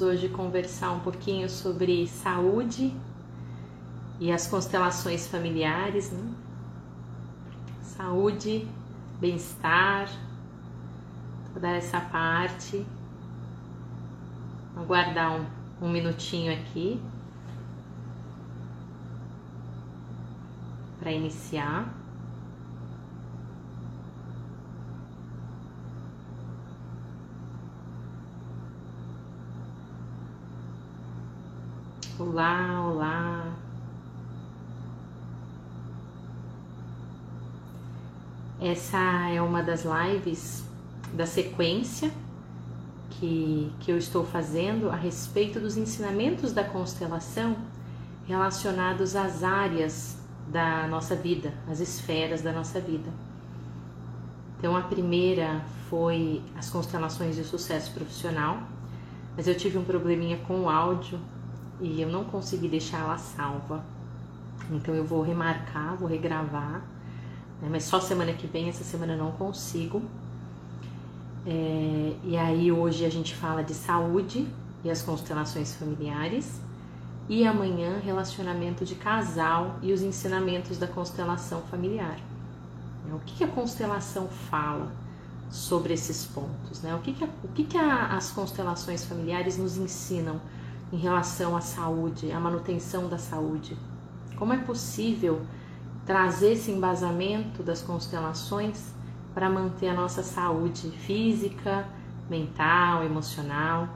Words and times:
hoje 0.00 0.28
conversar 0.28 0.92
um 0.92 1.00
pouquinho 1.00 1.48
sobre 1.48 2.06
saúde 2.06 2.94
e 4.18 4.32
as 4.32 4.46
constelações 4.46 5.26
familiares, 5.26 6.10
né? 6.10 6.34
Saúde, 7.82 8.66
bem-estar, 9.18 10.08
toda 11.52 11.68
essa 11.68 12.00
parte. 12.00 12.86
Vou 14.74 14.84
aguardar 14.84 15.40
um, 15.40 15.46
um 15.86 15.90
minutinho 15.90 16.52
aqui 16.52 17.00
para 20.98 21.12
iniciar. 21.12 21.99
Olá, 32.20 32.86
olá. 32.86 33.50
Essa 38.60 38.98
é 39.30 39.40
uma 39.40 39.62
das 39.62 39.86
lives 39.86 40.62
da 41.14 41.24
sequência 41.24 42.10
que, 43.08 43.72
que 43.80 43.90
eu 43.90 43.96
estou 43.96 44.22
fazendo 44.22 44.90
a 44.90 44.96
respeito 44.96 45.58
dos 45.58 45.78
ensinamentos 45.78 46.52
da 46.52 46.62
constelação 46.62 47.56
relacionados 48.28 49.16
às 49.16 49.42
áreas 49.42 50.18
da 50.46 50.86
nossa 50.88 51.16
vida, 51.16 51.54
as 51.70 51.80
esferas 51.80 52.42
da 52.42 52.52
nossa 52.52 52.78
vida. 52.82 53.10
Então, 54.58 54.76
a 54.76 54.82
primeira 54.82 55.62
foi 55.88 56.42
as 56.54 56.68
constelações 56.68 57.36
de 57.36 57.44
sucesso 57.44 57.90
profissional, 57.94 58.58
mas 59.34 59.48
eu 59.48 59.54
tive 59.54 59.78
um 59.78 59.84
probleminha 59.84 60.36
com 60.46 60.64
o 60.64 60.68
áudio 60.68 61.18
e 61.80 62.00
eu 62.00 62.08
não 62.08 62.24
consegui 62.24 62.68
deixar 62.68 62.98
ela 62.98 63.18
salva. 63.18 63.82
Então 64.70 64.94
eu 64.94 65.04
vou 65.04 65.22
remarcar, 65.22 65.96
vou 65.96 66.08
regravar, 66.08 66.82
né? 67.60 67.68
mas 67.70 67.84
só 67.84 68.00
semana 68.00 68.32
que 68.32 68.46
vem, 68.46 68.68
essa 68.68 68.84
semana 68.84 69.14
eu 69.14 69.18
não 69.18 69.32
consigo. 69.32 70.02
É, 71.46 72.14
e 72.22 72.36
aí 72.36 72.70
hoje 72.70 73.04
a 73.04 73.08
gente 73.08 73.34
fala 73.34 73.64
de 73.64 73.74
saúde 73.74 74.46
e 74.84 74.90
as 74.90 75.02
constelações 75.02 75.74
familiares. 75.74 76.60
E 77.28 77.46
amanhã 77.46 78.00
relacionamento 78.04 78.84
de 78.84 78.96
casal 78.96 79.76
e 79.82 79.92
os 79.92 80.02
ensinamentos 80.02 80.78
da 80.78 80.88
constelação 80.88 81.62
familiar. 81.62 82.18
O 83.12 83.18
que, 83.20 83.36
que 83.36 83.44
a 83.44 83.48
constelação 83.48 84.28
fala 84.28 84.92
sobre 85.48 85.92
esses 85.94 86.24
pontos? 86.26 86.82
Né? 86.82 86.94
O 86.94 86.98
que, 86.98 87.12
que, 87.12 87.24
a, 87.24 87.28
o 87.44 87.48
que, 87.48 87.64
que 87.64 87.78
a, 87.78 88.16
as 88.16 88.30
constelações 88.30 89.04
familiares 89.04 89.56
nos 89.56 89.76
ensinam? 89.76 90.40
Em 90.92 90.96
relação 90.96 91.56
à 91.56 91.60
saúde, 91.60 92.32
à 92.32 92.40
manutenção 92.40 93.08
da 93.08 93.18
saúde? 93.18 93.76
Como 94.36 94.52
é 94.52 94.58
possível 94.58 95.42
trazer 96.04 96.52
esse 96.52 96.70
embasamento 96.70 97.62
das 97.62 97.82
constelações 97.82 98.92
para 99.34 99.48
manter 99.48 99.88
a 99.88 99.94
nossa 99.94 100.22
saúde 100.22 100.90
física, 100.90 101.86
mental, 102.28 103.04
emocional? 103.04 103.88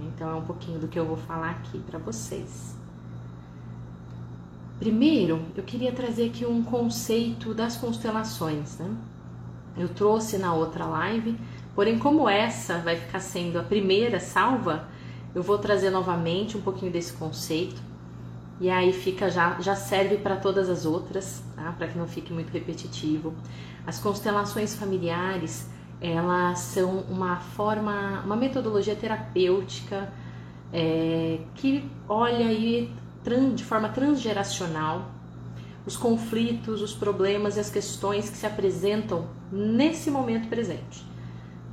Então 0.00 0.30
é 0.30 0.34
um 0.34 0.44
pouquinho 0.44 0.78
do 0.78 0.88
que 0.88 0.98
eu 0.98 1.06
vou 1.06 1.16
falar 1.16 1.50
aqui 1.50 1.78
para 1.78 1.98
vocês. 1.98 2.76
Primeiro, 4.78 5.40
eu 5.56 5.62
queria 5.62 5.92
trazer 5.92 6.26
aqui 6.26 6.44
um 6.44 6.62
conceito 6.62 7.54
das 7.54 7.76
constelações, 7.76 8.78
né? 8.78 8.94
Eu 9.76 9.88
trouxe 9.88 10.36
na 10.36 10.52
outra 10.52 10.84
live, 10.84 11.38
porém 11.74 11.98
como 11.98 12.28
essa 12.28 12.78
vai 12.78 12.96
ficar 12.96 13.20
sendo 13.20 13.58
a 13.58 13.62
primeira 13.62 14.20
salva, 14.20 14.88
eu 15.34 15.42
vou 15.42 15.58
trazer 15.58 15.90
novamente 15.90 16.56
um 16.56 16.60
pouquinho 16.60 16.92
desse 16.92 17.12
conceito 17.12 17.80
e 18.60 18.70
aí 18.70 18.92
fica 18.92 19.28
já 19.28 19.60
já 19.60 19.74
serve 19.74 20.18
para 20.18 20.36
todas 20.36 20.70
as 20.70 20.86
outras, 20.86 21.42
tá? 21.56 21.74
Para 21.76 21.88
que 21.88 21.98
não 21.98 22.06
fique 22.06 22.32
muito 22.32 22.50
repetitivo. 22.52 23.34
As 23.86 23.98
constelações 23.98 24.74
familiares, 24.74 25.68
elas 26.00 26.60
são 26.60 27.00
uma 27.10 27.36
forma, 27.36 28.22
uma 28.24 28.36
metodologia 28.36 28.94
terapêutica 28.94 30.12
é, 30.72 31.40
que 31.54 31.84
olha 32.08 32.46
aí 32.46 32.92
de 33.54 33.64
forma 33.64 33.88
transgeracional 33.88 35.10
os 35.86 35.96
conflitos, 35.96 36.80
os 36.80 36.94
problemas 36.94 37.56
e 37.56 37.60
as 37.60 37.70
questões 37.70 38.30
que 38.30 38.36
se 38.36 38.46
apresentam 38.46 39.26
nesse 39.50 40.10
momento 40.10 40.48
presente 40.48 41.13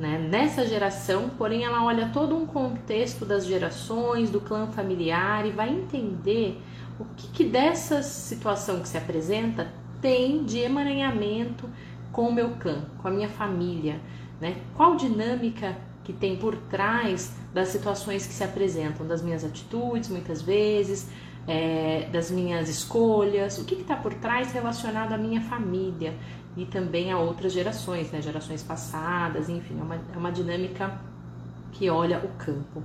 né, 0.01 0.17
nessa 0.17 0.65
geração, 0.65 1.29
porém 1.37 1.63
ela 1.63 1.85
olha 1.85 2.09
todo 2.11 2.35
um 2.35 2.47
contexto 2.47 3.23
das 3.23 3.45
gerações, 3.45 4.31
do 4.31 4.41
clã 4.41 4.65
familiar 4.65 5.45
e 5.45 5.51
vai 5.51 5.69
entender 5.69 6.59
o 6.99 7.05
que, 7.15 7.27
que 7.27 7.43
dessa 7.43 8.01
situação 8.01 8.79
que 8.79 8.87
se 8.87 8.97
apresenta 8.97 9.71
tem 10.01 10.43
de 10.43 10.57
emaranhamento 10.57 11.69
com 12.11 12.23
o 12.23 12.33
meu 12.33 12.49
clã, 12.55 12.83
com 12.97 13.07
a 13.07 13.11
minha 13.11 13.29
família, 13.29 14.01
né? 14.41 14.57
Qual 14.75 14.95
dinâmica 14.95 15.77
que 16.03 16.11
tem 16.11 16.35
por 16.35 16.55
trás 16.55 17.35
das 17.53 17.67
situações 17.67 18.25
que 18.25 18.33
se 18.33 18.43
apresentam, 18.43 19.05
das 19.05 19.21
minhas 19.21 19.45
atitudes, 19.45 20.09
muitas 20.09 20.41
vezes, 20.41 21.09
é, 21.47 22.07
das 22.11 22.29
minhas 22.29 22.69
escolhas, 22.69 23.57
o 23.57 23.65
que 23.65 23.75
está 23.75 23.95
por 23.95 24.13
trás 24.13 24.51
relacionado 24.51 25.13
à 25.13 25.17
minha 25.17 25.41
família 25.41 26.13
e 26.55 26.65
também 26.65 27.11
a 27.11 27.17
outras 27.17 27.53
gerações, 27.53 28.11
né, 28.11 28.21
gerações 28.21 28.61
passadas, 28.61 29.49
enfim, 29.49 29.79
é 29.79 29.83
uma, 29.83 29.95
é 29.95 30.17
uma 30.17 30.31
dinâmica 30.31 30.99
que 31.71 31.89
olha 31.89 32.19
o 32.19 32.27
campo. 32.37 32.83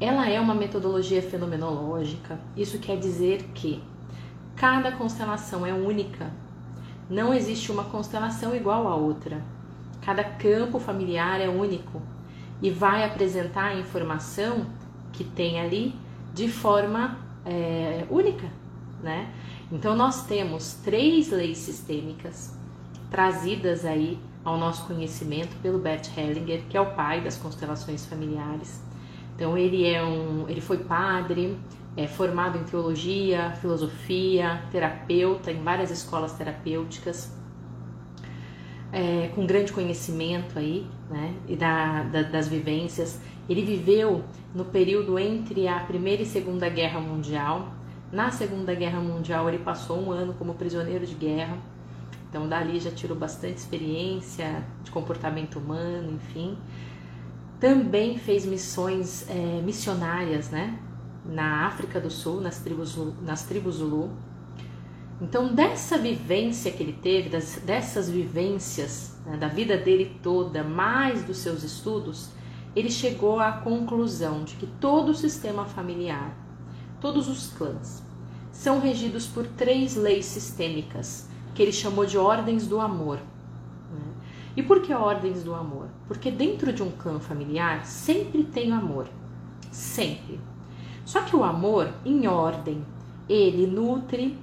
Ela 0.00 0.28
é 0.28 0.40
uma 0.40 0.54
metodologia 0.54 1.22
fenomenológica, 1.22 2.38
isso 2.56 2.78
quer 2.78 2.98
dizer 2.98 3.42
que 3.54 3.82
cada 4.54 4.92
constelação 4.92 5.64
é 5.64 5.72
única, 5.72 6.30
não 7.08 7.32
existe 7.32 7.70
uma 7.70 7.84
constelação 7.84 8.54
igual 8.54 8.88
à 8.88 8.94
outra. 8.94 9.40
Cada 10.02 10.24
campo 10.24 10.78
familiar 10.78 11.40
é 11.40 11.48
único 11.48 12.02
e 12.60 12.70
vai 12.70 13.04
apresentar 13.04 13.66
a 13.66 13.78
informação 13.78 14.66
que 15.12 15.24
tem 15.24 15.60
ali 15.60 15.94
de 16.34 16.48
forma 16.48 17.25
é, 17.46 18.04
única, 18.10 18.50
né? 19.02 19.32
Então 19.70 19.94
nós 19.96 20.26
temos 20.26 20.74
três 20.84 21.30
leis 21.30 21.58
sistêmicas 21.58 22.56
trazidas 23.10 23.84
aí 23.84 24.18
ao 24.44 24.58
nosso 24.58 24.86
conhecimento 24.86 25.56
pelo 25.62 25.78
Bert 25.78 26.08
Hellinger, 26.16 26.62
que 26.68 26.76
é 26.76 26.80
o 26.80 26.94
pai 26.94 27.20
das 27.20 27.36
constelações 27.36 28.04
familiares. 28.06 28.82
Então 29.34 29.56
ele 29.56 29.84
é 29.84 30.02
um, 30.02 30.48
ele 30.48 30.60
foi 30.60 30.78
padre, 30.78 31.56
é 31.96 32.06
formado 32.06 32.58
em 32.58 32.64
teologia, 32.64 33.52
filosofia, 33.60 34.62
terapeuta 34.70 35.50
em 35.50 35.62
várias 35.62 35.90
escolas 35.90 36.32
terapêuticas, 36.32 37.34
é, 38.92 39.28
com 39.34 39.46
grande 39.46 39.72
conhecimento 39.72 40.58
aí, 40.58 40.86
né, 41.10 41.34
e 41.48 41.56
da, 41.56 42.02
da, 42.04 42.22
das 42.22 42.48
vivências. 42.48 43.20
Ele 43.48 43.62
viveu 43.62 44.24
no 44.56 44.64
período 44.64 45.18
entre 45.18 45.68
a 45.68 45.80
Primeira 45.80 46.22
e 46.22 46.26
Segunda 46.26 46.68
Guerra 46.68 47.00
Mundial. 47.00 47.68
Na 48.10 48.30
Segunda 48.30 48.74
Guerra 48.74 49.00
Mundial 49.00 49.48
ele 49.48 49.58
passou 49.58 50.00
um 50.00 50.10
ano 50.10 50.34
como 50.34 50.54
prisioneiro 50.54 51.06
de 51.06 51.14
guerra 51.14 51.56
então, 52.28 52.48
dali 52.48 52.78
já 52.78 52.90
tirou 52.90 53.16
bastante 53.16 53.56
experiência 53.56 54.62
de 54.82 54.90
comportamento 54.90 55.58
humano, 55.58 56.12
enfim. 56.12 56.58
Também 57.58 58.18
fez 58.18 58.44
missões 58.44 59.26
é, 59.30 59.62
missionárias, 59.62 60.50
né? 60.50 60.78
Na 61.24 61.66
África 61.66 62.00
do 62.00 62.10
Sul, 62.10 62.40
nas 62.40 62.58
tribos, 62.58 62.94
nas 63.22 63.44
tribos 63.44 63.76
Zulu. 63.76 64.10
Então, 65.20 65.54
dessa 65.54 65.96
vivência 65.96 66.70
que 66.70 66.82
ele 66.82 66.92
teve, 66.92 67.30
das, 67.30 67.58
dessas 67.64 68.10
vivências 68.10 69.18
né, 69.24 69.38
da 69.38 69.48
vida 69.48 69.78
dele 69.78 70.18
toda, 70.22 70.62
mais 70.62 71.24
dos 71.24 71.38
seus 71.38 71.62
estudos, 71.62 72.28
ele 72.76 72.90
chegou 72.90 73.40
à 73.40 73.52
conclusão 73.52 74.44
de 74.44 74.54
que 74.56 74.66
todo 74.66 75.08
o 75.08 75.14
sistema 75.14 75.64
familiar, 75.64 76.36
todos 77.00 77.26
os 77.26 77.48
clãs, 77.48 78.02
são 78.52 78.78
regidos 78.78 79.26
por 79.26 79.46
três 79.46 79.96
leis 79.96 80.26
sistêmicas 80.26 81.26
que 81.54 81.62
ele 81.62 81.72
chamou 81.72 82.04
de 82.04 82.18
ordens 82.18 82.66
do 82.66 82.78
amor. 82.78 83.16
Né? 83.16 84.12
E 84.58 84.62
por 84.62 84.82
que 84.82 84.92
ordens 84.92 85.42
do 85.42 85.54
amor? 85.54 85.88
Porque 86.06 86.30
dentro 86.30 86.70
de 86.70 86.82
um 86.82 86.90
clã 86.90 87.18
familiar 87.18 87.86
sempre 87.86 88.44
tem 88.44 88.70
amor. 88.72 89.08
Sempre. 89.72 90.38
Só 91.06 91.22
que 91.22 91.34
o 91.34 91.42
amor 91.42 91.90
em 92.04 92.26
ordem, 92.26 92.84
ele 93.26 93.66
nutre 93.66 94.38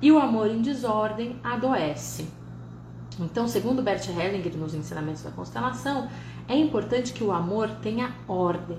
e 0.00 0.10
o 0.10 0.18
amor 0.18 0.48
em 0.48 0.62
desordem 0.62 1.36
adoece. 1.44 2.26
Então, 3.20 3.46
segundo 3.46 3.82
Bert 3.82 4.08
Hellinger 4.08 4.56
nos 4.56 4.74
ensinamentos 4.74 5.22
da 5.22 5.30
constelação, 5.30 6.08
é 6.52 6.58
importante 6.58 7.12
que 7.12 7.24
o 7.24 7.32
amor 7.32 7.68
tenha 7.82 8.12
ordem. 8.28 8.78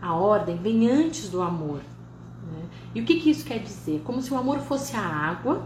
A 0.00 0.14
ordem 0.14 0.56
vem 0.56 0.90
antes 0.90 1.28
do 1.28 1.40
amor. 1.42 1.80
Né? 2.52 2.64
E 2.94 3.00
o 3.00 3.04
que, 3.04 3.20
que 3.20 3.30
isso 3.30 3.44
quer 3.44 3.60
dizer? 3.60 4.02
Como 4.04 4.20
se 4.20 4.32
o 4.32 4.36
amor 4.36 4.58
fosse 4.60 4.96
a 4.96 5.02
água 5.02 5.62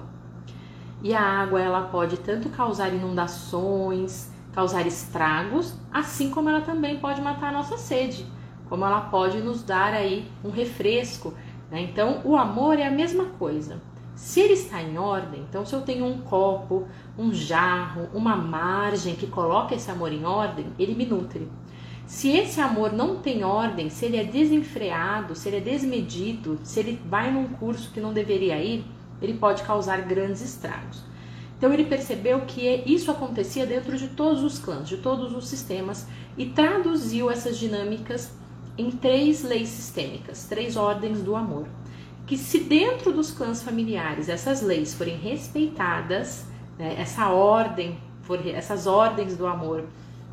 E 1.03 1.15
a 1.15 1.21
água 1.21 1.61
ela 1.61 1.83
pode 1.83 2.17
tanto 2.19 2.49
causar 2.49 2.93
inundações, 2.93 4.31
causar 4.53 4.87
estragos, 4.87 5.77
assim 5.93 6.31
como 6.31 6.49
ela 6.49 6.61
também 6.61 6.99
pode 6.99 7.21
matar 7.21 7.49
a 7.49 7.53
nossa 7.53 7.77
sede, 7.77 8.25
como 8.69 8.85
ela 8.85 9.03
pode 9.03 9.39
nos 9.39 9.63
dar 9.63 9.93
aí 9.93 10.31
um 10.43 10.51
refresco. 10.51 11.35
Né? 11.71 11.83
Então, 11.83 12.21
o 12.25 12.37
amor 12.37 12.79
é 12.79 12.87
a 12.87 12.91
mesma 12.91 13.27
coisa. 13.39 13.81
Se 14.25 14.41
ele 14.41 14.55
está 14.55 14.83
em 14.83 14.97
ordem, 14.97 15.43
então 15.47 15.67
se 15.67 15.75
eu 15.75 15.83
tenho 15.83 16.07
um 16.07 16.23
copo, 16.23 16.89
um 17.19 17.31
jarro, 17.31 18.09
uma 18.15 18.35
margem 18.35 19.15
que 19.15 19.27
coloca 19.27 19.75
esse 19.75 19.91
amor 19.91 20.15
em 20.15 20.25
ordem, 20.25 20.65
ele 20.79 20.95
me 20.95 21.05
nutre. 21.05 21.47
Se 22.07 22.31
esse 22.31 22.59
amor 22.59 22.91
não 22.91 23.17
tem 23.17 23.45
ordem, 23.45 23.91
se 23.91 24.07
ele 24.07 24.17
é 24.17 24.25
desenfreado, 24.25 25.35
se 25.35 25.47
ele 25.47 25.59
é 25.59 25.61
desmedido, 25.61 26.59
se 26.65 26.81
ele 26.81 26.99
vai 27.05 27.31
num 27.31 27.49
curso 27.49 27.91
que 27.93 28.01
não 28.01 28.15
deveria 28.15 28.59
ir, 28.65 28.87
ele 29.21 29.35
pode 29.35 29.63
causar 29.63 30.01
grandes 30.01 30.41
estragos. 30.41 31.03
Então 31.59 31.71
ele 31.71 31.85
percebeu 31.85 32.41
que 32.47 32.83
isso 32.87 33.11
acontecia 33.11 33.67
dentro 33.67 33.95
de 33.95 34.09
todos 34.09 34.43
os 34.43 34.59
clãs, 34.59 34.89
de 34.89 34.97
todos 34.97 35.37
os 35.37 35.47
sistemas 35.47 36.07
e 36.39 36.47
traduziu 36.47 37.31
essas 37.31 37.59
dinâmicas 37.59 38.33
em 38.79 38.91
três 38.91 39.45
leis 39.45 39.69
sistêmicas, 39.69 40.47
três 40.47 40.79
ordens 40.79 41.21
do 41.21 41.37
amor. 41.37 41.67
Que 42.27 42.39
se 42.39 42.61
dentro 42.61 43.13
dos 43.13 43.31
clãs 43.31 43.63
familiares 43.63 44.29
essas 44.29 44.63
leis 44.63 44.95
forem 44.95 45.17
respeitadas, 45.17 46.47
né, 46.79 46.97
essa 46.99 47.29
ordem, 47.29 47.99
for, 48.23 48.47
essas 48.47 48.87
ordens 48.87 49.37
do 49.37 49.47
amor 49.47 49.85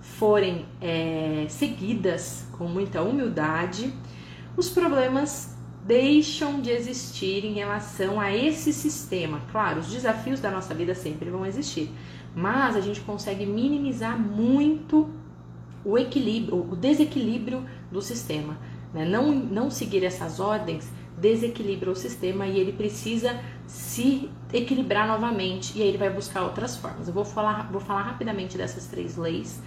forem 0.02 0.66
é, 0.82 1.46
seguidas 1.50 2.48
com 2.58 2.66
muita 2.66 3.02
humildade, 3.02 3.94
os 4.58 4.70
problemas 4.70 5.56
deixam 5.86 6.62
de 6.62 6.70
existir 6.70 7.44
em 7.44 7.54
relação 7.54 8.20
a 8.20 8.36
esse 8.36 8.72
sistema. 8.72 9.42
Claro, 9.52 9.80
os 9.80 9.88
desafios 9.88 10.40
da 10.40 10.52
nossa 10.52 10.74
vida 10.74 10.94
sempre 10.94 11.30
vão 11.30 11.46
existir, 11.46 11.90
mas 12.36 12.76
a 12.76 12.82
gente 12.82 13.02
consegue 13.02 13.46
minimizar 13.46 14.20
muito 14.20 15.10
o 15.84 15.98
equilíbrio, 15.98 16.68
o 16.72 16.76
desequilíbrio 16.76 17.66
do 17.92 18.02
sistema. 18.02 18.58
Né? 18.94 19.06
Não, 19.06 19.32
não 19.32 19.72
seguir 19.72 20.04
essas 20.04 20.40
ordens 20.40 20.90
desequilibra 21.22 21.92
o 21.92 21.96
sistema 21.96 22.48
e 22.48 22.60
ele 22.60 22.74
precisa 22.74 23.40
se 23.68 24.30
equilibrar 24.52 25.08
novamente 25.08 25.78
e 25.78 25.82
aí 25.82 25.88
ele 25.88 25.98
vai 25.98 26.10
buscar 26.10 26.42
outras 26.42 26.76
formas. 26.76 27.08
Eu 27.08 27.14
vou 27.14 27.24
falar, 27.24 27.72
vou 27.72 27.80
falar 27.80 28.02
rapidamente 28.02 28.58
dessas 28.58 28.88
três 28.88 29.16
leis 29.16 29.62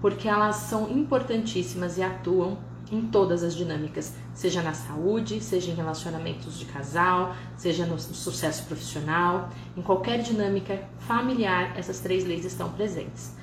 porque 0.00 0.28
elas 0.28 0.56
são 0.56 0.90
importantíssimas 0.90 1.98
e 1.98 2.02
atuam 2.02 2.58
em 2.90 3.00
todas 3.02 3.42
as 3.42 3.54
dinâmicas, 3.54 4.14
seja 4.34 4.60
na 4.62 4.74
saúde, 4.74 5.40
seja 5.40 5.70
em 5.70 5.74
relacionamentos 5.74 6.58
de 6.58 6.66
casal, 6.66 7.34
seja 7.56 7.86
no 7.86 7.98
sucesso 7.98 8.66
profissional, 8.66 9.48
em 9.74 9.80
qualquer 9.80 10.20
dinâmica 10.20 10.82
familiar, 10.98 11.72
essas 11.78 12.00
três 12.00 12.24
leis 12.24 12.44
estão 12.44 12.70
presentes. 12.70 13.34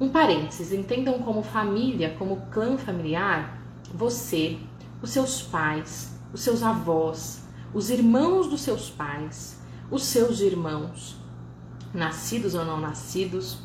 Um 0.00 0.08
parênteses, 0.08 0.72
entendam 0.72 1.20
como 1.20 1.42
família, 1.42 2.16
como 2.18 2.46
clã 2.50 2.76
familiar, 2.76 3.62
você, 3.94 4.58
os 5.00 5.10
seus 5.10 5.42
pais, 5.42 6.17
os 6.32 6.40
seus 6.40 6.62
avós, 6.62 7.44
os 7.72 7.90
irmãos 7.90 8.48
dos 8.48 8.60
seus 8.60 8.90
pais, 8.90 9.60
os 9.90 10.02
seus 10.04 10.40
irmãos, 10.40 11.16
nascidos 11.92 12.54
ou 12.54 12.64
não 12.64 12.80
nascidos, 12.80 13.58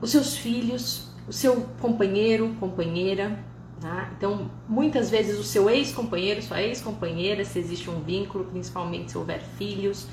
os 0.00 0.10
seus 0.10 0.36
filhos, 0.36 1.08
o 1.26 1.32
seu 1.32 1.68
companheiro, 1.80 2.54
companheira, 2.60 3.42
tá? 3.80 4.10
Então, 4.16 4.50
muitas 4.68 5.10
vezes 5.10 5.38
o 5.38 5.44
seu 5.44 5.70
ex-companheiro, 5.70 6.42
sua 6.42 6.62
ex-companheira, 6.62 7.44
se 7.44 7.58
existe 7.58 7.88
um 7.88 8.00
vínculo, 8.00 8.44
principalmente 8.44 9.12
se 9.12 9.18
houver 9.18 9.40
filhos. 9.40 10.06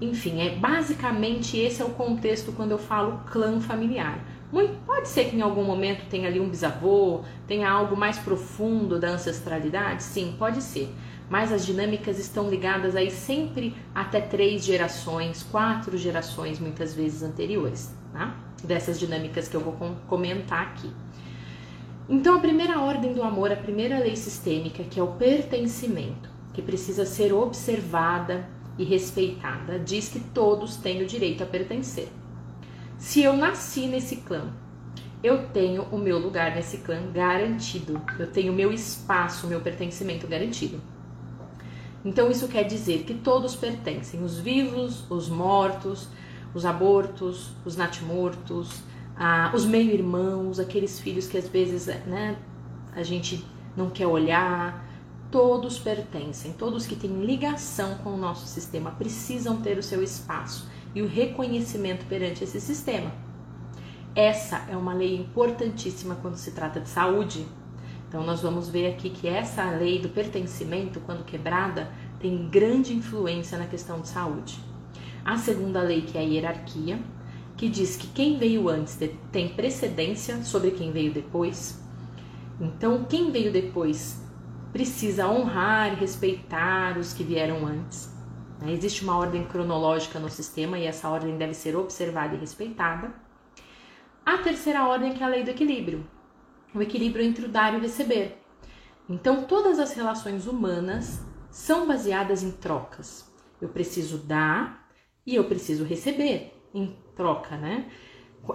Enfim, 0.00 0.40
é 0.40 0.56
basicamente 0.56 1.56
esse 1.58 1.82
é 1.82 1.84
o 1.84 1.90
contexto 1.90 2.52
quando 2.52 2.72
eu 2.72 2.78
falo 2.78 3.20
clã 3.30 3.60
familiar. 3.60 4.24
Muito, 4.50 4.74
pode 4.84 5.08
ser 5.08 5.26
que 5.26 5.36
em 5.36 5.42
algum 5.42 5.62
momento 5.62 6.08
tenha 6.08 6.26
ali 6.26 6.40
um 6.40 6.48
bisavô, 6.48 7.20
tenha 7.46 7.70
algo 7.70 7.96
mais 7.96 8.18
profundo 8.18 8.98
da 8.98 9.10
ancestralidade? 9.10 10.02
Sim, 10.02 10.34
pode 10.36 10.60
ser. 10.62 10.92
Mas 11.30 11.52
as 11.52 11.64
dinâmicas 11.64 12.18
estão 12.18 12.50
ligadas 12.50 12.96
aí 12.96 13.08
sempre 13.08 13.74
até 13.94 14.20
três 14.20 14.64
gerações, 14.64 15.44
quatro 15.44 15.96
gerações, 15.96 16.58
muitas 16.58 16.92
vezes 16.92 17.22
anteriores, 17.22 17.94
tá? 18.12 18.36
dessas 18.64 18.98
dinâmicas 18.98 19.46
que 19.46 19.56
eu 19.56 19.60
vou 19.60 19.76
comentar 20.08 20.62
aqui. 20.62 20.90
Então, 22.08 22.34
a 22.34 22.40
primeira 22.40 22.80
ordem 22.80 23.14
do 23.14 23.22
amor, 23.22 23.52
a 23.52 23.56
primeira 23.56 24.00
lei 24.00 24.16
sistêmica, 24.16 24.82
que 24.82 24.98
é 24.98 25.02
o 25.02 25.12
pertencimento, 25.12 26.28
que 26.52 26.60
precisa 26.60 27.06
ser 27.06 27.32
observada 27.32 28.48
e 28.76 28.82
respeitada, 28.82 29.78
diz 29.78 30.08
que 30.08 30.18
todos 30.18 30.76
têm 30.76 31.00
o 31.00 31.06
direito 31.06 31.44
a 31.44 31.46
pertencer. 31.46 32.08
Se 32.98 33.22
eu 33.22 33.36
nasci 33.36 33.86
nesse 33.86 34.16
clã, 34.16 34.52
eu 35.22 35.46
tenho 35.50 35.84
o 35.92 35.98
meu 35.98 36.18
lugar 36.18 36.56
nesse 36.56 36.78
clã 36.78 37.00
garantido, 37.12 38.02
eu 38.18 38.26
tenho 38.26 38.52
o 38.52 38.56
meu 38.56 38.72
espaço, 38.72 39.46
o 39.46 39.48
meu 39.48 39.60
pertencimento 39.60 40.26
garantido. 40.26 40.80
Então, 42.04 42.30
isso 42.30 42.48
quer 42.48 42.64
dizer 42.64 43.04
que 43.04 43.14
todos 43.14 43.54
pertencem, 43.54 44.22
os 44.22 44.38
vivos, 44.38 45.08
os 45.10 45.28
mortos, 45.28 46.08
os 46.54 46.64
abortos, 46.64 47.50
os 47.64 47.76
natimortos, 47.76 48.82
ah, 49.16 49.52
os 49.54 49.66
meio-irmãos, 49.66 50.58
aqueles 50.58 50.98
filhos 50.98 51.26
que 51.26 51.36
às 51.36 51.48
vezes 51.48 51.86
né, 52.06 52.36
a 52.94 53.02
gente 53.02 53.44
não 53.76 53.90
quer 53.90 54.06
olhar, 54.06 54.88
todos 55.30 55.78
pertencem, 55.78 56.52
todos 56.52 56.86
que 56.86 56.96
têm 56.96 57.24
ligação 57.24 57.96
com 57.98 58.10
o 58.10 58.16
nosso 58.16 58.46
sistema 58.46 58.90
precisam 58.90 59.60
ter 59.60 59.78
o 59.78 59.82
seu 59.82 60.02
espaço 60.02 60.68
e 60.94 61.02
o 61.02 61.06
reconhecimento 61.06 62.04
perante 62.06 62.42
esse 62.42 62.60
sistema. 62.60 63.12
Essa 64.14 64.64
é 64.68 64.76
uma 64.76 64.92
lei 64.92 65.16
importantíssima 65.16 66.16
quando 66.16 66.36
se 66.36 66.50
trata 66.50 66.80
de 66.80 66.88
saúde. 66.88 67.46
Então, 68.10 68.24
nós 68.24 68.42
vamos 68.42 68.68
ver 68.68 68.88
aqui 68.88 69.08
que 69.08 69.28
essa 69.28 69.70
lei 69.70 70.00
do 70.00 70.08
pertencimento, 70.08 70.98
quando 71.06 71.24
quebrada, 71.24 71.88
tem 72.18 72.48
grande 72.50 72.92
influência 72.92 73.56
na 73.56 73.66
questão 73.66 74.00
de 74.00 74.08
saúde. 74.08 74.58
A 75.24 75.36
segunda 75.36 75.80
lei, 75.80 76.02
que 76.02 76.18
é 76.18 76.20
a 76.20 76.24
hierarquia, 76.24 76.98
que 77.56 77.68
diz 77.68 77.96
que 77.96 78.08
quem 78.08 78.36
veio 78.36 78.68
antes 78.68 78.98
tem 79.30 79.50
precedência 79.50 80.42
sobre 80.42 80.72
quem 80.72 80.90
veio 80.90 81.14
depois. 81.14 81.80
Então, 82.60 83.04
quem 83.04 83.30
veio 83.30 83.52
depois 83.52 84.20
precisa 84.72 85.28
honrar 85.28 85.92
e 85.92 86.00
respeitar 86.00 86.98
os 86.98 87.12
que 87.12 87.22
vieram 87.22 87.64
antes. 87.64 88.12
Né? 88.60 88.72
Existe 88.72 89.04
uma 89.04 89.16
ordem 89.16 89.44
cronológica 89.44 90.18
no 90.18 90.28
sistema 90.28 90.76
e 90.80 90.84
essa 90.84 91.08
ordem 91.08 91.38
deve 91.38 91.54
ser 91.54 91.76
observada 91.76 92.34
e 92.34 92.38
respeitada. 92.38 93.14
A 94.26 94.38
terceira 94.38 94.84
ordem 94.84 95.12
que 95.12 95.22
é 95.22 95.26
a 95.26 95.28
lei 95.28 95.44
do 95.44 95.50
equilíbrio, 95.50 96.04
o 96.74 96.82
equilíbrio 96.82 97.24
entre 97.24 97.46
o 97.46 97.48
dar 97.48 97.74
e 97.74 97.76
o 97.76 97.80
receber. 97.80 98.38
Então, 99.08 99.44
todas 99.44 99.78
as 99.78 99.92
relações 99.92 100.46
humanas 100.46 101.20
são 101.50 101.86
baseadas 101.86 102.42
em 102.42 102.52
trocas. 102.52 103.28
Eu 103.60 103.68
preciso 103.68 104.18
dar 104.18 104.88
e 105.26 105.34
eu 105.34 105.44
preciso 105.44 105.84
receber 105.84 106.54
em 106.72 106.96
troca, 107.16 107.56
né? 107.56 107.90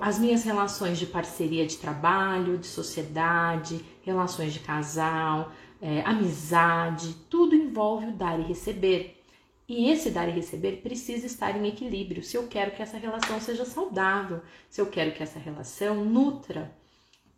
As 0.02 0.18
minhas 0.18 0.44
relações 0.44 0.98
de 0.98 1.06
parceria 1.06 1.66
de 1.66 1.78
trabalho, 1.78 2.58
de 2.58 2.66
sociedade, 2.66 3.84
relações 4.02 4.54
de 4.54 4.60
casal, 4.60 5.52
é, 5.82 6.02
amizade, 6.02 7.14
tudo 7.30 7.56
envolve 7.56 8.08
o 8.08 8.16
dar 8.16 8.40
e 8.40 8.44
receber. 8.44 9.24
E 9.68 9.90
esse 9.90 10.10
dar 10.10 10.28
e 10.30 10.32
receber 10.32 10.82
precisa 10.82 11.26
estar 11.26 11.56
em 11.56 11.68
equilíbrio 11.68 12.24
se 12.24 12.38
eu 12.38 12.48
quero 12.48 12.72
que 12.72 12.82
essa 12.82 12.98
relação 12.98 13.40
seja 13.40 13.66
saudável, 13.66 14.42
se 14.70 14.80
eu 14.80 14.88
quero 14.88 15.12
que 15.12 15.22
essa 15.22 15.40
relação 15.40 16.06
nutra, 16.06 16.76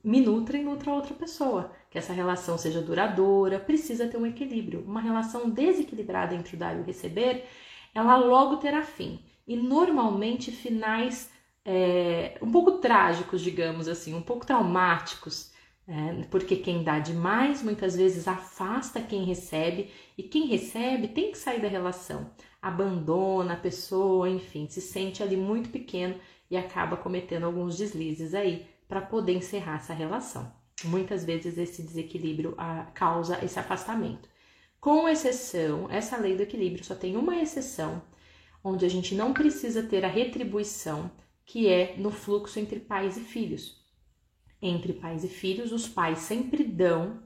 me 0.03 0.21
nutra 0.21 0.57
e 0.57 0.63
nutra 0.63 0.93
outra 0.93 1.13
pessoa, 1.13 1.71
que 1.89 1.97
essa 1.97 2.13
relação 2.13 2.57
seja 2.57 2.81
duradoura, 2.81 3.59
precisa 3.59 4.07
ter 4.07 4.17
um 4.17 4.25
equilíbrio. 4.25 4.83
Uma 4.85 5.01
relação 5.01 5.49
desequilibrada 5.49 6.35
entre 6.35 6.55
o 6.55 6.59
dar 6.59 6.77
e 6.77 6.81
o 6.81 6.83
receber, 6.83 7.45
ela 7.93 8.15
logo 8.17 8.57
terá 8.57 8.83
fim. 8.83 9.19
E 9.47 9.55
normalmente 9.55 10.51
finais 10.51 11.31
é, 11.65 12.37
um 12.41 12.51
pouco 12.51 12.73
trágicos, 12.79 13.41
digamos 13.41 13.87
assim, 13.87 14.13
um 14.13 14.21
pouco 14.21 14.45
traumáticos, 14.45 15.51
é, 15.87 16.23
porque 16.29 16.55
quem 16.55 16.83
dá 16.83 16.99
demais 16.99 17.63
muitas 17.63 17.95
vezes 17.95 18.27
afasta 18.27 19.01
quem 19.01 19.23
recebe. 19.23 19.91
E 20.17 20.23
quem 20.23 20.47
recebe 20.47 21.09
tem 21.09 21.31
que 21.31 21.37
sair 21.37 21.61
da 21.61 21.67
relação, 21.67 22.29
abandona 22.61 23.53
a 23.53 23.57
pessoa, 23.57 24.29
enfim, 24.29 24.67
se 24.69 24.81
sente 24.81 25.21
ali 25.23 25.35
muito 25.35 25.69
pequeno 25.69 26.15
e 26.49 26.55
acaba 26.55 26.95
cometendo 26.97 27.45
alguns 27.45 27.77
deslizes 27.77 28.33
aí 28.33 28.65
para 28.87 29.01
poder 29.01 29.33
encerrar 29.33 29.77
essa 29.77 29.93
relação. 29.93 30.51
Muitas 30.85 31.25
vezes 31.25 31.57
esse 31.57 31.81
desequilíbrio 31.81 32.53
a, 32.57 32.83
causa 32.93 33.43
esse 33.43 33.59
afastamento. 33.59 34.29
Com 34.79 35.09
exceção, 35.09 35.89
essa 35.89 36.17
lei 36.17 36.35
do 36.35 36.43
equilíbrio 36.43 36.85
só 36.85 36.95
tem 36.95 37.17
uma 37.17 37.35
exceção 37.41 38.01
onde 38.63 38.85
a 38.85 38.89
gente 38.89 39.15
não 39.15 39.33
precisa 39.33 39.83
ter 39.83 40.03
a 40.05 40.09
retribuição 40.09 41.11
que 41.45 41.67
é 41.67 41.95
no 41.97 42.11
fluxo 42.11 42.59
entre 42.59 42.79
pais 42.79 43.17
e 43.17 43.21
filhos. 43.21 43.81
Entre 44.61 44.93
pais 44.93 45.23
e 45.23 45.29
filhos, 45.29 45.71
os 45.71 45.87
pais 45.87 46.19
sempre 46.19 46.63
dão, 46.63 47.23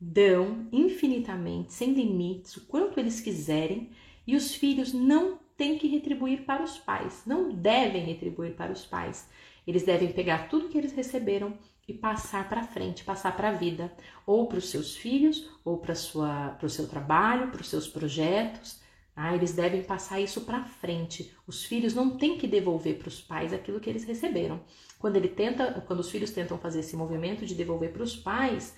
dão 0.00 0.66
infinitamente, 0.72 1.72
sem 1.74 1.92
limites, 1.92 2.56
o 2.56 2.66
quanto 2.66 2.98
eles 2.98 3.20
quiserem, 3.20 3.90
E 4.26 4.36
os 4.36 4.54
filhos 4.54 4.92
não 4.92 5.40
têm 5.56 5.76
que 5.76 5.88
retribuir 5.88 6.44
para 6.44 6.62
os 6.62 6.78
pais, 6.78 7.22
não 7.26 7.50
devem 7.50 8.04
retribuir 8.04 8.54
para 8.54 8.72
os 8.72 8.86
pais. 8.86 9.28
Eles 9.66 9.82
devem 9.82 10.12
pegar 10.12 10.48
tudo 10.48 10.68
que 10.68 10.78
eles 10.78 10.92
receberam 10.92 11.56
e 11.90 11.94
passar 11.94 12.48
para 12.48 12.62
frente, 12.62 13.04
passar 13.04 13.36
para 13.36 13.48
a 13.48 13.52
vida, 13.52 13.92
ou 14.24 14.46
para 14.46 14.58
os 14.58 14.70
seus 14.70 14.96
filhos, 14.96 15.50
ou 15.64 15.78
para 15.78 15.92
o 15.92 16.68
seu 16.68 16.86
trabalho, 16.88 17.50
para 17.50 17.60
os 17.60 17.68
seus 17.68 17.88
projetos. 17.88 18.80
Tá? 19.14 19.34
Eles 19.34 19.52
devem 19.52 19.82
passar 19.82 20.20
isso 20.20 20.42
para 20.42 20.64
frente. 20.64 21.34
Os 21.46 21.64
filhos 21.64 21.94
não 21.94 22.16
têm 22.16 22.38
que 22.38 22.46
devolver 22.46 22.98
para 22.98 23.08
os 23.08 23.20
pais 23.20 23.52
aquilo 23.52 23.80
que 23.80 23.90
eles 23.90 24.04
receberam. 24.04 24.60
Quando 24.98 25.16
ele 25.16 25.28
tenta, 25.28 25.82
quando 25.86 26.00
os 26.00 26.10
filhos 26.10 26.30
tentam 26.30 26.58
fazer 26.58 26.80
esse 26.80 26.96
movimento 26.96 27.44
de 27.44 27.54
devolver 27.54 27.92
para 27.92 28.04
os 28.04 28.16
pais, 28.16 28.74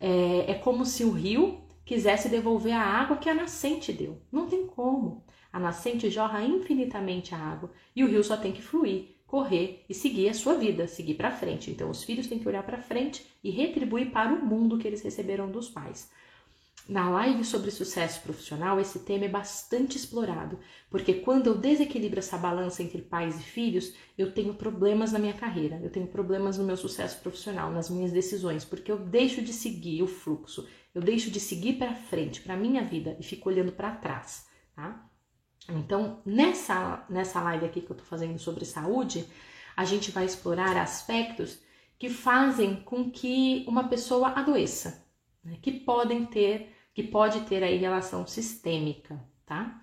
é, 0.00 0.50
é 0.52 0.54
como 0.54 0.84
se 0.84 1.04
o 1.04 1.10
rio 1.10 1.62
quisesse 1.84 2.28
devolver 2.28 2.72
a 2.72 2.82
água 2.82 3.18
que 3.18 3.28
a 3.28 3.34
nascente 3.34 3.92
deu. 3.92 4.20
Não 4.32 4.48
tem 4.48 4.66
como. 4.66 5.24
A 5.52 5.60
nascente 5.60 6.10
jorra 6.10 6.42
infinitamente 6.42 7.34
a 7.34 7.38
água 7.38 7.70
e 7.94 8.02
o 8.02 8.08
rio 8.08 8.24
só 8.24 8.36
tem 8.36 8.52
que 8.52 8.62
fluir 8.62 9.15
correr 9.26 9.84
e 9.88 9.94
seguir 9.94 10.28
a 10.28 10.34
sua 10.34 10.54
vida, 10.54 10.86
seguir 10.86 11.14
para 11.14 11.30
frente. 11.30 11.70
Então, 11.70 11.90
os 11.90 12.04
filhos 12.04 12.26
têm 12.26 12.38
que 12.38 12.48
olhar 12.48 12.62
para 12.62 12.82
frente 12.82 13.26
e 13.42 13.50
retribuir 13.50 14.10
para 14.10 14.32
o 14.32 14.44
mundo 14.44 14.78
que 14.78 14.86
eles 14.86 15.02
receberam 15.02 15.50
dos 15.50 15.68
pais. 15.68 16.10
Na 16.88 17.10
live 17.10 17.44
sobre 17.44 17.72
sucesso 17.72 18.22
profissional, 18.22 18.78
esse 18.78 19.00
tema 19.00 19.24
é 19.24 19.28
bastante 19.28 19.96
explorado, 19.96 20.60
porque 20.88 21.14
quando 21.14 21.48
eu 21.48 21.58
desequilibro 21.58 22.20
essa 22.20 22.38
balança 22.38 22.80
entre 22.80 23.02
pais 23.02 23.40
e 23.40 23.42
filhos, 23.42 23.92
eu 24.16 24.32
tenho 24.32 24.54
problemas 24.54 25.10
na 25.10 25.18
minha 25.18 25.32
carreira, 25.32 25.80
eu 25.82 25.90
tenho 25.90 26.06
problemas 26.06 26.58
no 26.58 26.64
meu 26.64 26.76
sucesso 26.76 27.20
profissional, 27.20 27.72
nas 27.72 27.90
minhas 27.90 28.12
decisões, 28.12 28.64
porque 28.64 28.92
eu 28.92 28.98
deixo 28.98 29.42
de 29.42 29.52
seguir 29.52 30.00
o 30.00 30.06
fluxo, 30.06 30.68
eu 30.94 31.02
deixo 31.02 31.28
de 31.28 31.40
seguir 31.40 31.72
para 31.72 31.92
frente, 31.92 32.40
para 32.40 32.56
minha 32.56 32.84
vida 32.84 33.16
e 33.18 33.24
fico 33.24 33.48
olhando 33.48 33.72
para 33.72 33.96
trás, 33.96 34.46
tá? 34.76 35.10
Então, 35.68 36.20
nessa, 36.24 37.04
nessa 37.08 37.40
live 37.40 37.66
aqui 37.66 37.80
que 37.80 37.90
eu 37.90 37.96
tô 37.96 38.04
fazendo 38.04 38.38
sobre 38.38 38.64
saúde, 38.64 39.26
a 39.76 39.84
gente 39.84 40.10
vai 40.10 40.24
explorar 40.24 40.76
aspectos 40.76 41.58
que 41.98 42.08
fazem 42.08 42.76
com 42.82 43.10
que 43.10 43.64
uma 43.66 43.88
pessoa 43.88 44.28
adoeça, 44.28 45.04
né? 45.42 45.58
que 45.60 45.72
podem 45.72 46.24
ter, 46.26 46.74
que 46.94 47.02
pode 47.02 47.40
ter 47.42 47.62
aí 47.62 47.76
relação 47.76 48.26
sistêmica, 48.26 49.22
tá? 49.44 49.80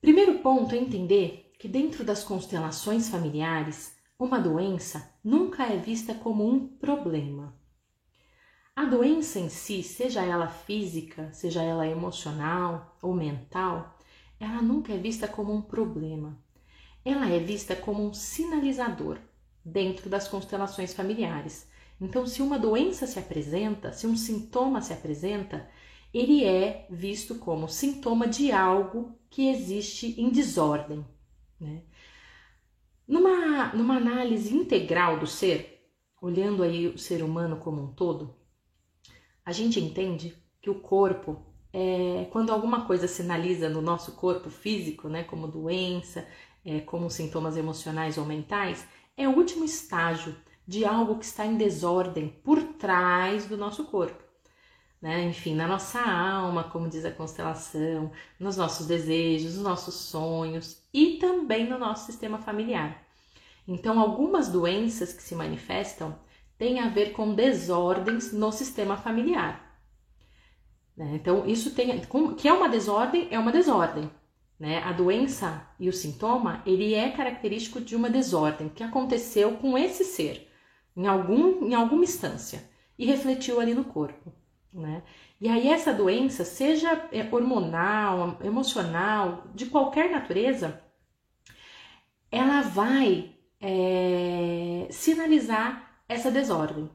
Primeiro 0.00 0.38
ponto 0.40 0.74
é 0.74 0.78
entender 0.78 1.52
que 1.58 1.68
dentro 1.68 2.04
das 2.04 2.24
constelações 2.24 3.08
familiares, 3.08 3.96
uma 4.18 4.38
doença 4.38 5.14
nunca 5.22 5.64
é 5.64 5.76
vista 5.76 6.14
como 6.14 6.48
um 6.48 6.66
problema. 6.66 7.54
A 8.74 8.84
doença 8.84 9.38
em 9.38 9.48
si, 9.48 9.82
seja 9.82 10.22
ela 10.22 10.48
física, 10.48 11.30
seja 11.32 11.62
ela 11.62 11.86
emocional 11.86 12.96
ou 13.02 13.14
mental, 13.14 13.96
ela 14.42 14.60
nunca 14.60 14.92
é 14.92 14.98
vista 14.98 15.28
como 15.28 15.54
um 15.54 15.62
problema. 15.62 16.36
Ela 17.04 17.28
é 17.30 17.38
vista 17.38 17.76
como 17.76 18.04
um 18.04 18.12
sinalizador 18.12 19.18
dentro 19.64 20.10
das 20.10 20.26
constelações 20.26 20.92
familiares. 20.92 21.68
Então, 22.00 22.26
se 22.26 22.42
uma 22.42 22.58
doença 22.58 23.06
se 23.06 23.20
apresenta, 23.20 23.92
se 23.92 24.04
um 24.04 24.16
sintoma 24.16 24.82
se 24.82 24.92
apresenta, 24.92 25.70
ele 26.12 26.44
é 26.44 26.88
visto 26.90 27.36
como 27.36 27.68
sintoma 27.68 28.26
de 28.26 28.50
algo 28.50 29.16
que 29.30 29.48
existe 29.48 30.20
em 30.20 30.28
desordem. 30.28 31.06
Né? 31.60 31.82
Numa, 33.06 33.72
numa 33.74 33.96
análise 33.96 34.52
integral 34.52 35.20
do 35.20 35.26
ser, 35.26 35.88
olhando 36.20 36.64
aí 36.64 36.88
o 36.88 36.98
ser 36.98 37.22
humano 37.22 37.58
como 37.58 37.80
um 37.80 37.92
todo, 37.92 38.34
a 39.44 39.52
gente 39.52 39.78
entende 39.78 40.36
que 40.60 40.68
o 40.68 40.80
corpo 40.80 41.51
é, 41.72 42.26
quando 42.30 42.50
alguma 42.50 42.84
coisa 42.84 43.08
sinaliza 43.08 43.68
no 43.68 43.80
nosso 43.80 44.12
corpo 44.12 44.50
físico, 44.50 45.08
né, 45.08 45.24
como 45.24 45.48
doença, 45.48 46.26
é, 46.64 46.80
como 46.80 47.10
sintomas 47.10 47.56
emocionais 47.56 48.18
ou 48.18 48.24
mentais, 48.24 48.86
é 49.16 49.28
o 49.28 49.36
último 49.36 49.64
estágio 49.64 50.36
de 50.66 50.84
algo 50.84 51.18
que 51.18 51.24
está 51.24 51.46
em 51.46 51.56
desordem 51.56 52.28
por 52.28 52.62
trás 52.74 53.46
do 53.46 53.56
nosso 53.56 53.84
corpo. 53.84 54.22
Né? 55.00 55.24
Enfim, 55.24 55.56
na 55.56 55.66
nossa 55.66 56.00
alma, 56.00 56.64
como 56.64 56.88
diz 56.88 57.04
a 57.04 57.10
constelação, 57.10 58.12
nos 58.38 58.56
nossos 58.56 58.86
desejos, 58.86 59.54
nos 59.54 59.64
nossos 59.64 59.94
sonhos 59.94 60.80
e 60.94 61.18
também 61.18 61.68
no 61.68 61.78
nosso 61.78 62.06
sistema 62.06 62.38
familiar. 62.38 63.02
Então, 63.66 63.98
algumas 63.98 64.48
doenças 64.48 65.12
que 65.12 65.22
se 65.22 65.34
manifestam 65.34 66.16
têm 66.56 66.78
a 66.78 66.88
ver 66.88 67.12
com 67.12 67.34
desordens 67.34 68.32
no 68.32 68.52
sistema 68.52 68.96
familiar. 68.96 69.61
Né? 70.96 71.12
Então, 71.14 71.46
isso 71.46 71.74
tem. 71.74 72.00
Que 72.36 72.48
é 72.48 72.52
uma 72.52 72.68
desordem, 72.68 73.28
é 73.30 73.38
uma 73.38 73.52
desordem. 73.52 74.10
Né? 74.58 74.78
A 74.84 74.92
doença 74.92 75.66
e 75.78 75.88
o 75.88 75.92
sintoma, 75.92 76.62
ele 76.64 76.94
é 76.94 77.10
característico 77.10 77.80
de 77.80 77.96
uma 77.96 78.08
desordem 78.08 78.68
que 78.68 78.82
aconteceu 78.82 79.56
com 79.56 79.76
esse 79.76 80.04
ser 80.04 80.48
em, 80.96 81.06
algum, 81.06 81.66
em 81.66 81.74
alguma 81.74 82.04
instância 82.04 82.70
e 82.98 83.06
refletiu 83.06 83.58
ali 83.60 83.74
no 83.74 83.84
corpo. 83.84 84.32
Né? 84.72 85.02
E 85.40 85.48
aí, 85.48 85.68
essa 85.68 85.92
doença, 85.92 86.44
seja 86.44 87.08
é, 87.10 87.28
hormonal, 87.30 88.38
emocional, 88.44 89.44
de 89.54 89.66
qualquer 89.66 90.10
natureza, 90.10 90.80
ela 92.30 92.62
vai 92.62 93.34
é, 93.60 94.86
sinalizar 94.90 96.00
essa 96.08 96.30
desordem. 96.30 96.88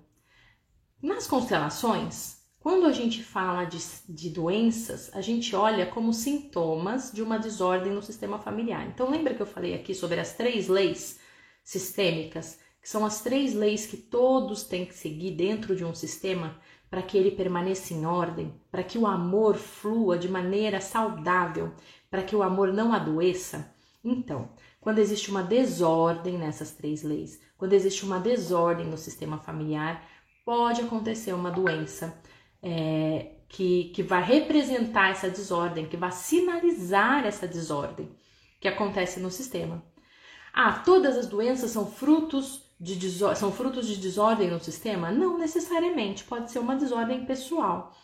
Nas 1.02 1.28
constelações, 1.28 2.37
quando 2.68 2.86
a 2.86 2.92
gente 2.92 3.24
fala 3.24 3.64
de, 3.64 3.80
de, 4.10 4.30
doenças, 4.30 5.10
a 5.14 5.22
gente 5.22 5.56
olha 5.56 5.86
como 5.86 6.12
sintomas 6.12 7.14
de 7.14 7.24
uma 7.24 7.40
desordem 7.40 7.94
no 7.94 8.02
sistema 8.02 8.40
familiar. 8.40 8.86
Então, 8.88 9.10
lembra 9.10 9.34
que 9.34 9.42
eu 9.42 9.46
falei 9.46 9.74
aqui 9.74 9.96
sobre 9.96 10.20
as 10.20 10.34
três 10.34 10.68
leis 10.68 11.18
sistêmicas, 11.64 12.60
que 12.82 12.90
são 12.90 13.06
as 13.06 13.22
três 13.22 13.54
leis 13.54 13.86
que 13.86 13.96
todos 13.96 14.64
têm 14.64 14.86
que 14.86 14.94
seguir 14.94 15.32
dentro 15.32 15.78
de 15.78 15.86
um 15.86 15.96
sistema 15.96 16.60
para 16.90 17.02
que 17.02 17.18
ele 17.18 17.32
permaneça 17.32 17.94
em 17.94 18.06
ordem, 18.06 18.54
para 18.70 18.84
que 18.84 18.98
o 18.98 19.08
amor 19.08 19.56
flua 19.56 20.18
de 20.18 20.28
maneira 20.28 20.82
saudável, 20.82 21.72
para 22.12 22.22
que 22.22 22.36
o 22.36 22.44
amor 22.44 22.74
não 22.74 22.92
adoeça? 22.92 23.74
Então, 24.04 24.50
quando 24.82 25.00
existe 25.00 25.32
uma 25.32 25.42
desordem 25.42 26.38
nessas 26.38 26.72
três 26.72 27.02
leis, 27.02 27.40
quando 27.58 27.72
existe 27.72 28.04
uma 28.04 28.20
desordem 28.20 28.88
no 28.88 28.98
sistema 28.98 29.38
familiar, 29.38 30.06
pode 30.44 30.82
acontecer 30.82 31.32
uma 31.32 31.50
doença 31.50 32.22
é, 32.68 33.32
que, 33.48 33.86
que 33.96 34.04
vai 34.04 34.22
representar 34.22 35.12
essa 35.12 35.30
desordem, 35.30 35.88
que 35.88 35.96
vai 35.96 36.12
sinalizar 36.12 37.26
essa 37.26 37.48
desordem 37.48 38.10
que 38.60 38.68
acontece 38.68 39.20
no 39.20 39.32
sistema. 39.32 39.82
Ah, 40.54 40.74
todas 40.74 41.16
as 41.18 41.28
doenças 41.28 41.72
são 41.72 41.90
frutos 41.90 42.64
de, 42.80 43.10
são 43.36 43.52
frutos 43.52 43.88
de 43.88 43.96
desordem 43.98 44.50
no 44.50 44.60
sistema? 44.60 45.12
Não 45.12 45.38
necessariamente, 45.38 46.26
pode 46.26 46.52
ser 46.52 46.60
uma 46.60 46.76
desordem 46.76 47.26
pessoal. 47.26 47.96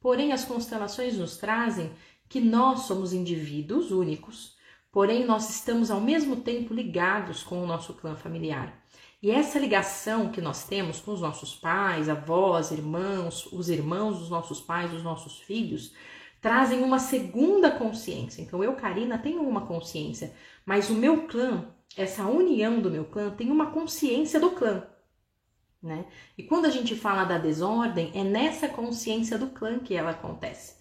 Porém, 0.00 0.32
as 0.32 0.44
constelações 0.44 1.16
nos 1.16 1.36
trazem 1.36 1.92
que 2.28 2.40
nós 2.40 2.80
somos 2.80 3.12
indivíduos 3.12 3.90
únicos, 3.90 4.56
porém, 4.90 5.24
nós 5.24 5.48
estamos 5.48 5.90
ao 5.90 6.00
mesmo 6.00 6.36
tempo 6.36 6.74
ligados 6.74 7.42
com 7.42 7.62
o 7.62 7.66
nosso 7.66 7.94
clã 7.94 8.14
familiar. 8.14 8.81
E 9.22 9.30
essa 9.30 9.56
ligação 9.56 10.32
que 10.32 10.40
nós 10.40 10.64
temos 10.64 11.00
com 11.00 11.12
os 11.12 11.20
nossos 11.20 11.54
pais, 11.54 12.08
avós, 12.08 12.72
irmãos, 12.72 13.46
os 13.52 13.68
irmãos 13.70 14.18
dos 14.18 14.28
nossos 14.28 14.60
pais, 14.60 14.92
os 14.92 15.04
nossos 15.04 15.38
filhos, 15.38 15.94
trazem 16.40 16.82
uma 16.82 16.98
segunda 16.98 17.70
consciência. 17.70 18.42
Então, 18.42 18.64
eu, 18.64 18.74
Karina, 18.74 19.16
tenho 19.16 19.48
uma 19.48 19.64
consciência, 19.64 20.34
mas 20.66 20.90
o 20.90 20.94
meu 20.94 21.28
clã, 21.28 21.68
essa 21.96 22.24
união 22.26 22.80
do 22.80 22.90
meu 22.90 23.04
clã, 23.04 23.30
tem 23.30 23.48
uma 23.48 23.70
consciência 23.70 24.40
do 24.40 24.50
clã. 24.50 24.84
Né? 25.80 26.04
E 26.36 26.42
quando 26.42 26.66
a 26.66 26.70
gente 26.70 26.96
fala 26.96 27.22
da 27.22 27.38
desordem, 27.38 28.10
é 28.14 28.24
nessa 28.24 28.66
consciência 28.66 29.38
do 29.38 29.50
clã 29.50 29.78
que 29.78 29.94
ela 29.94 30.10
acontece. 30.10 30.76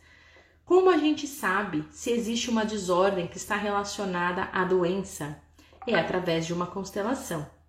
Como 0.65 0.89
a 0.89 0.97
gente 0.97 1.27
sabe 1.27 1.85
se 1.91 2.09
existe 2.09 2.49
uma 2.49 2.65
desordem 2.65 3.27
que 3.27 3.37
está 3.37 3.55
relacionada 3.55 4.49
à 4.51 4.63
doença? 4.63 5.39
É 5.85 5.93
através 5.93 6.47
de 6.47 6.53
uma 6.53 6.65
constelação. 6.65 7.60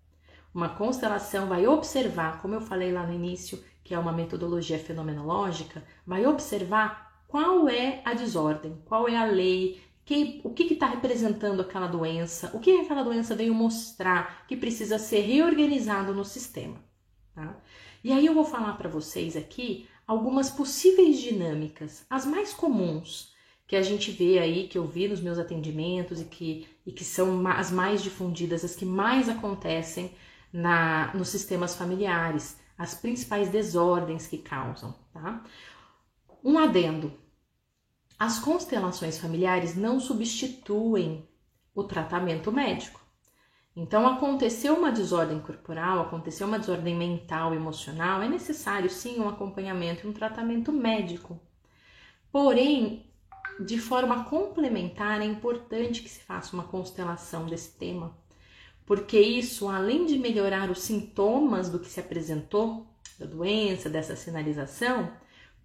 Uma 0.55 0.69
constelação 0.69 1.47
vai 1.47 1.67
observar, 1.67 2.41
como 2.43 2.55
eu 2.55 2.61
falei 2.61 2.93
lá 2.93 3.07
no 3.07 3.15
início, 3.15 3.63
que 3.83 3.95
é 3.95 3.99
uma 3.99 4.13
metodologia 4.13 4.79
fenomenológica, 4.79 5.83
vai 6.07 6.27
observar 6.27 7.23
qual 7.27 7.69
é 7.69 8.03
a 8.05 8.13
desordem, 8.13 8.79
qual 8.85 9.09
é 9.09 9.17
a 9.17 9.25
lei, 9.25 9.81
que, 10.05 10.41
o 10.45 10.51
que 10.51 10.75
está 10.75 10.87
representando 10.87 11.61
aquela 11.61 11.87
doença, 11.87 12.51
o 12.55 12.61
que 12.61 12.81
aquela 12.81 13.03
doença 13.03 13.35
veio 13.35 13.55
mostrar 13.55 14.47
que 14.47 14.57
precisa 14.57 14.99
ser 14.99 15.21
reorganizado 15.21 16.15
no 16.15 16.25
sistema. 16.25 16.77
Tá? 17.35 17.57
E 18.05 18.13
aí 18.13 18.27
eu 18.27 18.35
vou 18.35 18.45
falar 18.45 18.75
para 18.75 18.89
vocês 18.89 19.37
aqui 19.37 19.89
algumas 20.07 20.51
possíveis 20.51 21.19
dinâmicas, 21.19 22.05
as 22.11 22.27
mais 22.27 22.53
comuns 22.53 23.33
que 23.67 23.77
a 23.77 23.83
gente 23.83 24.11
vê 24.11 24.39
aí, 24.39 24.69
que 24.69 24.77
eu 24.77 24.87
vi 24.87 25.09
nos 25.09 25.21
meus 25.21 25.39
atendimentos 25.39 26.21
e 26.21 26.27
que, 26.27 26.69
e 26.85 26.93
que 26.93 27.05
são 27.05 27.47
as 27.47 27.71
mais 27.71 28.03
difundidas, 28.03 28.63
as 28.65 28.77
que 28.77 28.85
mais 28.85 29.31
acontecem 29.31 30.13
na, 30.53 31.13
nos 31.15 31.29
sistemas 31.29 31.75
familiares, 31.75 32.59
as 32.77 32.95
principais 32.95 33.49
desordens 33.49 34.27
que 34.27 34.39
causam, 34.39 34.95
tá? 35.13 35.43
Um 36.45 36.59
adendo. 36.59 37.13
As 38.19 38.39
constelações 38.39 39.19
familiares 39.19 39.75
não 39.77 39.99
substituem 39.99 41.29
o 41.75 41.85
tratamento 41.85 42.53
médico. 42.53 43.01
Então, 43.75 44.07
aconteceu 44.07 44.75
uma 44.75 44.93
desordem 44.93 45.41
corporal, 45.41 46.03
aconteceu 46.03 46.47
uma 46.47 46.59
desordem 46.59 46.95
mental, 46.95 47.55
emocional, 47.55 48.23
é 48.23 48.29
necessário 48.29 48.91
sim 48.91 49.19
um 49.19 49.29
acompanhamento 49.29 50.07
e 50.07 50.11
um 50.11 50.13
tratamento 50.13 50.71
médico. 50.71 51.41
Porém, 52.31 53.11
de 53.61 53.79
forma 53.79 54.25
complementar, 54.25 55.23
é 55.23 55.25
importante 55.25 56.03
que 56.03 56.09
se 56.09 56.21
faça 56.21 56.55
uma 56.55 56.65
constelação 56.65 57.47
desse 57.47 57.73
tema, 57.79 58.17
porque 58.87 59.19
isso, 59.19 59.69
além 59.69 60.07
de 60.07 60.19
melhorar 60.19 60.71
os 60.71 60.81
sintomas 60.81 61.69
do 61.71 61.79
que 61.79 61.89
se 61.89 62.01
apresentou, 62.01 62.87
da 63.19 63.27
doença, 63.27 63.89
dessa 63.89 64.17
sinalização, 64.17 65.13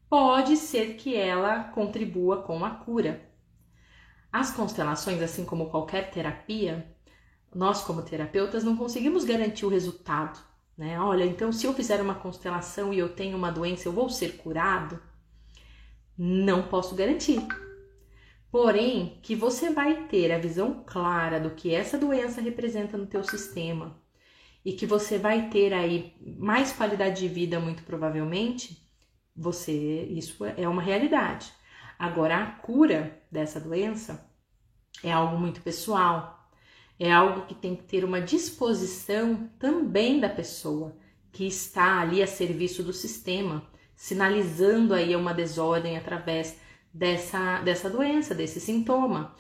pode 0.10 0.56
ser 0.56 0.96
que 0.96 1.16
ela 1.16 1.66
contribua 1.66 2.44
com 2.44 2.64
a 2.64 2.72
cura. 2.72 3.28
As 4.32 4.52
constelações, 4.52 5.22
assim 5.22 5.46
como 5.46 5.70
qualquer 5.70 6.12
terapia, 6.12 6.96
nós 7.54 7.82
como 7.82 8.04
terapeutas 8.04 8.64
não 8.64 8.78
conseguimos 8.78 9.24
garantir 9.24 9.66
o 9.66 9.70
resultado, 9.70 10.40
né? 10.78 11.00
Olha, 11.00 11.26
então 11.26 11.52
se 11.52 11.66
eu 11.66 11.74
fizer 11.74 12.02
uma 12.02 12.16
constelação 12.16 12.94
e 12.94 13.00
eu 13.00 13.10
tenho 13.10 13.36
uma 13.38 13.52
doença, 13.52 13.88
eu 13.88 13.94
vou 13.94 14.10
ser 14.10 14.38
curado? 14.38 15.02
Não 16.18 16.64
posso 16.64 16.96
garantir. 16.96 17.46
Porém, 18.52 19.20
que 19.22 19.36
você 19.36 19.70
vai 19.70 20.08
ter 20.08 20.32
a 20.32 20.38
visão 20.38 20.84
clara 20.86 21.40
do 21.40 21.52
que 21.52 21.74
essa 21.74 21.98
doença 21.98 22.42
representa 22.42 22.98
no 22.98 23.06
teu 23.06 23.24
sistema 23.24 24.02
e 24.64 24.74
que 24.74 24.86
você 24.86 25.18
vai 25.18 25.50
ter 25.50 25.74
aí 25.74 26.14
mais 26.38 26.72
qualidade 26.72 27.20
de 27.22 27.28
vida 27.28 27.60
muito 27.60 27.84
provavelmente, 27.84 28.82
você 29.36 29.74
isso 30.06 30.44
é 30.46 30.68
uma 30.68 30.82
realidade. 30.82 31.52
Agora 32.00 32.38
a 32.38 32.46
cura 32.52 33.22
dessa 33.32 33.60
doença 33.60 34.30
é 35.04 35.12
algo 35.12 35.38
muito 35.38 35.62
pessoal. 35.62 36.38
É 37.00 37.12
algo 37.12 37.46
que 37.46 37.54
tem 37.54 37.76
que 37.76 37.84
ter 37.84 38.04
uma 38.04 38.20
disposição 38.20 39.50
também 39.60 40.20
da 40.20 40.30
pessoa 40.30 40.98
que 41.32 41.46
está 41.46 42.00
ali 42.00 42.24
a 42.24 42.28
serviço 42.28 42.82
do 42.82 42.92
sistema, 42.92 43.64
sinalizando 43.96 44.94
aí 44.94 45.16
uma 45.16 45.34
desordem 45.34 45.98
através 45.98 46.60
dessa, 46.98 47.62
dessa 47.62 47.90
doença, 47.90 48.34
desse 48.34 48.60
sintoma. 48.60 49.36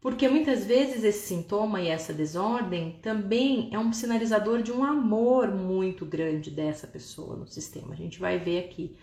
Porque 0.00 0.28
muitas 0.28 0.64
vezes 0.64 1.04
esse 1.04 1.26
sintoma 1.26 1.80
e 1.80 1.88
essa 1.88 2.12
desordem 2.12 2.98
também 3.02 3.68
é 3.72 3.78
um 3.78 3.92
sinalizador 3.92 4.62
de 4.62 4.72
um 4.72 4.82
amor 4.84 5.48
muito 5.48 6.04
grande 6.04 6.50
dessa 6.50 6.86
pessoa 6.86 7.36
no 7.36 7.46
sistema. 7.46 7.92
A 7.92 7.96
gente 7.96 8.18
vai 8.18 8.38
ver 8.38 8.64
aqui. 8.64 8.96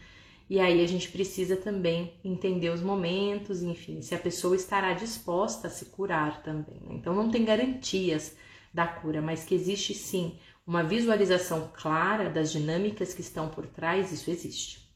E 0.50 0.60
aí 0.60 0.84
a 0.84 0.88
gente 0.88 1.10
precisa 1.10 1.56
também 1.56 2.14
entender 2.24 2.70
os 2.70 2.82
momentos, 2.82 3.62
enfim, 3.62 4.02
se 4.02 4.16
a 4.16 4.20
pessoa 4.20 4.56
estará 4.56 4.94
disposta 4.94 5.68
a 5.68 5.70
se 5.72 5.86
curar 5.86 6.42
também. 6.42 6.82
Né? 6.82 6.96
Então 6.96 7.14
não 7.14 7.30
tem 7.30 7.46
garantias 7.46 8.36
da 8.74 8.88
cura, 8.88 9.22
mas 9.22 9.44
que 9.44 9.54
existe 9.54 9.94
sim 9.94 10.38
uma 10.66 10.84
visualização 10.84 11.70
clara 11.74 12.30
das 12.30 12.52
dinâmicas 12.52 13.14
que 13.14 13.22
estão 13.22 13.48
por 13.48 13.68
trás, 13.68 14.12
isso 14.12 14.30
existe 14.30 14.89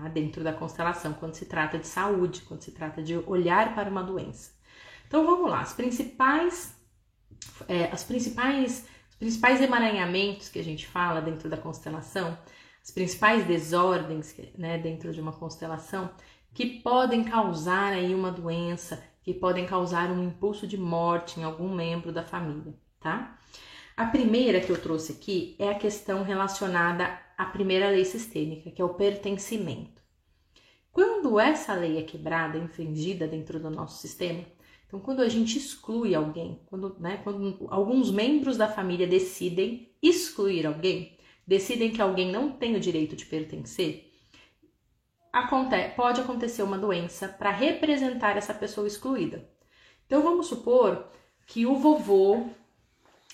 tá? 0.00 0.08
dentro 0.08 0.44
da 0.44 0.52
constelação, 0.52 1.12
quando 1.14 1.34
se 1.34 1.46
trata 1.46 1.78
de 1.78 1.86
saúde, 1.86 2.42
quando 2.42 2.62
se 2.62 2.72
trata 2.72 3.02
de 3.02 3.16
olhar 3.26 3.74
para 3.74 3.90
uma 3.90 4.02
doença. 4.02 4.52
Então 5.06 5.24
vamos 5.24 5.50
lá, 5.50 5.60
as 5.60 5.72
principais, 5.72 6.76
é, 7.68 7.84
as 7.84 8.04
principais, 8.04 8.86
os 9.10 9.16
principais 9.16 9.60
emaranhamentos 9.60 10.48
que 10.48 10.58
a 10.58 10.64
gente 10.64 10.86
fala 10.86 11.20
dentro 11.20 11.48
da 11.48 11.56
constelação, 11.56 12.36
as 12.82 12.90
principais 12.90 13.44
desordens 13.46 14.34
né, 14.56 14.78
dentro 14.78 15.12
de 15.12 15.20
uma 15.20 15.32
constelação 15.32 16.10
que 16.52 16.80
podem 16.80 17.22
causar 17.24 17.92
aí 17.92 18.14
uma 18.14 18.30
doença, 18.30 19.02
que 19.22 19.34
podem 19.34 19.66
causar 19.66 20.10
um 20.10 20.22
impulso 20.22 20.66
de 20.66 20.78
morte 20.78 21.40
em 21.40 21.44
algum 21.44 21.74
membro 21.74 22.12
da 22.12 22.22
família, 22.22 22.74
tá? 23.00 23.36
A 23.96 24.04
primeira 24.04 24.60
que 24.60 24.70
eu 24.70 24.78
trouxe 24.78 25.12
aqui 25.12 25.56
é 25.58 25.70
a 25.70 25.74
questão 25.74 26.22
relacionada 26.22 27.18
a 27.38 27.46
primeira 27.46 27.88
lei 27.88 28.04
sistêmica, 28.04 28.70
que 28.70 28.82
é 28.82 28.84
o 28.84 28.92
pertencimento. 28.92 30.02
Quando 30.92 31.40
essa 31.40 31.72
lei 31.72 31.96
é 31.96 32.02
quebrada, 32.02 32.58
infringida 32.58 33.26
dentro 33.26 33.58
do 33.58 33.70
nosso 33.70 33.98
sistema, 33.98 34.44
então 34.86 35.00
quando 35.00 35.22
a 35.22 35.28
gente 35.30 35.56
exclui 35.56 36.14
alguém, 36.14 36.60
quando, 36.66 36.94
né, 37.00 37.20
quando 37.24 37.66
alguns 37.70 38.10
membros 38.10 38.58
da 38.58 38.68
família 38.68 39.06
decidem 39.06 39.90
excluir 40.02 40.66
alguém, 40.66 41.16
decidem 41.46 41.90
que 41.90 42.02
alguém 42.02 42.30
não 42.30 42.52
tem 42.52 42.76
o 42.76 42.80
direito 42.80 43.16
de 43.16 43.24
pertencer, 43.24 44.12
pode 45.96 46.20
acontecer 46.20 46.62
uma 46.62 46.76
doença 46.76 47.28
para 47.28 47.50
representar 47.50 48.36
essa 48.36 48.52
pessoa 48.52 48.86
excluída. 48.86 49.48
Então 50.04 50.22
vamos 50.22 50.48
supor 50.48 51.08
que 51.46 51.64
o 51.64 51.76
vovô 51.76 52.46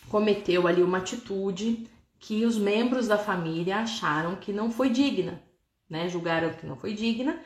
cometeu 0.09 0.67
ali 0.67 0.83
uma 0.83 0.99
atitude 0.99 1.89
que 2.19 2.45
os 2.45 2.57
membros 2.57 3.09
da 3.09 3.19
família 3.19 3.79
acharam 3.79 4.37
que 4.37 4.53
não 4.53 4.71
foi 4.71 4.91
digna, 4.91 5.43
né? 5.89 6.09
Julgaram 6.09 6.55
que 6.55 6.67
não 6.67 6.77
foi 6.77 6.95
digna 6.95 7.41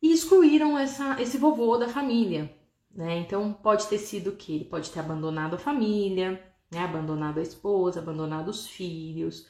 e 0.00 0.12
excluíram 0.12 0.78
essa, 0.78 1.20
esse 1.20 1.36
vovô 1.36 1.76
da 1.76 1.88
família, 1.88 2.54
né? 2.90 3.18
Então 3.18 3.52
pode 3.52 3.86
ter 3.86 3.98
sido 3.98 4.32
que 4.32 4.54
ele 4.54 4.64
pode 4.64 4.90
ter 4.90 5.00
abandonado 5.00 5.54
a 5.54 5.58
família, 5.58 6.42
né? 6.70 6.80
Abandonado 6.84 7.38
a 7.38 7.42
esposa, 7.42 8.00
abandonado 8.00 8.48
os 8.48 8.66
filhos, 8.66 9.46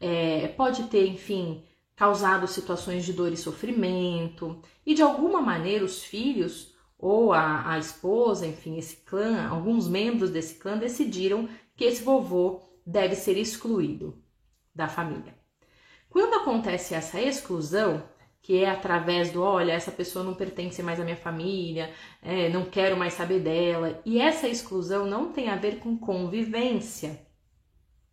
é, 0.00 0.48
pode 0.48 0.84
ter, 0.84 1.06
enfim, 1.06 1.64
causado 1.94 2.46
situações 2.46 3.04
de 3.04 3.12
dor 3.12 3.32
e 3.32 3.36
sofrimento 3.36 4.60
e 4.86 4.94
de 4.94 5.02
alguma 5.02 5.40
maneira 5.40 5.84
os 5.84 6.02
filhos 6.02 6.74
ou 6.98 7.32
a, 7.32 7.72
a 7.72 7.78
esposa, 7.78 8.46
enfim, 8.46 8.76
esse 8.76 8.96
clã, 8.96 9.48
alguns 9.48 9.88
membros 9.88 10.30
desse 10.30 10.56
clã 10.56 10.76
decidiram 10.76 11.48
que 11.76 11.84
esse 11.84 12.02
vovô 12.02 12.60
deve 12.84 13.14
ser 13.14 13.36
excluído 13.36 14.20
da 14.74 14.88
família. 14.88 15.34
Quando 16.10 16.34
acontece 16.34 16.94
essa 16.94 17.20
exclusão, 17.20 18.02
que 18.40 18.64
é 18.64 18.70
através 18.70 19.30
do 19.30 19.42
olha, 19.42 19.72
essa 19.72 19.92
pessoa 19.92 20.24
não 20.24 20.34
pertence 20.34 20.82
mais 20.82 20.98
à 20.98 21.04
minha 21.04 21.16
família, 21.16 21.92
é, 22.22 22.48
não 22.48 22.64
quero 22.64 22.96
mais 22.96 23.12
saber 23.12 23.40
dela, 23.40 24.00
e 24.04 24.20
essa 24.20 24.48
exclusão 24.48 25.06
não 25.06 25.32
tem 25.32 25.50
a 25.50 25.56
ver 25.56 25.78
com 25.78 25.98
convivência. 25.98 27.26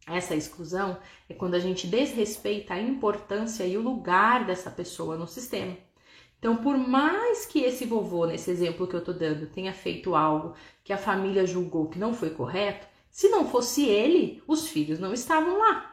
Essa 0.08 0.36
exclusão 0.36 1.00
é 1.28 1.34
quando 1.34 1.56
a 1.56 1.60
gente 1.60 1.88
desrespeita 1.88 2.76
a 2.76 2.82
importância 2.82 3.65
e 3.65 3.78
o 3.78 3.82
lugar 3.82 4.45
dessa 4.45 4.69
pessoa 4.69 5.17
no 5.17 5.26
sistema. 5.26 5.76
Então, 6.39 6.58
por 6.58 6.78
mais 6.78 7.45
que 7.45 7.60
esse 7.60 7.86
vovô, 7.86 8.26
nesse 8.26 8.52
exemplo 8.52 8.88
que 8.88 8.95
eu 8.95 9.04
tô 9.04 9.13
dando, 9.13 9.48
tenha 9.48 9.74
feito 9.74 10.15
algo 10.15 10.54
que 10.84 10.93
a 10.93 10.98
família 10.98 11.45
julgou 11.45 11.89
que 11.89 11.98
não 11.98 12.13
foi 12.13 12.30
correto, 12.30 12.88
se 13.10 13.30
não 13.30 13.50
fosse 13.50 13.86
ele, 13.86 14.43
os 14.48 14.67
filhos 14.67 15.00
não 15.00 15.13
estavam 15.13 15.58
lá. 15.58 15.91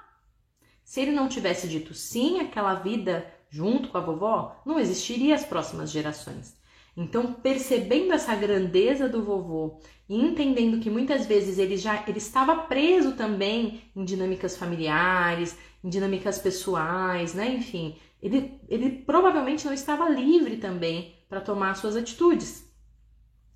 Se 0.85 1.01
ele 1.01 1.13
não 1.13 1.29
tivesse 1.29 1.69
dito 1.69 1.95
sim 1.95 2.41
àquela 2.41 2.75
vida 2.75 3.27
junto 3.49 3.89
com 3.89 3.99
a 3.99 4.01
vovó, 4.01 4.61
não 4.67 4.79
existiria 4.79 5.35
as 5.35 5.45
próximas 5.45 5.91
gerações. 5.91 6.61
Então, 6.97 7.33
percebendo 7.33 8.13
essa 8.13 8.35
grandeza 8.35 9.09
do 9.09 9.23
vovô 9.23 9.79
e 10.09 10.21
entendendo 10.21 10.81
que 10.81 10.91
muitas 10.91 11.25
vezes 11.25 11.59
ele 11.59 11.77
já 11.77 12.05
ele 12.07 12.19
estava 12.19 12.55
preso 12.65 13.13
também 13.13 13.83
em 13.97 14.05
dinâmicas 14.05 14.57
familiares, 14.57 15.57
em 15.83 15.89
dinâmicas 15.89 16.39
pessoais, 16.39 17.33
né? 17.33 17.55
Enfim, 17.55 17.97
ele, 18.23 18.61
ele 18.69 18.91
provavelmente 18.91 19.67
não 19.67 19.73
estava 19.73 20.09
livre 20.09 20.57
também 20.59 21.17
para 21.29 21.41
tomar 21.41 21.75
suas 21.75 21.97
atitudes. 21.97 22.71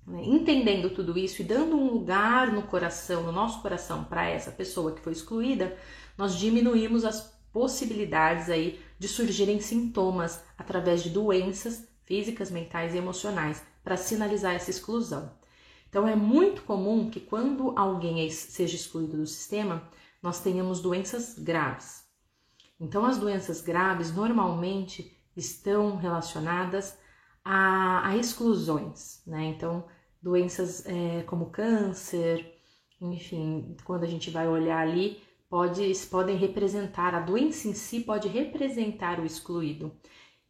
Né? 0.05 0.21
Entendendo 0.25 0.89
tudo 0.89 1.17
isso 1.17 1.41
e 1.41 1.45
dando 1.45 1.77
um 1.77 1.89
lugar 1.89 2.51
no 2.51 2.63
coração, 2.63 3.23
no 3.23 3.31
nosso 3.31 3.61
coração, 3.61 4.03
para 4.03 4.27
essa 4.27 4.51
pessoa 4.51 4.91
que 4.91 5.01
foi 5.01 5.13
excluída, 5.13 5.77
nós 6.17 6.35
diminuímos 6.35 7.05
as 7.05 7.37
possibilidades 7.53 8.49
aí 8.49 8.79
de 8.99 9.07
surgirem 9.07 9.59
sintomas 9.61 10.43
através 10.57 11.01
de 11.01 11.09
doenças 11.09 11.87
físicas, 12.03 12.51
mentais 12.51 12.93
e 12.93 12.97
emocionais 12.97 13.63
para 13.83 13.95
sinalizar 13.95 14.53
essa 14.53 14.69
exclusão. 14.69 15.31
Então 15.89 16.07
é 16.07 16.15
muito 16.15 16.63
comum 16.63 17.09
que 17.09 17.21
quando 17.21 17.73
alguém 17.77 18.29
seja 18.29 18.75
excluído 18.75 19.17
do 19.17 19.25
sistema, 19.25 19.89
nós 20.21 20.41
tenhamos 20.41 20.81
doenças 20.81 21.39
graves. 21.39 22.06
Então 22.79 23.05
as 23.05 23.17
doenças 23.17 23.61
graves 23.61 24.13
normalmente 24.15 25.17
estão 25.35 25.97
relacionadas 25.97 26.97
a, 27.43 28.07
a 28.09 28.17
exclusões, 28.17 29.21
né? 29.25 29.45
Então 29.45 29.85
doenças 30.21 30.85
é, 30.85 31.23
como 31.23 31.49
câncer, 31.49 32.53
enfim, 32.99 33.75
quando 33.83 34.03
a 34.03 34.07
gente 34.07 34.29
vai 34.29 34.47
olhar 34.47 34.79
ali, 34.79 35.21
pode, 35.49 35.93
podem 36.09 36.35
representar, 36.35 37.13
a 37.13 37.19
doença 37.19 37.67
em 37.67 37.73
si 37.73 38.01
pode 38.01 38.27
representar 38.27 39.19
o 39.19 39.25
excluído. 39.25 39.91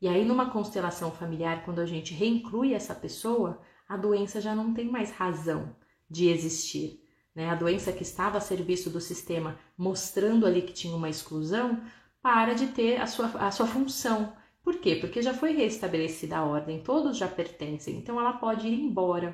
E 0.01 0.07
aí, 0.07 0.23
numa 0.23 0.51
constelação 0.51 1.11
familiar, 1.11 1.65
quando 1.65 1.79
a 1.79 1.85
gente 1.85 2.13
reinclui 2.13 2.73
essa 2.73 2.93
pessoa, 2.93 3.59
a 3.87 3.97
doença 3.97 4.39
já 4.39 4.53
não 4.53 4.73
tem 4.73 4.85
mais 4.89 5.11
razão 5.11 5.75
de 6.09 6.29
existir. 6.29 7.03
Né? 7.33 7.49
A 7.49 7.55
doença 7.55 7.91
que 7.91 8.03
estava 8.03 8.37
a 8.37 8.41
serviço 8.41 8.89
do 8.89 9.01
sistema, 9.01 9.59
mostrando 9.77 10.45
ali 10.45 10.61
que 10.61 10.73
tinha 10.73 10.95
uma 10.95 11.09
exclusão, 11.09 11.81
para 12.27 12.53
de 12.55 12.67
ter 12.67 12.99
a 12.99 13.07
sua, 13.07 13.27
a 13.39 13.49
sua 13.51 13.65
função, 13.65 14.33
Por 14.61 14.81
quê? 14.81 14.97
Porque 14.97 15.21
já 15.21 15.33
foi 15.33 15.53
restabelecida 15.53 16.37
a 16.37 16.43
ordem, 16.45 16.83
todos 16.83 17.15
já 17.17 17.25
pertencem, 17.25 17.95
então 17.97 18.19
ela 18.19 18.33
pode 18.33 18.67
ir 18.67 18.81
embora. 18.81 19.33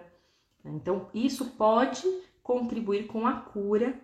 Então, 0.63 1.09
isso 1.11 1.51
pode 1.57 2.03
contribuir 2.43 3.07
com 3.07 3.25
a 3.25 3.33
cura 3.33 3.99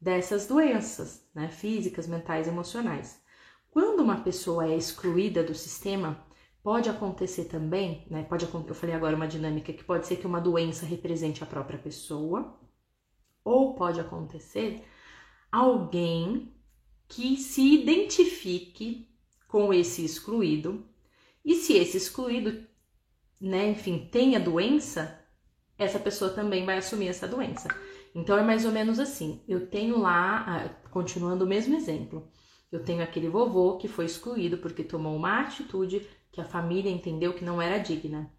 dessas 0.00 0.46
doenças, 0.46 1.28
né, 1.34 1.48
físicas, 1.50 2.06
mentais, 2.06 2.48
emocionais. 2.48 3.22
Quando 3.70 4.00
uma 4.00 4.22
pessoa 4.22 4.66
é 4.66 4.74
excluída 4.74 5.44
do 5.44 5.54
sistema, 5.54 6.24
pode 6.62 6.88
acontecer 6.88 7.44
também, 7.44 8.06
né, 8.10 8.22
pode, 8.22 8.46
eu 8.46 8.74
falei 8.74 8.94
agora 8.94 9.16
uma 9.16 9.28
dinâmica 9.28 9.70
que 9.70 9.84
pode 9.84 10.06
ser 10.06 10.16
que 10.16 10.26
uma 10.26 10.40
doença 10.40 10.86
represente 10.86 11.44
a 11.44 11.46
própria 11.46 11.78
pessoa, 11.78 12.58
ou 13.44 13.74
pode 13.74 14.00
acontecer 14.00 14.82
alguém 15.52 16.54
que 17.10 17.36
se 17.36 17.74
identifique 17.74 19.08
com 19.48 19.74
esse 19.74 20.04
excluído, 20.04 20.86
e 21.44 21.56
se 21.56 21.74
esse 21.76 21.96
excluído, 21.96 22.64
né, 23.40 23.70
enfim, 23.70 24.08
tem 24.10 24.36
a 24.36 24.38
doença, 24.38 25.20
essa 25.76 25.98
pessoa 25.98 26.30
também 26.30 26.64
vai 26.64 26.78
assumir 26.78 27.08
essa 27.08 27.26
doença. 27.26 27.68
Então 28.14 28.38
é 28.38 28.42
mais 28.42 28.64
ou 28.64 28.70
menos 28.70 29.00
assim. 29.00 29.42
Eu 29.48 29.66
tenho 29.66 29.98
lá, 29.98 30.44
ah, 30.46 30.68
continuando 30.90 31.44
o 31.44 31.48
mesmo 31.48 31.74
exemplo, 31.74 32.28
eu 32.70 32.84
tenho 32.84 33.02
aquele 33.02 33.28
vovô 33.28 33.76
que 33.76 33.88
foi 33.88 34.04
excluído 34.04 34.58
porque 34.58 34.84
tomou 34.84 35.16
uma 35.16 35.40
atitude 35.40 36.06
que 36.30 36.40
a 36.40 36.44
família 36.44 36.92
entendeu 36.92 37.32
que 37.34 37.44
não 37.44 37.60
era 37.60 37.78
digna. 37.78 38.32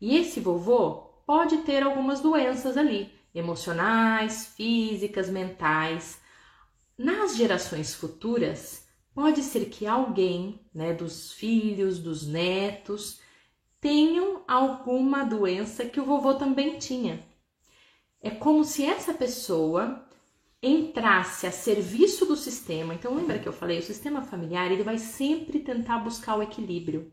E 0.00 0.16
esse 0.16 0.40
vovô 0.40 1.10
pode 1.26 1.58
ter 1.58 1.82
algumas 1.82 2.20
doenças 2.20 2.78
ali, 2.78 3.10
emocionais, 3.34 4.54
físicas, 4.56 5.28
mentais. 5.28 6.24
Nas 6.98 7.36
gerações 7.36 7.94
futuras, 7.94 8.86
pode 9.14 9.42
ser 9.42 9.66
que 9.66 9.86
alguém, 9.86 10.60
né, 10.74 10.94
dos 10.94 11.32
filhos, 11.32 11.98
dos 11.98 12.26
netos, 12.26 13.20
tenham 13.80 14.42
alguma 14.48 15.24
doença 15.24 15.84
que 15.84 16.00
o 16.00 16.04
vovô 16.04 16.34
também 16.34 16.78
tinha. 16.78 17.24
É 18.20 18.30
como 18.30 18.64
se 18.64 18.84
essa 18.84 19.12
pessoa 19.12 20.06
entrasse 20.62 21.46
a 21.46 21.52
serviço 21.52 22.24
do 22.24 22.34
sistema. 22.34 22.94
Então 22.94 23.14
lembra 23.14 23.38
que 23.38 23.46
eu 23.46 23.52
falei, 23.52 23.78
o 23.78 23.82
sistema 23.82 24.22
familiar, 24.22 24.72
ele 24.72 24.82
vai 24.82 24.98
sempre 24.98 25.60
tentar 25.60 25.98
buscar 25.98 26.36
o 26.36 26.42
equilíbrio. 26.42 27.12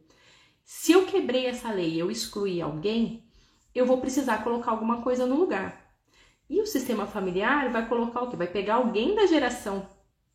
Se 0.64 0.94
eu 0.94 1.06
quebrei 1.06 1.46
essa 1.46 1.72
lei, 1.72 2.02
eu 2.02 2.10
excluí 2.10 2.62
alguém, 2.62 3.24
eu 3.76 3.86
vou 3.86 4.00
precisar 4.00 4.44
colocar 4.44 4.72
alguma 4.72 5.02
coisa 5.02 5.26
no 5.26 5.36
lugar. 5.36 5.83
E 6.54 6.62
o 6.62 6.68
sistema 6.68 7.08
familiar 7.08 7.72
vai 7.72 7.90
colocar 7.90 8.22
o 8.22 8.30
quê? 8.30 8.38
Vai 8.38 8.46
pegar 8.46 8.76
alguém 8.76 9.16
da 9.16 9.26
geração 9.26 9.88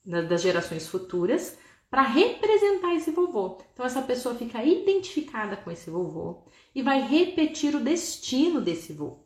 das 0.05 0.43
gerações 0.43 0.89
futuras 0.89 1.57
para 1.89 2.03
representar 2.03 2.93
esse 2.97 3.13
vovô. 3.13 3.59
Então 3.73 3.87
essa 3.87 4.03
pessoa 4.03 4.35
fica 4.35 4.65
identificada 4.65 5.57
com 5.57 5.71
esse 5.71 5.89
vovô 5.89 6.43
e 6.75 6.83
vai 6.83 7.07
repetir 7.07 7.73
o 7.77 7.85
destino 7.85 8.61
desse 8.61 8.93
vovô. 8.93 9.21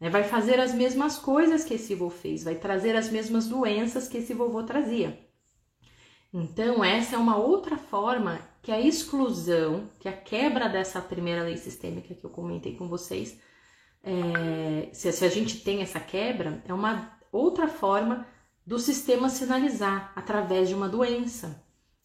Né? 0.00 0.08
Vai 0.08 0.24
fazer 0.24 0.58
as 0.58 0.72
mesmas 0.72 1.18
coisas 1.18 1.64
que 1.64 1.74
esse 1.74 1.94
vovô 1.94 2.08
fez, 2.08 2.44
vai 2.44 2.54
trazer 2.54 2.96
as 2.96 3.10
mesmas 3.10 3.46
doenças 3.46 4.08
que 4.08 4.16
esse 4.16 4.32
vovô 4.32 4.62
trazia. 4.62 5.22
Então, 6.32 6.82
essa 6.82 7.16
é 7.16 7.18
uma 7.18 7.36
outra 7.36 7.76
forma 7.76 8.40
que 8.62 8.72
a 8.72 8.80
exclusão, 8.80 9.90
que 10.00 10.08
a 10.08 10.16
quebra 10.16 10.66
dessa 10.66 10.98
primeira 11.02 11.42
lei 11.42 11.58
sistêmica 11.58 12.14
que 12.14 12.24
eu 12.24 12.30
comentei 12.30 12.74
com 12.74 12.88
vocês, 12.88 13.38
é, 14.06 14.88
se, 14.92 15.10
se 15.10 15.24
a 15.24 15.28
gente 15.28 15.60
tem 15.60 15.82
essa 15.82 15.98
quebra, 15.98 16.62
é 16.66 16.72
uma 16.72 17.18
outra 17.32 17.66
forma 17.66 18.26
do 18.64 18.78
sistema 18.78 19.28
sinalizar 19.28 20.12
através 20.14 20.68
de 20.68 20.74
uma 20.74 20.88
doença. 20.88 21.62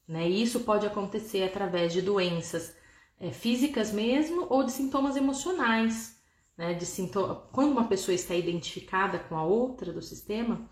Né? 0.07 0.27
E 0.27 0.41
isso 0.41 0.61
pode 0.61 0.85
acontecer 0.85 1.43
através 1.43 1.93
de 1.93 2.01
doenças 2.01 2.75
é, 3.19 3.31
físicas 3.31 3.93
mesmo 3.93 4.47
ou 4.49 4.63
de 4.63 4.71
sintomas 4.71 5.15
emocionais 5.15 6.19
né, 6.57 6.73
de 6.73 6.85
sintoma, 6.85 7.35
quando 7.51 7.71
uma 7.71 7.87
pessoa 7.87 8.13
está 8.13 8.35
identificada 8.35 9.19
com 9.19 9.35
a 9.35 9.43
outra 9.43 9.93
do 9.93 10.01
sistema, 10.01 10.69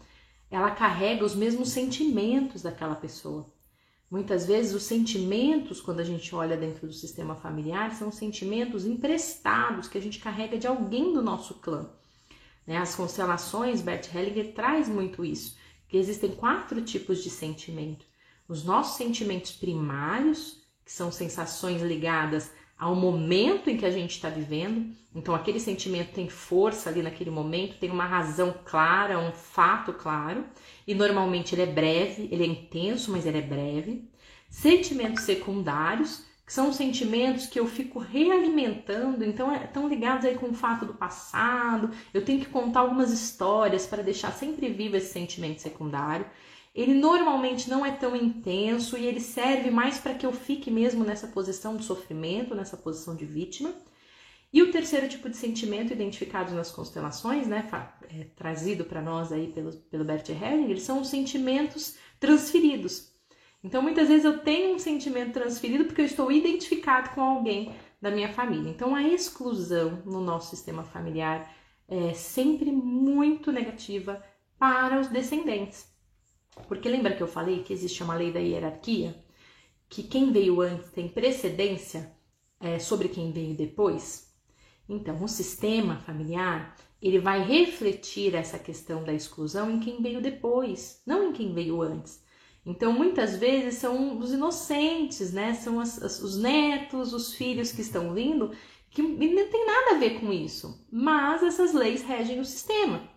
ela 0.49 0.71
carrega 0.71 1.23
os 1.23 1.35
mesmos 1.35 1.69
sentimentos 1.69 2.63
daquela 2.63 2.95
pessoa. 2.95 3.45
Muitas 4.09 4.45
vezes 4.45 4.73
os 4.73 4.83
sentimentos, 4.83 5.79
quando 5.79 5.99
a 5.99 6.03
gente 6.03 6.33
olha 6.33 6.57
dentro 6.57 6.87
do 6.87 6.93
sistema 6.93 7.35
familiar, 7.35 7.93
são 7.93 8.11
sentimentos 8.11 8.85
emprestados 8.85 9.87
que 9.87 9.97
a 9.97 10.01
gente 10.01 10.17
carrega 10.17 10.57
de 10.57 10.65
alguém 10.65 11.13
do 11.13 11.21
nosso 11.21 11.55
clã. 11.55 11.87
Né? 12.65 12.77
As 12.77 12.95
constelações, 12.95 13.81
Bert 13.81 14.13
Hellinger 14.13 14.53
traz 14.53 14.89
muito 14.89 15.23
isso, 15.23 15.55
que 15.87 15.97
existem 15.97 16.31
quatro 16.31 16.81
tipos 16.81 17.23
de 17.23 17.29
sentimento. 17.29 18.05
Os 18.47 18.63
nossos 18.63 18.97
sentimentos 18.97 19.51
primários, 19.51 20.63
que 20.83 20.91
são 20.91 21.11
sensações 21.11 21.83
ligadas 21.83 22.51
ao 22.79 22.95
momento 22.95 23.69
em 23.69 23.75
que 23.75 23.85
a 23.85 23.91
gente 23.91 24.11
está 24.11 24.29
vivendo. 24.29 24.95
Então, 25.13 25.35
aquele 25.35 25.59
sentimento 25.59 26.13
tem 26.13 26.29
força 26.29 26.89
ali 26.89 27.01
naquele 27.01 27.29
momento, 27.29 27.77
tem 27.77 27.91
uma 27.91 28.05
razão 28.05 28.55
clara, 28.63 29.19
um 29.19 29.33
fato 29.33 29.91
claro, 29.91 30.45
e 30.87 30.95
normalmente 30.95 31.53
ele 31.53 31.63
é 31.63 31.65
breve, 31.65 32.29
ele 32.31 32.43
é 32.43 32.47
intenso, 32.47 33.11
mas 33.11 33.25
ele 33.25 33.39
é 33.39 33.41
breve. 33.41 34.09
Sentimentos 34.49 35.23
secundários, 35.23 36.23
que 36.45 36.53
são 36.53 36.71
sentimentos 36.71 37.47
que 37.47 37.59
eu 37.59 37.67
fico 37.67 37.99
realimentando, 37.99 39.25
então 39.25 39.53
estão 39.53 39.85
é, 39.85 39.89
ligados 39.89 40.25
aí 40.25 40.35
com 40.35 40.47
o 40.47 40.53
fato 40.53 40.85
do 40.85 40.93
passado. 40.93 41.91
Eu 42.13 42.23
tenho 42.23 42.39
que 42.39 42.47
contar 42.47 42.79
algumas 42.79 43.11
histórias 43.11 43.85
para 43.85 44.01
deixar 44.01 44.31
sempre 44.31 44.69
vivo 44.69 44.95
esse 44.95 45.11
sentimento 45.11 45.61
secundário. 45.61 46.25
Ele 46.73 46.93
normalmente 46.93 47.69
não 47.69 47.85
é 47.85 47.91
tão 47.91 48.15
intenso 48.15 48.97
e 48.97 49.05
ele 49.05 49.19
serve 49.19 49.71
mais 49.71 49.97
para 49.97 50.13
que 50.13 50.25
eu 50.25 50.31
fique 50.31 50.69
mesmo 50.69 51.03
nessa 51.03 51.27
posição 51.27 51.75
de 51.75 51.83
sofrimento, 51.83 52.55
nessa 52.55 52.77
posição 52.77 53.15
de 53.15 53.25
vítima. 53.25 53.73
E 54.51 54.63
o 54.63 54.71
terceiro 54.71 55.07
tipo 55.07 55.29
de 55.29 55.37
sentimento 55.37 55.93
identificado 55.93 56.53
nas 56.53 56.71
constelações, 56.71 57.47
né, 57.47 57.67
é, 58.09 58.23
trazido 58.35 58.83
para 58.83 59.01
nós 59.01 59.31
aí 59.31 59.47
pelo, 59.47 59.71
pelo 59.73 60.03
Bert 60.03 60.27
Hellinger, 60.29 60.79
são 60.81 61.01
os 61.01 61.09
sentimentos 61.09 61.95
transferidos. 62.19 63.13
Então, 63.63 63.81
muitas 63.81 64.07
vezes 64.07 64.25
eu 64.25 64.39
tenho 64.39 64.75
um 64.75 64.79
sentimento 64.79 65.33
transferido 65.33 65.85
porque 65.85 66.01
eu 66.01 66.05
estou 66.05 66.31
identificado 66.31 67.09
com 67.11 67.21
alguém 67.21 67.75
da 68.01 68.09
minha 68.09 68.29
família. 68.29 68.69
Então, 68.69 68.95
a 68.95 69.03
exclusão 69.03 70.01
no 70.05 70.21
nosso 70.21 70.49
sistema 70.49 70.83
familiar 70.83 71.53
é 71.87 72.13
sempre 72.13 72.71
muito 72.71 73.51
negativa 73.51 74.23
para 74.57 74.99
os 74.99 75.07
descendentes. 75.07 75.88
Porque 76.67 76.89
lembra 76.89 77.15
que 77.15 77.23
eu 77.23 77.27
falei 77.27 77.63
que 77.63 77.73
existe 77.73 78.03
uma 78.03 78.15
lei 78.15 78.31
da 78.31 78.39
hierarquia? 78.39 79.15
Que 79.87 80.03
quem 80.03 80.31
veio 80.31 80.61
antes 80.61 80.91
tem 80.91 81.07
precedência 81.07 82.11
é, 82.59 82.77
sobre 82.79 83.09
quem 83.09 83.31
veio 83.31 83.55
depois? 83.55 84.33
Então, 84.87 85.23
o 85.23 85.27
sistema 85.27 85.97
familiar 85.99 86.75
ele 87.01 87.19
vai 87.19 87.43
refletir 87.43 88.35
essa 88.35 88.59
questão 88.59 89.03
da 89.03 89.13
exclusão 89.13 89.71
em 89.71 89.79
quem 89.79 90.01
veio 90.01 90.21
depois, 90.21 91.01
não 91.05 91.29
em 91.29 91.33
quem 91.33 91.53
veio 91.53 91.81
antes. 91.81 92.21
Então, 92.65 92.91
muitas 92.91 93.37
vezes 93.37 93.75
são 93.75 94.19
os 94.19 94.33
inocentes, 94.33 95.31
né? 95.31 95.53
São 95.53 95.79
as, 95.79 96.01
as, 96.01 96.21
os 96.21 96.37
netos, 96.37 97.13
os 97.13 97.33
filhos 97.33 97.71
que 97.71 97.81
estão 97.81 98.13
vindo, 98.13 98.51
que 98.91 99.01
não 99.01 99.49
tem 99.49 99.65
nada 99.65 99.95
a 99.95 99.99
ver 99.99 100.19
com 100.19 100.31
isso. 100.31 100.85
Mas 100.91 101.41
essas 101.41 101.73
leis 101.73 102.03
regem 102.03 102.39
o 102.39 102.45
sistema. 102.45 103.09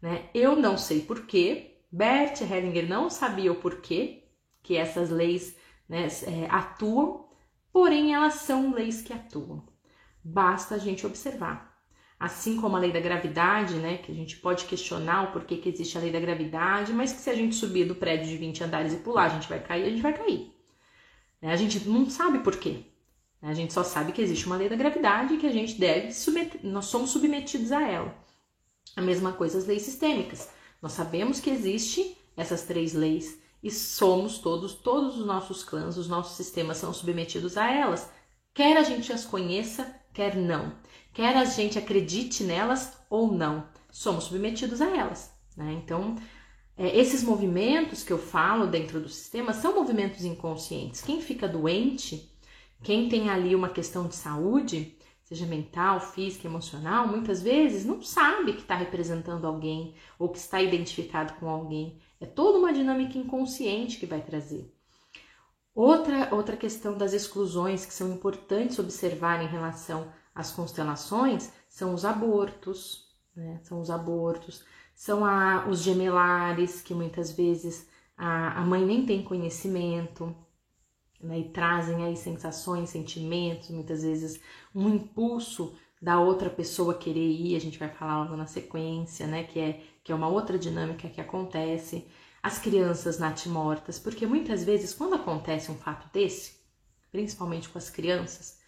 Né? 0.00 0.28
Eu 0.34 0.56
não 0.56 0.78
sei 0.78 1.00
porquê, 1.02 1.73
Bert 1.96 2.40
Hellinger 2.40 2.88
não 2.88 3.08
sabia 3.08 3.52
o 3.52 3.54
porquê 3.54 4.24
que 4.64 4.76
essas 4.76 5.10
leis 5.10 5.56
né, 5.88 6.08
é, 6.26 6.50
atuam, 6.50 7.28
porém 7.72 8.12
elas 8.12 8.34
são 8.34 8.74
leis 8.74 9.00
que 9.00 9.12
atuam. 9.12 9.62
Basta 10.24 10.74
a 10.74 10.78
gente 10.78 11.06
observar. 11.06 11.72
Assim 12.18 12.60
como 12.60 12.74
a 12.74 12.80
lei 12.80 12.90
da 12.90 12.98
gravidade, 12.98 13.76
né, 13.76 13.98
que 13.98 14.10
a 14.10 14.14
gente 14.14 14.38
pode 14.38 14.64
questionar 14.64 15.28
o 15.28 15.32
porquê 15.32 15.58
que 15.58 15.68
existe 15.68 15.96
a 15.96 16.00
lei 16.00 16.10
da 16.10 16.18
gravidade, 16.18 16.92
mas 16.92 17.12
que 17.12 17.20
se 17.20 17.30
a 17.30 17.34
gente 17.34 17.54
subir 17.54 17.84
do 17.84 17.94
prédio 17.94 18.26
de 18.26 18.38
20 18.38 18.64
andares 18.64 18.92
e 18.92 18.96
pular, 18.96 19.26
a 19.26 19.28
gente 19.28 19.48
vai 19.48 19.62
cair, 19.62 19.84
a 19.84 19.90
gente 19.90 20.02
vai 20.02 20.14
cair. 20.14 20.52
Né, 21.40 21.52
a 21.52 21.56
gente 21.56 21.88
não 21.88 22.10
sabe 22.10 22.40
porquê. 22.40 22.86
Né, 23.40 23.50
a 23.50 23.54
gente 23.54 23.72
só 23.72 23.84
sabe 23.84 24.10
que 24.10 24.20
existe 24.20 24.46
uma 24.46 24.56
lei 24.56 24.68
da 24.68 24.74
gravidade 24.74 25.34
e 25.34 25.38
que 25.38 25.46
a 25.46 25.52
gente 25.52 25.78
deve 25.78 26.10
submeter, 26.10 26.60
nós 26.64 26.86
somos 26.86 27.10
submetidos 27.10 27.70
a 27.70 27.88
ela. 27.88 28.12
A 28.96 29.00
mesma 29.00 29.32
coisa 29.32 29.58
as 29.58 29.66
leis 29.66 29.82
sistêmicas. 29.82 30.52
Nós 30.84 30.92
sabemos 30.92 31.40
que 31.40 31.48
existe 31.48 32.14
essas 32.36 32.64
três 32.64 32.92
leis 32.92 33.38
e 33.62 33.70
somos 33.70 34.36
todos, 34.36 34.74
todos 34.74 35.16
os 35.18 35.24
nossos 35.24 35.64
clãs, 35.64 35.96
os 35.96 36.08
nossos 36.08 36.36
sistemas 36.36 36.76
são 36.76 36.92
submetidos 36.92 37.56
a 37.56 37.72
elas, 37.72 38.10
quer 38.52 38.76
a 38.76 38.82
gente 38.82 39.10
as 39.10 39.24
conheça, 39.24 39.98
quer 40.12 40.36
não, 40.36 40.74
quer 41.14 41.38
a 41.38 41.46
gente 41.46 41.78
acredite 41.78 42.44
nelas 42.44 42.98
ou 43.08 43.32
não, 43.32 43.66
somos 43.90 44.24
submetidos 44.24 44.82
a 44.82 44.94
elas. 44.94 45.32
Né? 45.56 45.72
Então, 45.72 46.16
é, 46.76 46.94
esses 47.00 47.22
movimentos 47.22 48.02
que 48.02 48.12
eu 48.12 48.18
falo 48.18 48.66
dentro 48.66 49.00
do 49.00 49.08
sistema 49.08 49.54
são 49.54 49.74
movimentos 49.74 50.22
inconscientes. 50.22 51.00
Quem 51.00 51.22
fica 51.22 51.48
doente, 51.48 52.30
quem 52.82 53.08
tem 53.08 53.30
ali 53.30 53.54
uma 53.54 53.70
questão 53.70 54.06
de 54.06 54.16
saúde, 54.16 54.98
seja 55.24 55.46
mental, 55.46 56.00
física, 56.00 56.46
emocional, 56.46 57.08
muitas 57.08 57.42
vezes 57.42 57.84
não 57.84 58.00
sabe 58.02 58.52
que 58.52 58.60
está 58.60 58.76
representando 58.76 59.46
alguém 59.46 59.94
ou 60.18 60.28
que 60.28 60.38
está 60.38 60.62
identificado 60.62 61.34
com 61.34 61.48
alguém. 61.48 61.98
É 62.20 62.26
toda 62.26 62.58
uma 62.58 62.72
dinâmica 62.72 63.18
inconsciente 63.18 63.98
que 63.98 64.06
vai 64.06 64.20
trazer. 64.20 64.72
Outra, 65.74 66.32
outra 66.32 66.56
questão 66.56 66.96
das 66.96 67.12
exclusões 67.12 67.84
que 67.84 67.92
são 67.92 68.12
importantes 68.12 68.78
observar 68.78 69.42
em 69.42 69.48
relação 69.48 70.12
às 70.34 70.52
constelações 70.52 71.50
são 71.68 71.94
os 71.94 72.04
abortos, 72.04 73.08
né? 73.34 73.58
São 73.64 73.80
os 73.80 73.90
abortos, 73.90 74.64
são 74.94 75.24
a, 75.24 75.66
os 75.68 75.80
gemelares, 75.80 76.80
que 76.80 76.94
muitas 76.94 77.32
vezes 77.32 77.88
a, 78.16 78.60
a 78.60 78.64
mãe 78.64 78.84
nem 78.84 79.04
tem 79.04 79.24
conhecimento, 79.24 80.34
né? 81.24 81.40
E 81.40 81.48
trazem 81.50 82.04
aí 82.04 82.16
sensações, 82.16 82.90
sentimentos, 82.90 83.70
muitas 83.70 84.02
vezes 84.02 84.40
um 84.74 84.88
impulso 84.88 85.76
da 86.00 86.20
outra 86.20 86.50
pessoa 86.50 86.98
querer 86.98 87.30
ir, 87.30 87.56
a 87.56 87.60
gente 87.60 87.78
vai 87.78 87.88
falar 87.88 88.22
logo 88.22 88.36
na 88.36 88.46
sequência, 88.46 89.26
né? 89.26 89.44
Que 89.44 89.58
é, 89.60 89.80
que 90.02 90.12
é 90.12 90.14
uma 90.14 90.28
outra 90.28 90.58
dinâmica 90.58 91.08
que 91.08 91.20
acontece 91.20 92.06
as 92.42 92.58
crianças 92.58 93.18
natimortas, 93.18 93.98
porque 93.98 94.26
muitas 94.26 94.62
vezes 94.64 94.92
quando 94.92 95.14
acontece 95.14 95.70
um 95.70 95.76
fato 95.76 96.12
desse, 96.12 96.60
principalmente 97.10 97.70
com 97.70 97.78
as 97.78 97.88
crianças, 97.88 98.58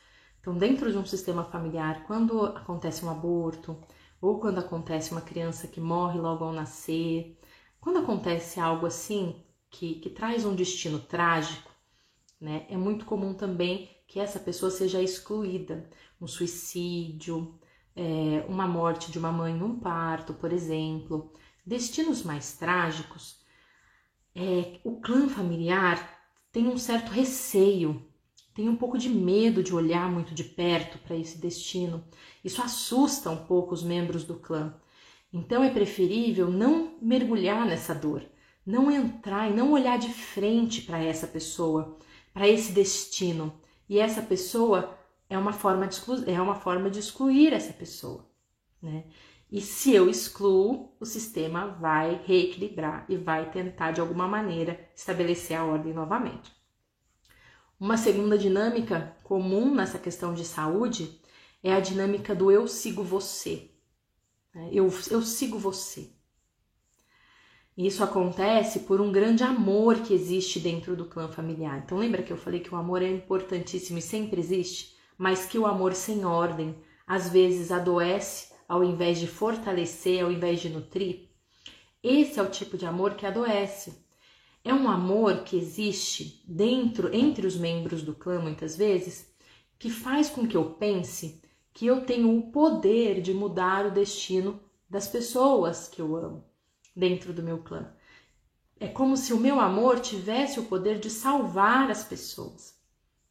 então 0.40 0.56
dentro 0.56 0.90
de 0.90 0.96
um 0.96 1.04
sistema 1.04 1.44
familiar, 1.44 2.04
quando 2.06 2.40
acontece 2.46 3.04
um 3.04 3.10
aborto 3.10 3.78
ou 4.18 4.40
quando 4.40 4.60
acontece 4.60 5.12
uma 5.12 5.20
criança 5.20 5.68
que 5.68 5.80
morre 5.80 6.18
logo 6.18 6.42
ao 6.42 6.52
nascer, 6.52 7.38
quando 7.78 7.98
acontece 7.98 8.58
algo 8.58 8.86
assim 8.86 9.44
que, 9.70 9.96
que 9.96 10.08
traz 10.08 10.46
um 10.46 10.54
destino 10.54 10.98
trágico, 10.98 11.70
né, 12.40 12.66
é 12.68 12.76
muito 12.76 13.04
comum 13.04 13.34
também 13.34 13.90
que 14.06 14.20
essa 14.20 14.38
pessoa 14.38 14.70
seja 14.70 15.02
excluída, 15.02 15.88
um 16.20 16.26
suicídio, 16.26 17.58
é, 17.94 18.44
uma 18.48 18.66
morte 18.66 19.10
de 19.10 19.18
uma 19.18 19.32
mãe 19.32 19.54
num 19.54 19.78
parto, 19.80 20.34
por 20.34 20.52
exemplo, 20.52 21.32
destinos 21.64 22.22
mais 22.22 22.56
trágicos 22.56 23.44
é, 24.38 24.78
o 24.84 25.00
clã 25.00 25.30
familiar 25.30 26.20
tem 26.52 26.68
um 26.68 26.76
certo 26.76 27.10
receio, 27.10 28.04
tem 28.54 28.68
um 28.68 28.76
pouco 28.76 28.98
de 28.98 29.08
medo 29.08 29.62
de 29.62 29.74
olhar 29.74 30.12
muito 30.12 30.34
de 30.34 30.44
perto 30.44 30.98
para 30.98 31.16
esse 31.16 31.38
destino. 31.38 32.04
Isso 32.44 32.60
assusta 32.60 33.30
um 33.30 33.46
pouco 33.46 33.72
os 33.72 33.82
membros 33.82 34.24
do 34.24 34.34
clã. 34.34 34.74
Então 35.32 35.64
é 35.64 35.70
preferível 35.70 36.50
não 36.50 36.98
mergulhar 37.00 37.66
nessa 37.66 37.94
dor, 37.94 38.22
não 38.64 38.90
entrar 38.90 39.50
e 39.50 39.54
não 39.54 39.72
olhar 39.72 39.98
de 39.98 40.12
frente 40.12 40.82
para 40.82 41.02
essa 41.02 41.26
pessoa, 41.26 41.98
para 42.36 42.46
esse 42.46 42.70
destino. 42.70 43.58
E 43.88 43.98
essa 43.98 44.20
pessoa 44.20 44.94
é 45.26 45.38
uma 45.38 45.54
forma 45.54 45.88
de 45.88 45.98
é 46.30 46.38
uma 46.38 46.54
forma 46.54 46.90
de 46.90 46.98
excluir 46.98 47.54
essa 47.54 47.72
pessoa, 47.72 48.28
né? 48.82 49.04
E 49.50 49.58
se 49.62 49.94
eu 49.94 50.10
excluo, 50.10 50.94
o 51.00 51.06
sistema 51.06 51.68
vai 51.68 52.20
reequilibrar 52.26 53.06
e 53.08 53.16
vai 53.16 53.50
tentar 53.50 53.92
de 53.92 54.02
alguma 54.02 54.28
maneira 54.28 54.78
estabelecer 54.94 55.56
a 55.56 55.64
ordem 55.64 55.94
novamente. 55.94 56.52
Uma 57.80 57.96
segunda 57.96 58.36
dinâmica 58.36 59.16
comum 59.22 59.74
nessa 59.74 59.98
questão 59.98 60.34
de 60.34 60.44
saúde 60.44 61.18
é 61.62 61.72
a 61.72 61.80
dinâmica 61.80 62.34
do 62.34 62.50
eu 62.50 62.68
sigo 62.68 63.02
você. 63.02 63.70
Né? 64.54 64.68
Eu, 64.72 64.92
eu 65.10 65.22
sigo 65.22 65.58
você. 65.58 66.10
Isso 67.76 68.02
acontece 68.02 68.80
por 68.80 69.02
um 69.02 69.12
grande 69.12 69.44
amor 69.44 69.96
que 69.96 70.14
existe 70.14 70.58
dentro 70.58 70.96
do 70.96 71.04
clã 71.04 71.28
familiar. 71.28 71.82
Então, 71.84 71.98
lembra 71.98 72.22
que 72.22 72.32
eu 72.32 72.36
falei 72.38 72.60
que 72.60 72.74
o 72.74 72.78
amor 72.78 73.02
é 73.02 73.10
importantíssimo 73.10 73.98
e 73.98 74.02
sempre 74.02 74.40
existe, 74.40 74.96
mas 75.18 75.44
que 75.44 75.58
o 75.58 75.66
amor 75.66 75.92
sem 75.92 76.24
ordem 76.24 76.74
às 77.06 77.28
vezes 77.28 77.70
adoece 77.70 78.54
ao 78.66 78.82
invés 78.82 79.18
de 79.18 79.26
fortalecer, 79.26 80.24
ao 80.24 80.32
invés 80.32 80.60
de 80.60 80.70
nutrir. 80.70 81.28
Esse 82.02 82.40
é 82.40 82.42
o 82.42 82.50
tipo 82.50 82.78
de 82.78 82.86
amor 82.86 83.14
que 83.14 83.26
adoece. 83.26 84.06
É 84.64 84.72
um 84.72 84.88
amor 84.88 85.44
que 85.44 85.58
existe 85.58 86.42
dentro, 86.48 87.14
entre 87.14 87.46
os 87.46 87.58
membros 87.58 88.02
do 88.02 88.14
clã, 88.14 88.40
muitas 88.40 88.74
vezes, 88.74 89.30
que 89.78 89.90
faz 89.90 90.30
com 90.30 90.48
que 90.48 90.56
eu 90.56 90.70
pense 90.70 91.42
que 91.74 91.86
eu 91.86 92.06
tenho 92.06 92.38
o 92.38 92.50
poder 92.50 93.20
de 93.20 93.34
mudar 93.34 93.84
o 93.84 93.90
destino 93.90 94.58
das 94.88 95.06
pessoas 95.06 95.88
que 95.88 96.00
eu 96.00 96.16
amo 96.16 96.45
dentro 96.96 97.32
do 97.32 97.42
meu 97.42 97.58
clã. 97.58 97.92
É 98.80 98.88
como 98.88 99.16
se 99.16 99.32
o 99.32 99.38
meu 99.38 99.60
amor 99.60 100.00
tivesse 100.00 100.58
o 100.58 100.64
poder 100.64 100.98
de 100.98 101.10
salvar 101.10 101.90
as 101.90 102.02
pessoas, 102.02 102.74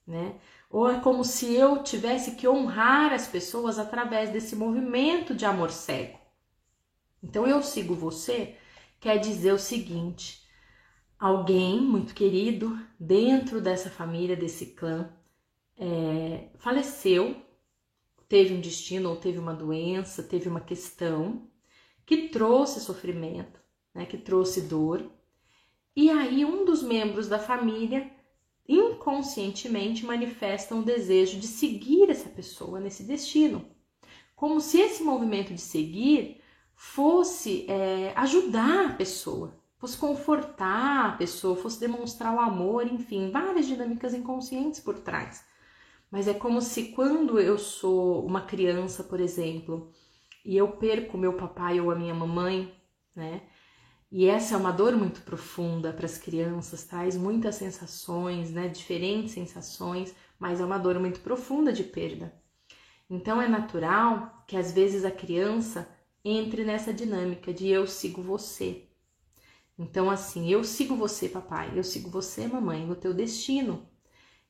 né? 0.05 0.39
Ou 0.69 0.89
é 0.89 0.99
como 0.99 1.23
se 1.23 1.53
eu 1.53 1.83
tivesse 1.83 2.35
que 2.35 2.47
honrar 2.47 3.13
as 3.13 3.27
pessoas 3.27 3.79
através 3.79 4.29
desse 4.29 4.55
movimento 4.55 5.33
de 5.33 5.45
amor 5.45 5.71
cego. 5.71 6.19
Então 7.23 7.47
eu 7.47 7.61
sigo 7.63 7.95
você 7.95 8.55
quer 8.99 9.17
dizer 9.17 9.53
o 9.53 9.59
seguinte: 9.59 10.43
alguém 11.19 11.79
muito 11.79 12.13
querido 12.13 12.77
dentro 12.99 13.61
dessa 13.61 13.89
família, 13.89 14.35
desse 14.35 14.67
clã, 14.67 15.09
é, 15.77 16.49
faleceu, 16.57 17.35
teve 18.27 18.53
um 18.53 18.61
destino 18.61 19.09
ou 19.09 19.15
teve 19.15 19.37
uma 19.37 19.53
doença, 19.53 20.23
teve 20.23 20.49
uma 20.49 20.61
questão 20.61 21.47
que 22.05 22.29
trouxe 22.29 22.79
sofrimento, 22.79 23.59
né, 23.93 24.05
que 24.05 24.17
trouxe 24.17 24.61
dor. 24.61 25.11
E 25.95 26.09
aí 26.09 26.45
um 26.45 26.65
dos 26.65 26.83
membros 26.83 27.27
da 27.27 27.39
família 27.39 28.11
inconscientemente 28.67 30.05
manifestam 30.05 30.79
o 30.79 30.83
desejo 30.83 31.39
de 31.39 31.47
seguir 31.47 32.09
essa 32.09 32.29
pessoa 32.29 32.79
nesse 32.79 33.03
destino. 33.03 33.65
Como 34.35 34.59
se 34.59 34.79
esse 34.79 35.03
movimento 35.03 35.53
de 35.53 35.61
seguir 35.61 36.41
fosse 36.75 37.65
é, 37.69 38.11
ajudar 38.15 38.87
a 38.87 38.93
pessoa, 38.93 39.57
fosse 39.77 39.97
confortar 39.97 41.05
a 41.05 41.11
pessoa, 41.13 41.55
fosse 41.55 41.79
demonstrar 41.79 42.33
o 42.35 42.39
amor, 42.39 42.85
enfim, 42.85 43.31
várias 43.31 43.65
dinâmicas 43.65 44.13
inconscientes 44.13 44.79
por 44.79 44.99
trás. 44.99 45.45
Mas 46.11 46.27
é 46.27 46.33
como 46.33 46.61
se 46.61 46.91
quando 46.91 47.39
eu 47.39 47.57
sou 47.57 48.25
uma 48.25 48.41
criança, 48.41 49.03
por 49.03 49.19
exemplo, 49.19 49.91
e 50.45 50.55
eu 50.55 50.67
perco 50.69 51.17
meu 51.17 51.33
papai 51.33 51.79
ou 51.79 51.89
a 51.89 51.95
minha 51.95 52.13
mamãe, 52.13 52.71
né? 53.15 53.41
E 54.11 54.27
essa 54.27 54.53
é 54.53 54.57
uma 54.57 54.71
dor 54.71 54.95
muito 54.95 55.21
profunda 55.21 55.91
para 55.91 56.05
as 56.05 56.17
crianças, 56.17 56.85
traz 56.85 57.17
muitas 57.17 57.55
sensações, 57.55 58.51
né, 58.51 58.67
diferentes 58.67 59.33
sensações, 59.33 60.15
mas 60.39 60.61
é 60.61 60.65
uma 60.65 60.77
dor 60.77 60.99
muito 60.99 61.19
profunda 61.21 61.73
de 61.73 61.83
perda. 61.83 62.33
Então 63.09 63.41
é 63.41 63.47
natural 63.47 64.43
que 64.47 64.55
às 64.55 64.71
vezes 64.71 65.03
a 65.03 65.11
criança 65.11 65.89
entre 66.23 66.63
nessa 66.63 66.93
dinâmica 66.93 67.51
de 67.51 67.67
eu 67.67 67.87
sigo 67.87 68.21
você. 68.21 68.87
Então 69.77 70.09
assim, 70.09 70.49
eu 70.49 70.63
sigo 70.63 70.95
você, 70.95 71.27
papai, 71.27 71.71
eu 71.75 71.83
sigo 71.83 72.09
você, 72.09 72.47
mamãe, 72.47 72.85
no 72.85 72.95
teu 72.95 73.13
destino. 73.13 73.85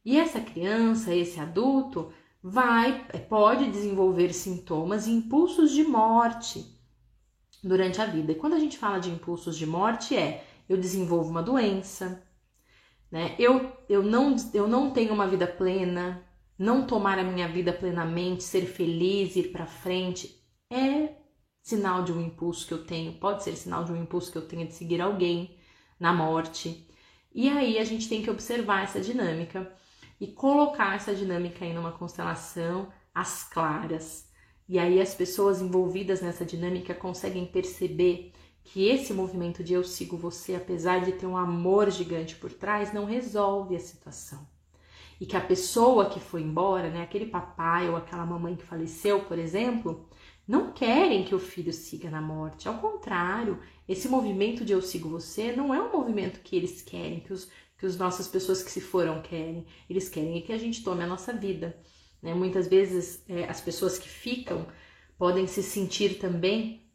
E 0.04 0.20
essa 0.20 0.40
criança, 0.40 1.16
esse 1.16 1.40
adulto, 1.40 2.12
vai, 2.48 3.08
pode 3.28 3.72
desenvolver 3.72 4.32
sintomas 4.32 5.08
e 5.08 5.12
impulsos 5.12 5.72
de 5.72 5.84
morte 5.84 6.64
durante 7.64 8.00
a 8.00 8.06
vida. 8.06 8.32
E 8.32 8.36
quando 8.36 8.54
a 8.54 8.60
gente 8.60 8.78
fala 8.78 9.00
de 9.00 9.10
impulsos 9.10 9.58
de 9.58 9.66
morte, 9.66 10.16
é 10.16 10.46
eu 10.70 10.78
desenvolvo 10.78 11.32
uma 11.32 11.42
doença, 11.42 12.24
né? 13.12 13.36
Eu, 13.40 13.76
eu, 13.90 14.04
não, 14.04 14.36
eu 14.54 14.68
não 14.68 14.92
tenho 14.92 15.12
uma 15.12 15.28
vida 15.28 15.48
plena, 15.48 16.24
não 16.58 16.86
tomar 16.86 17.18
a 17.18 17.24
minha 17.24 17.48
vida 17.48 17.74
plenamente, 17.74 18.44
ser 18.44 18.68
feliz, 18.68 19.36
ir 19.36 19.52
para 19.52 19.66
frente, 19.66 20.40
é 20.70 21.16
sinal 21.64 22.04
de 22.04 22.14
um 22.14 22.22
impulso 22.22 22.68
que 22.68 22.76
eu 22.76 22.86
tenho, 22.86 23.14
pode 23.14 23.44
ser 23.44 23.56
sinal 23.56 23.84
de 23.84 23.92
um 23.92 24.00
impulso 24.00 24.32
que 24.32 24.38
eu 24.38 24.48
tenho 24.48 24.68
de 24.68 24.74
seguir 24.76 25.02
alguém 25.02 25.58
na 26.00 26.14
morte. 26.14 26.88
E 27.34 27.50
aí 27.50 27.80
a 27.80 27.84
gente 27.84 28.08
tem 28.08 28.22
que 28.22 28.30
observar 28.30 28.84
essa 28.84 29.02
dinâmica 29.02 29.76
e 30.20 30.28
colocar 30.28 30.96
essa 30.96 31.14
dinâmica 31.14 31.66
aí 31.66 31.74
numa 31.74 31.92
constelação 31.92 32.90
às 33.14 33.44
claras, 33.44 34.30
e 34.68 34.80
aí 34.80 35.00
as 35.00 35.14
pessoas 35.14 35.62
envolvidas 35.62 36.22
nessa 36.22 36.44
dinâmica 36.44 36.94
conseguem 36.94 37.46
perceber 37.46 38.34
que 38.64 38.88
esse 38.88 39.14
movimento 39.14 39.64
de 39.64 39.74
eu 39.74 39.84
sigo 39.84 40.18
você, 40.18 40.56
apesar 40.56 41.02
de 41.06 41.12
ter 41.12 41.28
um 41.28 41.38
amor 41.38 41.92
gigante 41.92 42.36
por 42.36 42.52
trás, 42.52 42.92
não 42.92 43.06
resolve 43.06 43.76
a 43.76 43.80
situação. 43.80 44.48
E 45.22 45.26
que 45.26 45.38
a 45.38 45.42
pessoa 45.42 46.10
que 46.10 46.20
foi 46.20 46.42
embora, 46.42 46.90
né, 46.90 47.04
aquele 47.04 47.28
papai 47.28 47.88
ou 47.88 47.96
aquela 47.96 48.26
mamãe 48.26 48.56
que 48.56 48.66
faleceu, 48.66 49.22
por 49.22 49.38
exemplo, 49.38 50.10
não 50.48 50.72
querem 50.72 51.24
que 51.24 51.34
o 51.34 51.40
filho 51.40 51.72
siga 51.72 52.10
na 52.10 52.22
morte. 52.22 52.68
Ao 52.68 52.80
contrário, 52.80 53.60
esse 53.88 54.10
movimento 54.10 54.66
de 54.66 54.74
eu 54.74 54.82
sigo 54.82 55.10
você 55.10 55.52
não 55.56 55.74
é 55.74 55.82
um 55.82 55.92
movimento 55.92 56.42
que 56.42 56.56
eles 56.56 56.82
querem, 56.82 57.20
que 57.20 57.34
os 57.34 57.50
que 57.86 57.88
as 57.88 57.98
nossas 57.98 58.28
pessoas 58.28 58.64
que 58.64 58.72
se 58.72 58.82
foram 58.82 59.22
querem. 59.22 59.66
Eles 59.88 60.10
querem 60.10 60.42
que 60.42 60.52
a 60.52 60.58
gente 60.58 60.84
tome 60.84 61.04
a 61.04 61.08
nossa 61.08 61.32
vida. 61.32 61.78
Né? 62.22 62.34
Muitas 62.34 62.68
vezes 62.68 63.24
é, 63.30 63.46
as 63.46 63.62
pessoas 63.62 64.00
que 64.00 64.10
ficam 64.10 64.68
podem 65.18 65.46
se 65.46 65.62
sentir 65.62 66.18
também 66.18 66.90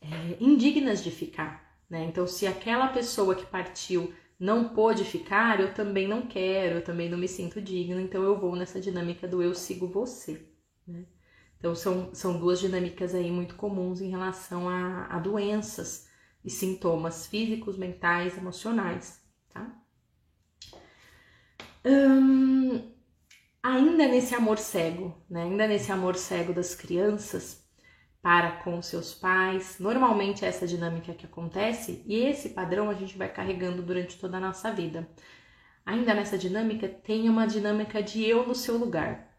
é, 0.00 0.36
indignas 0.40 1.02
de 1.02 1.10
ficar. 1.10 1.78
Né? 1.88 2.04
Então, 2.04 2.26
se 2.26 2.46
aquela 2.46 2.88
pessoa 2.88 3.34
que 3.34 3.46
partiu 3.46 4.12
não 4.38 4.70
pôde 4.70 5.04
ficar, 5.04 5.60
eu 5.60 5.72
também 5.72 6.08
não 6.08 6.26
quero, 6.26 6.76
eu 6.76 6.84
também 6.84 7.08
não 7.08 7.16
me 7.16 7.28
sinto 7.28 7.62
digno, 7.62 8.00
então 8.00 8.22
eu 8.22 8.38
vou 8.38 8.56
nessa 8.56 8.80
dinâmica 8.80 9.28
do 9.28 9.40
eu 9.40 9.54
sigo 9.54 9.86
você. 9.86 10.44
Né? 10.86 11.06
Então, 11.58 11.74
são, 11.74 12.14
são 12.14 12.38
duas 12.38 12.58
dinâmicas 12.58 13.14
aí 13.14 13.30
muito 13.30 13.54
comuns 13.54 14.00
em 14.00 14.10
relação 14.10 14.68
a, 14.68 15.06
a 15.06 15.18
doenças 15.18 16.08
e 16.44 16.50
sintomas 16.50 17.26
físicos, 17.26 17.78
mentais, 17.78 18.36
emocionais, 18.36 19.22
tá? 19.48 19.83
Hum, 21.84 22.92
ainda 23.62 24.08
nesse 24.08 24.34
amor 24.34 24.58
cego, 24.58 25.14
né? 25.28 25.42
Ainda 25.42 25.66
nesse 25.66 25.92
amor 25.92 26.16
cego 26.16 26.52
das 26.52 26.74
crianças 26.74 27.62
para 28.22 28.52
com 28.62 28.80
seus 28.82 29.12
pais. 29.14 29.78
Normalmente 29.78 30.44
é 30.44 30.48
essa 30.48 30.66
dinâmica 30.66 31.12
que 31.14 31.26
acontece 31.26 32.02
e 32.06 32.16
esse 32.16 32.50
padrão 32.50 32.88
a 32.90 32.94
gente 32.94 33.18
vai 33.18 33.28
carregando 33.32 33.82
durante 33.82 34.18
toda 34.18 34.38
a 34.38 34.40
nossa 34.40 34.72
vida. 34.72 35.08
Ainda 35.84 36.14
nessa 36.14 36.38
dinâmica 36.38 36.88
tem 36.88 37.28
uma 37.28 37.46
dinâmica 37.46 38.02
de 38.02 38.24
eu 38.24 38.46
no 38.46 38.54
seu 38.54 38.78
lugar. 38.78 39.36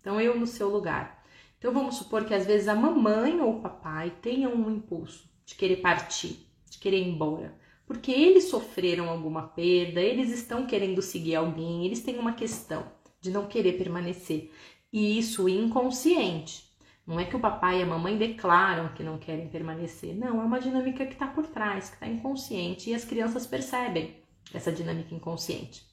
Então 0.00 0.20
eu 0.20 0.38
no 0.38 0.46
seu 0.46 0.70
lugar. 0.70 1.22
Então 1.58 1.72
vamos 1.72 1.96
supor 1.96 2.24
que 2.24 2.34
às 2.34 2.46
vezes 2.46 2.66
a 2.66 2.74
mamãe 2.74 3.40
ou 3.40 3.58
o 3.58 3.62
papai 3.62 4.10
tenham 4.22 4.54
um 4.54 4.70
impulso 4.70 5.30
de 5.44 5.54
querer 5.54 5.76
partir, 5.76 6.48
de 6.70 6.78
querer 6.78 6.98
ir 6.98 7.08
embora, 7.08 7.54
porque 7.86 8.10
eles 8.10 8.44
sofreram 8.44 9.08
alguma 9.08 9.48
perda, 9.48 10.00
eles 10.00 10.30
estão 10.30 10.66
querendo 10.66 11.02
seguir 11.02 11.34
alguém, 11.34 11.84
eles 11.84 12.02
têm 12.02 12.18
uma 12.18 12.32
questão 12.32 12.84
de 13.20 13.30
não 13.30 13.46
querer 13.46 13.74
permanecer. 13.74 14.50
E 14.92 15.18
isso 15.18 15.48
inconsciente. 15.48 16.70
Não 17.06 17.18
é 17.18 17.24
que 17.24 17.34
o 17.34 17.40
papai 17.40 17.80
e 17.80 17.82
a 17.82 17.86
mamãe 17.86 18.16
declaram 18.16 18.92
que 18.94 19.02
não 19.02 19.18
querem 19.18 19.48
permanecer. 19.48 20.14
Não, 20.14 20.40
é 20.40 20.44
uma 20.44 20.60
dinâmica 20.60 21.04
que 21.04 21.14
está 21.14 21.26
por 21.26 21.46
trás, 21.46 21.88
que 21.88 21.94
está 21.94 22.06
inconsciente 22.06 22.90
e 22.90 22.94
as 22.94 23.04
crianças 23.04 23.46
percebem 23.46 24.22
essa 24.54 24.70
dinâmica 24.70 25.14
inconsciente. 25.14 25.84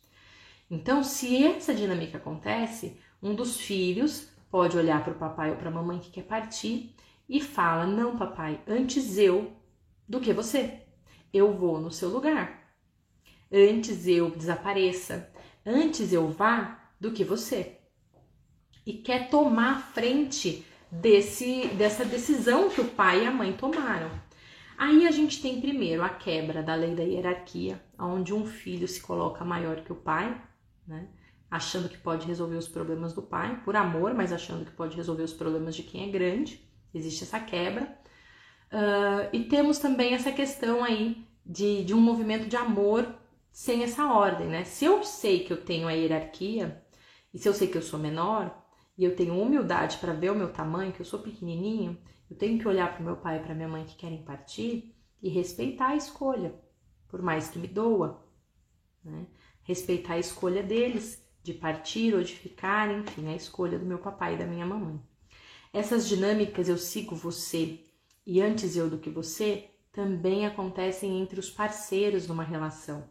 Então, 0.69 1.04
se 1.04 1.43
essa 1.43 1.73
dinâmica 1.73 2.17
acontece, 2.17 2.99
um 3.21 3.34
dos 3.34 3.60
filhos 3.60 4.30
pode 4.52 4.78
olhar 4.78 5.04
para 5.04 5.13
o 5.13 5.17
papai 5.17 5.49
ou 5.52 5.58
para 5.58 5.69
a 5.69 5.73
mamãe 5.73 5.99
que 5.99 6.12
quer 6.12 6.23
partir 6.23 6.95
e 7.28 7.41
fala: 7.41 7.88
Não, 7.88 8.17
papai, 8.17 8.62
antes 8.67 9.17
eu 9.17 9.52
do 10.08 10.19
que 10.19 10.32
você. 10.32 10.84
Eu 11.34 11.54
vou 11.54 11.80
no 11.80 11.92
seu 11.92 12.10
lugar. 12.10 12.74
Antes 13.52 14.08
eu 14.08 14.30
desapareça. 14.30 15.32
Antes 15.65 16.13
eu 16.13 16.30
vá 16.30 16.80
do 17.00 17.12
que 17.12 17.24
você. 17.24 17.78
E 18.86 18.94
quer 18.94 19.30
tomar 19.30 19.92
frente 19.94 20.65
desse, 20.92 21.68
dessa 21.70 22.04
decisão 22.04 22.70
que 22.70 22.82
o 22.82 22.89
pai 22.89 23.24
e 23.24 23.28
a 23.28 23.32
mãe 23.32 23.54
tomaram. 23.54 24.10
Aí 24.78 25.06
a 25.06 25.12
gente 25.12 25.42
tem 25.42 25.60
primeiro 25.60 26.02
a 26.04 26.10
quebra 26.10 26.63
da 26.63 26.74
lei 26.74 26.96
da 26.96 27.04
hierarquia, 27.04 27.84
onde 28.00 28.34
um 28.34 28.46
filho 28.46 28.88
se 28.88 29.02
coloca 29.02 29.44
maior 29.44 29.82
que 29.82 29.92
o 29.92 29.96
pai, 29.96 30.42
né? 30.88 31.10
achando 31.52 31.89
que 31.89 31.98
pode 31.98 32.28
resolver 32.28 32.56
os 32.56 32.68
problemas 32.68 33.13
do 33.13 33.22
pai, 33.22 33.62
por 33.63 33.76
amor, 33.76 34.13
mas 34.13 34.32
achando 34.32 34.65
que 34.65 34.72
pode 34.72 34.96
resolver 34.96 35.24
os 35.24 35.34
problemas 35.34 35.76
de 35.76 35.84
quem 35.84 36.08
é 36.08 36.12
grande. 36.12 36.63
Existe 36.94 37.24
essa 37.24 37.39
quebra. 37.39 37.98
Uh, 38.72 39.30
e 39.34 39.46
temos 39.46 39.80
também 39.80 40.14
essa 40.14 40.32
questão 40.32 40.84
aí 40.84 41.26
de, 41.46 41.84
de 41.84 41.94
um 41.94 42.00
movimento 42.00 42.48
de 42.48 42.56
amor 42.56 43.16
sem 43.52 43.84
essa 43.84 44.06
ordem, 44.06 44.48
né? 44.48 44.64
Se 44.64 44.86
eu 44.86 45.04
sei 45.04 45.44
que 45.44 45.52
eu 45.52 45.64
tenho 45.64 45.88
a 45.88 45.92
hierarquia, 45.92 46.84
e 47.34 47.40
se 47.40 47.50
eu 47.50 47.54
sei 47.54 47.68
que 47.68 47.78
eu 47.78 47.82
sou 47.82 48.00
menor 48.00 48.56
e 48.98 49.04
eu 49.04 49.16
tenho 49.16 49.40
humildade 49.40 49.98
para 49.98 50.14
ver 50.14 50.32
o 50.32 50.36
meu 50.36 50.52
tamanho, 50.52 50.92
que 50.92 51.00
eu 51.00 51.06
sou 51.06 51.20
pequenininho, 51.20 51.98
eu 52.30 52.38
tenho 52.38 52.60
que 52.60 52.68
olhar 52.68 52.94
para 52.94 53.02
o 53.02 53.06
meu 53.06 53.18
pai 53.18 53.38
e 53.38 53.40
para 53.44 53.56
minha 53.56 53.68
mãe 53.68 53.86
que 53.86 53.96
querem 53.96 54.24
partir 54.24 54.96
e 55.22 55.30
respeitar 55.30 55.90
a 55.90 55.96
escolha, 55.96 56.54
por 57.08 57.22
mais 57.22 57.50
que 57.50 57.58
me 57.58 57.68
doa, 57.68 58.24
né? 59.04 59.26
Respeitar 59.64 60.14
a 60.14 60.20
escolha 60.20 60.62
deles 60.62 61.24
de 61.42 61.54
partir 61.54 62.14
ou 62.14 62.22
de 62.22 62.36
ficar, 62.36 62.92
enfim, 62.92 63.28
a 63.28 63.36
escolha 63.36 63.80
do 63.80 63.86
meu 63.86 63.98
papai 63.98 64.36
e 64.36 64.38
da 64.38 64.46
minha 64.46 64.66
mamãe. 64.66 65.02
Essas 65.74 66.08
dinâmicas 66.08 66.70
eu 66.70 66.78
sigo 66.78 67.16
você 67.16 67.80
e 68.26 68.42
antes 68.42 68.76
eu 68.76 68.90
do 68.90 68.98
que 68.98 69.10
você 69.10 69.70
também 69.92 70.46
acontecem 70.46 71.20
entre 71.20 71.40
os 71.40 71.50
parceiros 71.50 72.28
numa 72.28 72.44
relação, 72.44 73.10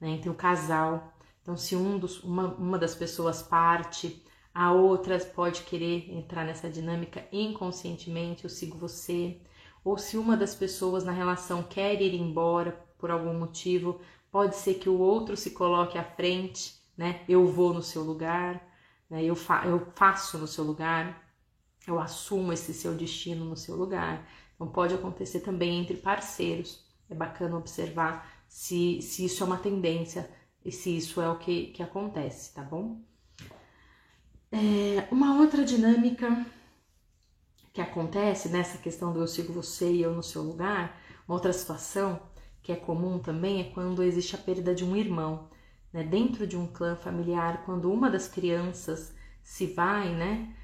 né? 0.00 0.10
entre 0.10 0.30
o 0.30 0.34
casal, 0.34 1.14
então, 1.44 1.58
se 1.58 1.76
um 1.76 1.98
dos, 1.98 2.24
uma, 2.24 2.54
uma 2.54 2.78
das 2.78 2.94
pessoas 2.94 3.42
parte, 3.42 4.24
a 4.54 4.72
outra 4.72 5.18
pode 5.18 5.62
querer 5.64 6.10
entrar 6.10 6.42
nessa 6.42 6.70
dinâmica 6.70 7.28
inconscientemente, 7.30 8.44
eu 8.44 8.50
sigo 8.50 8.78
você. 8.78 9.42
Ou 9.84 9.98
se 9.98 10.16
uma 10.16 10.38
das 10.38 10.54
pessoas 10.54 11.04
na 11.04 11.12
relação 11.12 11.62
quer 11.62 12.00
ir 12.00 12.14
embora 12.14 12.72
por 12.98 13.10
algum 13.10 13.38
motivo, 13.38 14.00
pode 14.32 14.56
ser 14.56 14.74
que 14.74 14.88
o 14.88 14.98
outro 14.98 15.36
se 15.36 15.50
coloque 15.50 15.98
à 15.98 16.04
frente, 16.04 16.80
né? 16.96 17.20
Eu 17.28 17.46
vou 17.46 17.74
no 17.74 17.82
seu 17.82 18.02
lugar, 18.02 18.66
né? 19.10 19.22
eu, 19.22 19.36
fa 19.36 19.66
eu 19.66 19.86
faço 19.94 20.38
no 20.38 20.46
seu 20.46 20.64
lugar, 20.64 21.23
eu 21.86 21.98
assumo 22.00 22.52
esse 22.52 22.72
seu 22.72 22.94
destino 22.94 23.44
no 23.44 23.56
seu 23.56 23.76
lugar. 23.76 24.26
Então, 24.54 24.68
pode 24.68 24.94
acontecer 24.94 25.40
também 25.40 25.80
entre 25.80 25.96
parceiros. 25.96 26.84
É 27.08 27.14
bacana 27.14 27.56
observar 27.56 28.30
se, 28.48 29.00
se 29.02 29.24
isso 29.24 29.42
é 29.42 29.46
uma 29.46 29.58
tendência 29.58 30.30
e 30.64 30.72
se 30.72 30.96
isso 30.96 31.20
é 31.20 31.28
o 31.28 31.38
que, 31.38 31.66
que 31.68 31.82
acontece, 31.82 32.54
tá 32.54 32.62
bom? 32.62 33.00
É, 34.50 35.06
uma 35.10 35.40
outra 35.40 35.64
dinâmica 35.64 36.46
que 37.72 37.80
acontece 37.80 38.48
nessa 38.48 38.78
questão 38.78 39.12
do 39.12 39.20
eu 39.20 39.26
sigo 39.26 39.52
você 39.52 39.92
e 39.92 40.02
eu 40.02 40.14
no 40.14 40.22
seu 40.22 40.42
lugar, 40.42 40.98
uma 41.26 41.34
outra 41.34 41.52
situação 41.52 42.22
que 42.62 42.72
é 42.72 42.76
comum 42.76 43.18
também 43.18 43.60
é 43.60 43.64
quando 43.64 44.02
existe 44.02 44.36
a 44.36 44.38
perda 44.38 44.74
de 44.74 44.84
um 44.84 44.96
irmão, 44.96 45.50
né? 45.92 46.02
Dentro 46.02 46.46
de 46.46 46.56
um 46.56 46.66
clã 46.66 46.96
familiar, 46.96 47.62
quando 47.66 47.92
uma 47.92 48.08
das 48.08 48.28
crianças 48.28 49.14
se 49.42 49.66
vai, 49.66 50.14
né? 50.14 50.54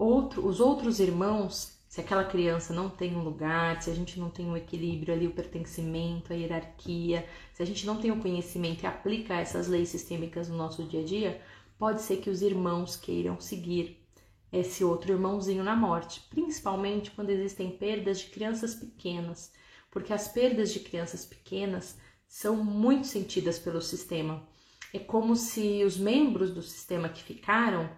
Outro, 0.00 0.46
os 0.46 0.60
outros 0.60 0.98
irmãos 0.98 1.78
se 1.86 2.00
aquela 2.00 2.24
criança 2.24 2.72
não 2.72 2.88
tem 2.88 3.14
um 3.14 3.22
lugar, 3.22 3.82
se 3.82 3.90
a 3.90 3.94
gente 3.94 4.18
não 4.18 4.30
tem 4.30 4.46
um 4.46 4.56
equilíbrio 4.56 5.12
ali, 5.12 5.26
o 5.26 5.32
pertencimento, 5.32 6.32
a 6.32 6.36
hierarquia, 6.36 7.28
se 7.52 7.62
a 7.62 7.66
gente 7.66 7.84
não 7.84 8.00
tem 8.00 8.10
o 8.10 8.14
um 8.14 8.20
conhecimento 8.20 8.82
e 8.82 8.86
aplica 8.86 9.34
essas 9.34 9.68
leis 9.68 9.90
sistêmicas 9.90 10.48
no 10.48 10.56
nosso 10.56 10.84
dia 10.84 11.00
a 11.00 11.04
dia, 11.04 11.42
pode 11.76 12.00
ser 12.00 12.16
que 12.18 12.30
os 12.30 12.40
irmãos 12.40 12.96
queiram 12.96 13.38
seguir 13.40 14.02
esse 14.50 14.82
outro 14.82 15.12
irmãozinho 15.12 15.62
na 15.62 15.76
morte, 15.76 16.22
principalmente 16.30 17.10
quando 17.10 17.28
existem 17.28 17.70
perdas 17.70 18.20
de 18.20 18.26
crianças 18.30 18.74
pequenas, 18.74 19.52
porque 19.90 20.14
as 20.14 20.28
perdas 20.28 20.72
de 20.72 20.80
crianças 20.80 21.26
pequenas 21.26 21.98
são 22.26 22.56
muito 22.56 23.06
sentidas 23.06 23.58
pelo 23.58 23.82
sistema. 23.82 24.48
É 24.94 24.98
como 24.98 25.36
se 25.36 25.84
os 25.84 25.98
membros 25.98 26.52
do 26.52 26.62
sistema 26.62 27.08
que 27.08 27.22
ficaram 27.22 27.90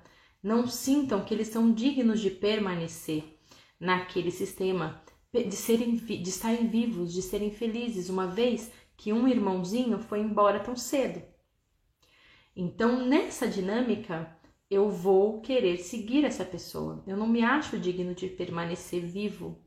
não 0.42 0.66
sintam 0.66 1.24
que 1.24 1.32
eles 1.32 1.48
são 1.48 1.72
dignos 1.72 2.20
de 2.20 2.30
permanecer 2.30 3.38
naquele 3.78 4.30
sistema, 4.30 5.02
de, 5.32 5.54
serem, 5.54 5.96
de 5.96 6.28
estarem 6.28 6.66
vivos, 6.66 7.12
de 7.12 7.22
serem 7.22 7.50
felizes, 7.50 8.08
uma 8.08 8.26
vez 8.26 8.72
que 8.96 9.12
um 9.12 9.28
irmãozinho 9.28 9.98
foi 9.98 10.20
embora 10.20 10.60
tão 10.60 10.76
cedo. 10.76 11.22
Então, 12.54 13.06
nessa 13.06 13.48
dinâmica, 13.48 14.36
eu 14.70 14.90
vou 14.90 15.40
querer 15.40 15.78
seguir 15.78 16.24
essa 16.24 16.44
pessoa. 16.44 17.02
Eu 17.06 17.16
não 17.16 17.26
me 17.26 17.42
acho 17.42 17.78
digno 17.78 18.14
de 18.14 18.28
permanecer 18.28 19.02
vivo. 19.02 19.58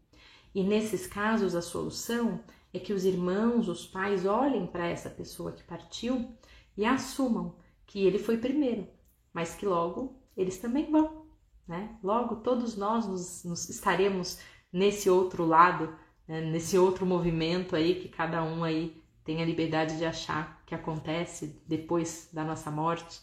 E 0.54 0.64
nesses 0.64 1.08
casos, 1.08 1.56
a 1.56 1.62
solução 1.62 2.44
é 2.74 2.80
que 2.80 2.94
os 2.94 3.06
irmãos, 3.06 3.68
os 3.68 3.86
pais 3.86 4.26
olhem 4.26 4.68
para 4.68 4.88
essa 4.88 5.10
pessoa 5.10 5.52
que 5.52 5.64
partiu 5.64 6.34
e 6.78 6.86
assumam 6.86 7.56
que 7.86 8.06
ele 8.06 8.20
foi 8.20 8.38
primeiro, 8.38 8.88
mas 9.34 9.56
que 9.56 9.66
logo 9.66 10.20
eles 10.36 10.58
também 10.58 10.90
vão 10.92 11.26
né? 11.68 11.98
Logo 12.04 12.38
todos 12.38 12.76
nós 12.76 13.08
nos, 13.08 13.44
nos 13.44 13.70
estaremos 13.70 14.40
nesse 14.72 15.10
outro 15.10 15.46
lado, 15.46 15.96
né? 16.28 16.42
nesse 16.42 16.78
outro 16.78 17.06
movimento 17.06 17.76
aí 17.76 17.96
que 17.96 18.10
cada 18.10 18.44
um 18.44 18.64
aí 18.64 19.02
tem 19.24 19.42
a 19.42 19.46
liberdade 19.46 19.98
de 19.98 20.06
achar 20.06 20.62
que 20.66 20.76
acontece 20.76 21.62
depois 21.68 22.30
da 22.32 22.44
nossa 22.44 22.70
morte. 22.70 23.20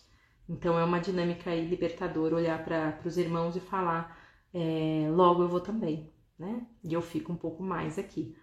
Então 0.49 0.79
é 0.79 0.85
uma 0.85 1.01
dinâmica 1.01 1.51
aí 1.51 1.65
libertadora 1.65 2.35
olhar 2.35 2.65
para 2.65 2.99
os 3.05 3.17
irmãos 3.17 3.55
e 3.55 3.61
falar 3.61 4.19
é, 4.53 5.09
logo 5.11 5.43
eu 5.43 5.49
vou 5.49 5.61
também, 5.61 6.13
né? 6.39 6.67
E 6.83 6.93
eu 6.93 7.01
fico 7.01 7.33
um 7.33 7.37
pouco 7.37 7.63
mais 7.63 7.99
aqui. 7.99 8.37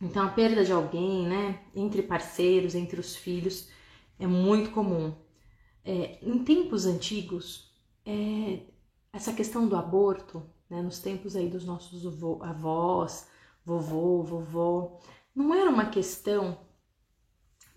Então 0.00 0.24
a 0.24 0.30
perda 0.30 0.64
de 0.64 0.72
alguém, 0.72 1.26
né? 1.26 1.60
Entre 1.74 2.02
parceiros, 2.02 2.74
entre 2.74 2.98
os 2.98 3.14
filhos, 3.14 3.70
é 4.18 4.26
muito 4.26 4.70
comum. 4.70 5.14
É, 5.84 6.18
em 6.22 6.44
tempos 6.44 6.86
antigos, 6.86 7.72
é, 8.04 8.60
essa 9.12 9.32
questão 9.32 9.66
do 9.68 9.76
aborto, 9.76 10.42
né, 10.68 10.82
nos 10.82 10.98
tempos 10.98 11.34
aí 11.34 11.48
dos 11.48 11.64
nossos 11.64 12.04
avós, 12.42 13.28
vovô, 13.64 14.22
vovó, 14.22 15.00
não 15.34 15.54
era 15.54 15.70
uma 15.70 15.86
questão 15.86 16.58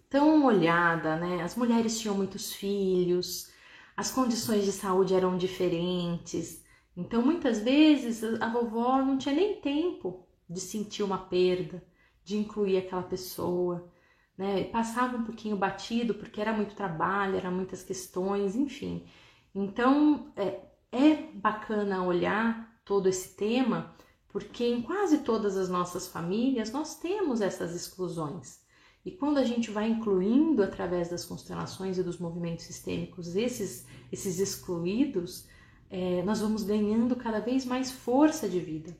tão 0.10 0.45
olhada, 0.45 1.16
né? 1.16 1.41
As 1.41 1.56
mulheres 1.56 1.99
tinham 1.99 2.16
muitos 2.16 2.54
filhos, 2.54 3.51
as 3.97 4.12
condições 4.12 4.64
de 4.66 4.72
saúde 4.72 5.14
eram 5.16 5.38
diferentes. 5.38 6.64
Então, 6.95 7.22
muitas 7.22 7.60
vezes 7.60 8.24
a 8.39 8.47
vovó 8.47 9.01
não 9.01 9.18
tinha 9.18 9.34
nem 9.34 9.60
tempo 9.60 10.28
de 10.47 10.60
sentir 10.60 11.04
uma 11.04 11.18
perda, 11.18 11.84
de 12.24 12.38
incluir 12.38 12.78
aquela 12.78 13.04
pessoa, 13.04 13.91
né? 14.38 14.63
Passava 14.65 15.17
um 15.17 15.23
pouquinho 15.23 15.55
batido 15.55 16.13
porque 16.13 16.41
era 16.41 16.53
muito 16.53 16.75
trabalho, 16.75 17.38
eram 17.38 17.51
muitas 17.51 17.84
questões, 17.84 18.55
enfim. 18.55 19.05
Então, 19.53 20.31
é, 20.36 20.59
é 20.91 21.15
bacana 21.34 22.03
olhar 22.03 22.79
todo 22.84 23.07
esse 23.07 23.36
tema, 23.36 23.93
porque 24.29 24.65
em 24.65 24.81
quase 24.81 25.19
todas 25.19 25.55
as 25.55 25.69
nossas 25.69 26.07
famílias 26.07 26.71
nós 26.71 26.99
temos 26.99 27.41
essas 27.41 27.75
exclusões. 27.75 28.61
E 29.05 29.11
quando 29.11 29.38
a 29.38 29.43
gente 29.43 29.69
vai 29.69 29.89
incluindo 29.89 30.63
através 30.63 31.09
das 31.09 31.25
constelações 31.25 31.97
e 31.97 32.03
dos 32.03 32.17
movimentos 32.17 32.65
sistêmicos 32.65 33.36
esses, 33.36 33.86
esses 34.11 34.39
excluídos, 34.39 35.45
é, 35.89 36.23
nós 36.23 36.39
vamos 36.39 36.63
ganhando 36.63 37.15
cada 37.15 37.39
vez 37.39 37.65
mais 37.65 37.91
força 37.91 38.47
de 38.47 38.59
vida. 38.59 38.95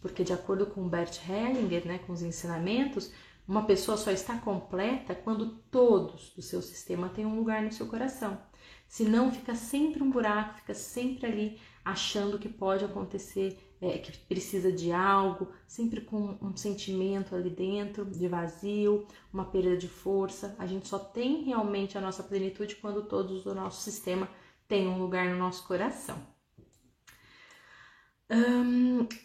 Porque, 0.00 0.24
de 0.24 0.32
acordo 0.32 0.66
com 0.66 0.88
Bert 0.88 1.20
Hellinger, 1.28 1.86
né, 1.86 1.98
com 1.98 2.12
os 2.12 2.22
ensinamentos, 2.22 3.12
uma 3.46 3.64
pessoa 3.64 3.96
só 3.96 4.10
está 4.10 4.38
completa 4.38 5.14
quando 5.14 5.56
todos 5.70 6.30
do 6.30 6.42
seu 6.42 6.62
sistema 6.62 7.08
têm 7.08 7.26
um 7.26 7.36
lugar 7.36 7.62
no 7.62 7.72
seu 7.72 7.86
coração. 7.86 8.40
Senão, 8.86 9.32
fica 9.32 9.54
sempre 9.54 10.02
um 10.02 10.10
buraco, 10.10 10.58
fica 10.58 10.74
sempre 10.74 11.26
ali 11.26 11.60
achando 11.84 12.38
que 12.38 12.48
pode 12.48 12.84
acontecer, 12.84 13.58
é, 13.80 13.98
que 13.98 14.16
precisa 14.26 14.70
de 14.70 14.92
algo, 14.92 15.48
sempre 15.66 16.02
com 16.02 16.38
um 16.40 16.56
sentimento 16.56 17.34
ali 17.34 17.50
dentro 17.50 18.04
de 18.04 18.28
vazio, 18.28 19.06
uma 19.32 19.44
perda 19.44 19.76
de 19.76 19.88
força. 19.88 20.54
A 20.58 20.66
gente 20.66 20.86
só 20.86 20.98
tem 20.98 21.42
realmente 21.42 21.98
a 21.98 22.00
nossa 22.00 22.22
plenitude 22.22 22.76
quando 22.76 23.02
todos 23.02 23.42
do 23.42 23.54
nosso 23.54 23.82
sistema 23.82 24.28
têm 24.68 24.86
um 24.86 24.98
lugar 24.98 25.28
no 25.28 25.38
nosso 25.38 25.66
coração. 25.66 26.32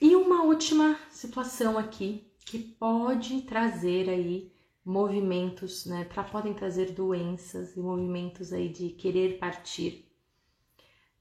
E 0.02 0.16
uma 0.16 0.44
última 0.44 1.00
situação 1.10 1.78
aqui 1.78 2.27
que 2.48 2.58
pode 2.60 3.42
trazer 3.42 4.10
aí 4.10 4.54
movimentos, 4.84 5.86
né? 5.86 6.06
Pra, 6.06 6.24
podem 6.24 6.54
trazer 6.54 6.94
doenças 6.94 7.76
e 7.76 7.80
movimentos 7.82 8.54
aí 8.54 8.70
de 8.70 8.90
querer 8.92 9.38
partir 9.38 10.10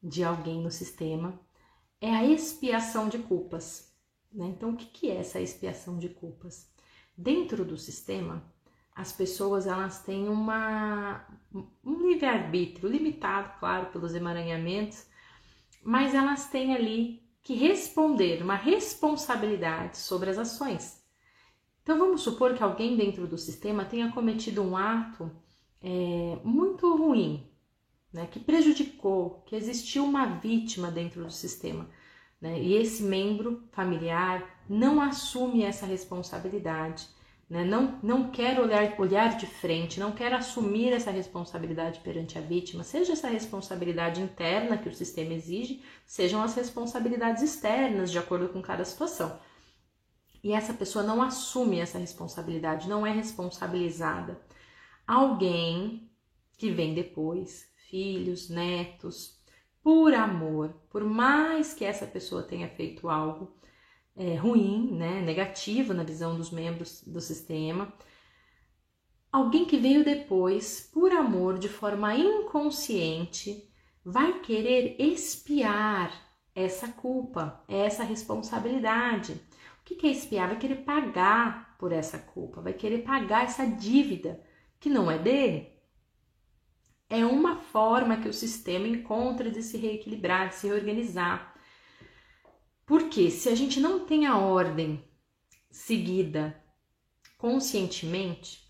de 0.01 0.23
alguém 0.23 0.63
no 0.63 0.71
sistema 0.71 1.39
é 2.01 2.15
a 2.15 2.25
expiação 2.25 3.09
de 3.09 3.19
culpas. 3.19 3.93
Né? 4.33 4.47
Então, 4.47 4.71
o 4.71 4.77
que, 4.77 5.11
é 5.11 5.17
essa 5.17 5.41
expiação 5.41 5.99
de 5.99 6.09
culpas? 6.09 6.71
Dentro 7.17 7.65
do 7.65 7.77
sistema, 7.77 8.45
as 8.95 9.11
pessoas 9.11 9.67
elas 9.67 10.05
têm 10.05 10.29
uma, 10.29 11.27
um 11.85 12.07
livre-arbítrio 12.07 12.89
limitado, 12.89 13.59
claro, 13.59 13.87
pelos 13.87 14.15
emaranhamentos, 14.15 15.07
mas 15.83 16.15
elas 16.15 16.49
têm 16.51 16.73
ali 16.73 17.21
que 17.43 17.55
responder 17.55 18.43
uma 18.45 18.55
responsabilidade 18.55 19.99
sobre 19.99 20.31
as 20.31 20.39
ações. 20.39 21.05
Então 21.87 22.01
vamos 22.01 22.23
supor 22.23 22.53
que 22.55 22.65
alguém 22.65 22.97
dentro 22.97 23.29
do 23.29 23.39
sistema 23.39 23.85
tenha 23.85 24.11
cometido 24.11 24.61
um 24.61 24.77
ato 24.77 25.31
é, 25.81 26.37
muito 26.43 26.97
ruim, 26.97 27.49
né, 28.13 28.27
que 28.27 28.41
prejudicou, 28.41 29.45
que 29.47 29.55
existiu 29.55 30.05
uma 30.05 30.27
vítima 30.27 30.91
dentro 30.91 31.23
do 31.23 31.31
sistema. 31.31 31.89
Né, 32.41 32.61
e 32.61 32.75
esse 32.75 33.05
membro 33.05 33.63
familiar 33.71 34.65
não 34.69 35.01
assume 35.01 35.63
essa 35.63 35.87
responsabilidade 35.87 37.09
né? 37.49 37.65
não, 37.65 38.01
não 38.03 38.31
quer 38.31 38.59
olhar, 38.59 38.99
olhar 38.99 39.37
de 39.37 39.47
frente, 39.47 40.01
não 40.01 40.11
quer 40.11 40.33
assumir 40.33 40.93
essa 40.93 41.13
responsabilidade 41.13 42.01
perante 42.01 42.37
a 42.37 42.41
vítima, 42.41 42.83
seja 42.83 43.13
essa 43.13 43.29
responsabilidade 43.29 44.21
interna 44.21 44.77
que 44.77 44.89
o 44.89 44.95
sistema 44.95 45.33
exige, 45.35 45.81
sejam 46.05 46.43
as 46.43 46.57
responsabilidades 46.57 47.45
externas, 47.45 48.11
de 48.11 48.19
acordo 48.19 48.49
com 48.49 48.61
cada 48.61 48.85
situação. 48.85 49.39
E 50.47 50.53
essa 50.53 50.73
pessoa 50.73 51.05
não 51.05 51.21
assume 51.21 51.81
essa 51.81 51.99
responsabilidade, 51.99 52.89
não 52.89 53.05
é 53.05 53.11
responsabilizada. 53.11 54.41
Alguém 55.05 56.09
que 56.57 56.71
vem 56.71 56.95
depois, 56.95 57.69
filhos, 57.91 58.49
netos, 58.49 59.41
por 59.83 60.15
amor, 60.15 60.73
por 60.89 61.03
mais 61.03 61.75
que 61.75 61.85
essa 61.85 62.07
pessoa 62.07 62.45
tenha 62.45 62.69
feito 62.69 63.09
algo, 63.09 63.57
é, 64.15 64.37
ruim, 64.37 64.93
né, 64.93 65.21
negativo 65.21 65.93
na 65.93 66.05
visão 66.05 66.37
dos 66.37 66.53
membros 66.53 67.03
do 67.05 67.21
sistema. 67.21 67.93
Alguém 69.33 69.65
que 69.65 69.77
veio 69.77 70.05
depois, 70.05 70.89
por 70.95 71.11
amor, 71.11 71.59
de 71.59 71.69
forma 71.69 72.15
inconsciente, 72.15 73.69
vai 74.05 74.39
querer 74.39 74.95
espiar 75.01 76.13
essa 76.55 76.87
culpa, 76.87 77.65
essa 77.67 78.05
responsabilidade. 78.05 79.45
O 79.89 79.95
que 79.95 80.05
é 80.07 80.11
espiar? 80.11 80.49
Vai 80.49 80.59
querer 80.59 80.85
pagar 80.85 81.77
por 81.79 81.93
essa 81.93 82.19
culpa, 82.19 82.61
vai 82.61 82.73
querer 82.73 83.05
pagar 83.05 83.45
essa 83.45 83.65
dívida 83.65 84.43
que 84.81 84.91
não 84.91 85.09
é 85.09 85.17
dele. 85.17 85.73
É 87.09 87.25
uma 87.25 87.57
forma 87.57 88.17
que 88.17 88.29
o 88.29 88.35
sistema 88.35 88.89
encontra 88.89 89.49
de 89.49 89.63
se 89.63 89.77
reequilibrar, 89.77 90.49
de 90.49 90.57
se 90.57 90.67
reorganizar. 90.67 91.55
Porque 92.85 93.31
se 93.31 93.49
a 93.49 93.55
gente 93.55 93.79
não 93.79 94.05
tem 94.05 94.27
a 94.27 94.37
ordem 94.37 95.05
seguida 95.71 96.61
conscientemente, 97.39 98.67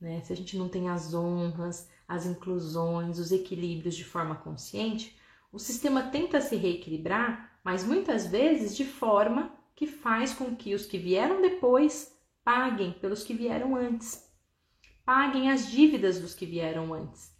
né, 0.00 0.22
se 0.22 0.32
a 0.32 0.36
gente 0.36 0.56
não 0.56 0.68
tem 0.68 0.88
as 0.88 1.14
honras, 1.14 1.90
as 2.06 2.26
inclusões, 2.26 3.18
os 3.18 3.32
equilíbrios 3.32 3.96
de 3.96 4.04
forma 4.04 4.36
consciente, 4.36 5.18
o 5.50 5.58
sistema 5.58 6.10
tenta 6.10 6.40
se 6.40 6.54
reequilibrar, 6.54 7.58
mas 7.64 7.84
muitas 7.84 8.26
vezes 8.26 8.76
de 8.76 8.84
forma 8.84 9.52
que 9.74 9.86
faz 9.86 10.32
com 10.32 10.54
que 10.54 10.74
os 10.74 10.86
que 10.86 10.98
vieram 10.98 11.42
depois 11.42 12.16
paguem 12.44 12.92
pelos 12.92 13.24
que 13.24 13.34
vieram 13.34 13.74
antes, 13.74 14.24
paguem 15.04 15.50
as 15.50 15.70
dívidas 15.70 16.20
dos 16.20 16.34
que 16.34 16.46
vieram 16.46 16.92
antes 16.94 17.34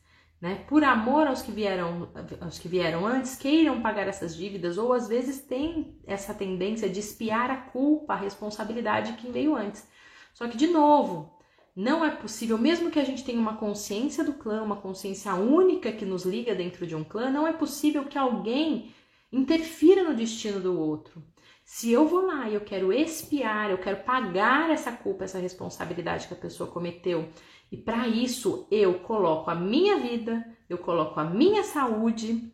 né? 0.44 0.62
Por 0.68 0.84
amor 0.84 1.26
aos 1.26 1.40
que 1.40 1.50
vieram, 1.50 2.10
aos 2.38 2.58
que 2.58 2.68
vieram 2.68 3.06
antes, 3.06 3.34
queiram 3.34 3.80
pagar 3.80 4.06
essas 4.06 4.36
dívidas 4.36 4.76
ou 4.76 4.92
às 4.92 5.08
vezes 5.08 5.40
tem 5.40 5.98
essa 6.06 6.34
tendência 6.34 6.86
de 6.86 7.00
espiar 7.00 7.50
a 7.50 7.56
culpa, 7.56 8.12
a 8.12 8.18
responsabilidade 8.18 9.12
de 9.12 9.22
quem 9.22 9.32
veio 9.32 9.56
antes. 9.56 9.88
Só 10.34 10.46
que 10.46 10.58
de 10.58 10.66
novo, 10.66 11.32
não 11.74 12.04
é 12.04 12.10
possível, 12.10 12.58
mesmo 12.58 12.90
que 12.90 12.98
a 12.98 13.04
gente 13.04 13.24
tenha 13.24 13.40
uma 13.40 13.56
consciência 13.56 14.22
do 14.22 14.34
clã, 14.34 14.62
uma 14.62 14.76
consciência 14.76 15.34
única 15.34 15.90
que 15.90 16.04
nos 16.04 16.26
liga 16.26 16.54
dentro 16.54 16.86
de 16.86 16.94
um 16.94 17.02
clã, 17.02 17.30
não 17.30 17.46
é 17.46 17.52
possível 17.54 18.04
que 18.04 18.18
alguém 18.18 18.94
interfira 19.32 20.04
no 20.04 20.14
destino 20.14 20.60
do 20.60 20.78
outro. 20.78 21.22
Se 21.64 21.90
eu 21.90 22.06
vou 22.06 22.26
lá 22.26 22.48
e 22.48 22.54
eu 22.54 22.60
quero 22.60 22.92
espiar, 22.92 23.70
eu 23.70 23.78
quero 23.78 24.04
pagar 24.04 24.70
essa 24.70 24.92
culpa, 24.92 25.24
essa 25.24 25.38
responsabilidade 25.38 26.28
que 26.28 26.34
a 26.34 26.36
pessoa 26.36 26.70
cometeu, 26.70 27.28
e 27.72 27.76
para 27.76 28.06
isso 28.06 28.68
eu 28.70 29.00
coloco 29.00 29.50
a 29.50 29.54
minha 29.54 29.98
vida, 29.98 30.46
eu 30.68 30.76
coloco 30.76 31.18
a 31.18 31.24
minha 31.24 31.64
saúde 31.64 32.52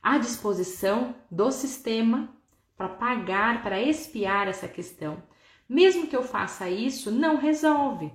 à 0.00 0.16
disposição 0.16 1.14
do 1.30 1.50
sistema 1.50 2.34
para 2.76 2.88
pagar, 2.88 3.62
para 3.62 3.82
espiar 3.82 4.46
essa 4.48 4.68
questão. 4.68 5.22
Mesmo 5.68 6.06
que 6.06 6.16
eu 6.16 6.22
faça 6.22 6.70
isso, 6.70 7.10
não 7.10 7.36
resolve. 7.36 8.12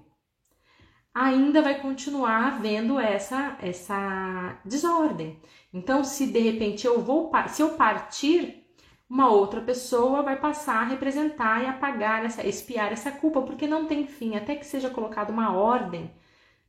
Ainda 1.13 1.61
vai 1.61 1.81
continuar 1.81 2.53
havendo 2.53 2.97
essa 2.99 3.57
essa 3.61 4.61
desordem. 4.63 5.41
Então, 5.73 6.03
se 6.03 6.27
de 6.27 6.39
repente 6.39 6.87
eu 6.87 7.01
vou, 7.01 7.31
se 7.49 7.61
eu 7.61 7.71
partir, 7.71 8.66
uma 9.09 9.29
outra 9.29 9.61
pessoa 9.61 10.21
vai 10.21 10.39
passar 10.39 10.81
a 10.81 10.85
representar 10.85 11.63
e 11.63 11.67
apagar 11.67 12.25
essa, 12.25 12.45
espiar 12.45 12.91
essa 12.91 13.11
culpa, 13.11 13.41
porque 13.41 13.67
não 13.67 13.85
tem 13.85 14.05
fim, 14.07 14.35
até 14.35 14.55
que 14.55 14.65
seja 14.65 14.89
colocada 14.89 15.31
uma 15.31 15.55
ordem 15.55 16.11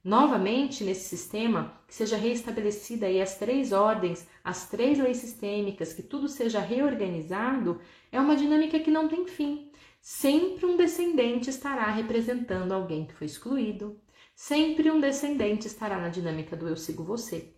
Novamente, 0.09 0.85
nesse 0.85 1.09
sistema, 1.09 1.79
que 1.87 1.95
seja 1.95 2.17
reestabelecida 2.17 3.07
aí 3.07 3.21
as 3.21 3.37
três 3.37 3.73
ordens, 3.73 4.27
as 4.45 4.67
três 4.69 4.99
leis 4.99 5.19
sistêmicas, 5.19 5.93
que 5.93 6.03
tudo 6.03 6.29
seja 6.29 6.61
reorganizado, 6.61 7.81
é 8.11 8.21
uma 8.21 8.35
dinâmica 8.35 8.79
que 8.79 8.91
não 8.91 9.09
tem 9.09 9.27
fim. 9.27 9.71
Sempre 10.01 10.65
um 10.65 10.77
descendente 10.77 11.51
estará 11.51 11.91
representando 11.91 12.73
alguém 12.73 13.05
que 13.05 13.13
foi 13.13 13.27
excluído, 13.27 14.01
sempre 14.35 14.91
um 14.91 15.01
descendente 15.01 15.67
estará 15.67 15.99
na 15.99 16.09
dinâmica 16.09 16.57
do 16.57 16.69
eu 16.69 16.77
sigo 16.77 17.03
você. 17.03 17.53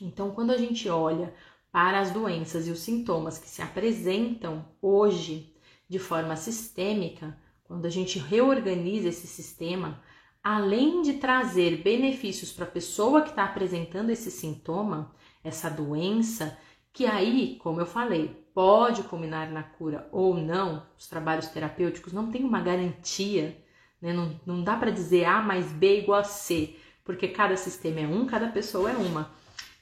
Então, 0.00 0.32
quando 0.32 0.50
a 0.50 0.58
gente 0.58 0.88
olha 0.88 1.32
para 1.70 2.00
as 2.00 2.10
doenças 2.10 2.66
e 2.66 2.70
os 2.70 2.80
sintomas 2.80 3.38
que 3.38 3.48
se 3.48 3.62
apresentam 3.62 4.64
hoje 4.80 5.54
de 5.88 5.98
forma 5.98 6.36
sistêmica, 6.36 7.36
quando 7.64 7.86
a 7.86 7.90
gente 7.90 8.18
reorganiza 8.18 9.08
esse 9.08 9.26
sistema, 9.26 10.02
além 10.42 11.02
de 11.02 11.14
trazer 11.14 11.82
benefícios 11.82 12.52
para 12.52 12.64
a 12.64 12.70
pessoa 12.70 13.22
que 13.22 13.30
está 13.30 13.44
apresentando 13.44 14.10
esse 14.10 14.30
sintoma, 14.30 15.12
essa 15.42 15.68
doença, 15.68 16.56
que 16.92 17.06
aí, 17.06 17.58
como 17.62 17.80
eu 17.80 17.86
falei, 17.86 18.48
pode 18.54 19.02
culminar 19.04 19.50
na 19.50 19.62
cura 19.62 20.08
ou 20.10 20.34
não, 20.34 20.86
os 20.98 21.06
trabalhos 21.06 21.48
terapêuticos 21.48 22.12
não 22.12 22.30
têm 22.30 22.44
uma 22.44 22.60
garantia, 22.60 23.62
né? 24.00 24.12
não, 24.12 24.40
não 24.44 24.64
dá 24.64 24.76
para 24.76 24.90
dizer 24.90 25.24
A 25.24 25.40
mais 25.40 25.70
B 25.70 26.00
igual 26.00 26.20
a 26.20 26.24
C, 26.24 26.76
porque 27.04 27.28
cada 27.28 27.56
sistema 27.56 28.00
é 28.00 28.06
um, 28.06 28.26
cada 28.26 28.48
pessoa 28.48 28.90
é 28.90 28.96
uma. 28.96 29.30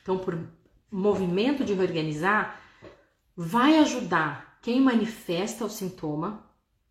Então, 0.02 0.18
por 0.18 0.38
movimento 0.90 1.64
de 1.64 1.74
reorganizar, 1.74 2.60
vai 3.36 3.78
ajudar 3.78 4.58
quem 4.62 4.80
manifesta 4.80 5.64
o 5.64 5.70
sintoma, 5.70 6.44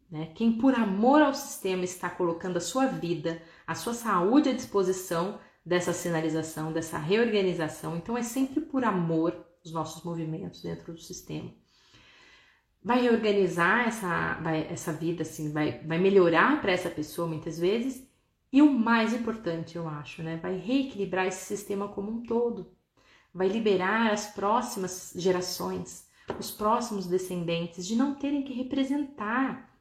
né? 0.09 0.31
quem 0.35 0.57
por 0.57 0.73
amor 0.75 1.21
ao 1.21 1.33
sistema 1.33 1.83
está 1.83 2.09
colocando 2.09 2.57
a 2.57 2.61
sua 2.61 2.85
vida, 2.85 3.41
a 3.65 3.75
sua 3.75 3.93
saúde 3.93 4.49
à 4.49 4.53
disposição 4.53 5.39
dessa 5.65 5.91
sinalização, 5.91 6.71
dessa 6.71 6.97
reorganização. 6.97 7.97
Então, 7.97 8.17
é 8.17 8.21
sempre 8.21 8.61
por 8.61 8.83
amor 8.83 9.45
os 9.63 9.73
nossos 9.73 10.03
movimentos 10.03 10.61
dentro 10.61 10.93
do 10.93 11.01
sistema. 11.01 11.51
Vai 12.83 13.01
reorganizar 13.01 13.87
essa, 13.87 14.35
vai, 14.35 14.67
essa 14.67 14.93
vida, 14.93 15.23
assim, 15.23 15.51
vai, 15.51 15.79
vai 15.83 15.97
melhorar 15.97 16.61
para 16.61 16.71
essa 16.71 16.89
pessoa 16.89 17.27
muitas 17.27 17.57
vezes 17.57 18.07
E 18.51 18.61
o 18.61 18.71
mais 18.71 19.11
importante, 19.13 19.75
eu 19.75 19.87
acho, 19.89 20.23
né? 20.23 20.37
Vai 20.37 20.57
reequilibrar 20.57 21.25
esse 21.27 21.45
sistema 21.45 21.89
como 21.89 22.11
um 22.11 22.23
todo. 22.23 22.74
Vai 23.35 23.49
liberar 23.49 24.13
as 24.13 24.27
próximas 24.27 25.11
gerações, 25.13 26.07
os 26.39 26.51
próximos 26.51 27.05
descendentes, 27.05 27.85
de 27.85 27.93
não 27.93 28.15
terem 28.15 28.43
que 28.43 28.53
representar 28.53 29.77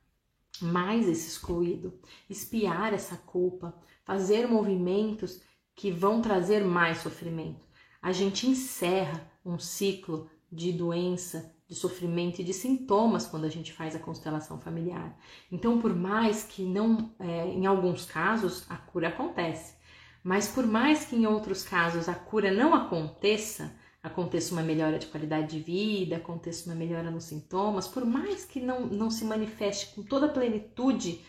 mais 0.60 1.08
esse 1.08 1.28
excluído, 1.28 1.96
espiar 2.28 2.92
essa 2.92 3.16
culpa, 3.16 3.72
fazer 4.02 4.48
movimentos 4.48 5.40
que 5.76 5.92
vão 5.92 6.20
trazer 6.20 6.64
mais 6.64 6.98
sofrimento. 6.98 7.64
A 8.02 8.10
gente 8.10 8.48
encerra 8.48 9.24
um 9.46 9.56
ciclo 9.56 10.28
de 10.50 10.72
doença, 10.72 11.54
de 11.68 11.76
sofrimento 11.76 12.40
e 12.40 12.44
de 12.44 12.52
sintomas 12.52 13.24
quando 13.24 13.44
a 13.44 13.48
gente 13.48 13.72
faz 13.72 13.94
a 13.94 14.00
constelação 14.00 14.58
familiar. 14.60 15.16
Então, 15.50 15.80
por 15.80 15.94
mais 15.94 16.42
que 16.42 16.64
não, 16.64 17.14
é, 17.20 17.46
em 17.46 17.66
alguns 17.66 18.04
casos, 18.04 18.68
a 18.68 18.76
cura 18.76 19.08
acontece, 19.08 19.76
mas 20.24 20.48
por 20.48 20.66
mais 20.66 21.04
que 21.04 21.14
em 21.14 21.26
outros 21.26 21.62
casos 21.62 22.08
a 22.08 22.14
cura 22.14 22.50
não 22.50 22.74
aconteça, 22.74 23.70
aconteça 24.02 24.54
uma 24.54 24.62
melhora 24.62 24.98
de 24.98 25.06
qualidade 25.06 25.56
de 25.56 25.62
vida, 25.62 26.16
aconteça 26.16 26.70
uma 26.70 26.74
melhora 26.74 27.10
nos 27.10 27.24
sintomas, 27.24 27.86
por 27.86 28.06
mais 28.06 28.46
que 28.46 28.58
não, 28.58 28.86
não 28.86 29.10
se 29.10 29.24
manifeste 29.26 29.94
com 29.94 30.02
toda 30.02 30.24
a 30.26 30.30
plenitude 30.30 31.20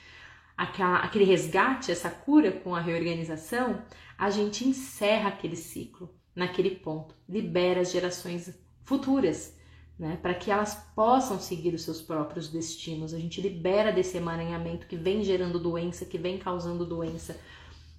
aquela, 0.57 0.99
aquele 0.99 1.25
resgate, 1.25 1.91
essa 1.91 2.09
cura 2.09 2.53
com 2.53 2.73
a 2.73 2.79
reorganização, 2.79 3.81
a 4.17 4.29
gente 4.29 4.65
encerra 4.65 5.27
aquele 5.27 5.57
ciclo 5.57 6.09
naquele 6.33 6.71
ponto, 6.71 7.13
libera 7.27 7.81
as 7.81 7.91
gerações 7.91 8.57
futuras, 8.83 9.53
né, 9.99 10.17
para 10.21 10.33
que 10.33 10.51
elas 10.51 10.75
possam 10.95 11.39
seguir 11.39 11.73
os 11.73 11.83
seus 11.83 12.01
próprios 12.01 12.49
destinos. 12.49 13.13
A 13.13 13.19
gente 13.19 13.41
libera 13.41 13.91
desse 13.91 14.17
emaranhamento 14.17 14.87
que 14.87 14.95
vem 14.95 15.23
gerando 15.23 15.59
doença, 15.59 16.05
que 16.05 16.17
vem 16.17 16.37
causando 16.37 16.85
doença. 16.85 17.37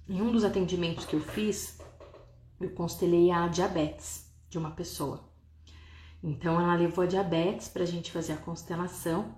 Em 0.09 0.21
um 0.21 0.31
dos 0.31 0.45
atendimentos 0.45 1.05
que 1.05 1.15
eu 1.15 1.19
fiz, 1.19 1.77
eu 2.61 2.69
constelei 2.69 3.29
a 3.29 3.47
diabetes 3.49 4.31
de 4.49 4.57
uma 4.57 4.71
pessoa. 4.71 5.29
Então 6.23 6.59
ela 6.59 6.75
levou 6.75 7.03
a 7.03 7.07
diabetes 7.07 7.67
para 7.67 7.83
a 7.83 7.85
gente 7.85 8.11
fazer 8.11 8.33
a 8.33 8.37
constelação 8.37 9.35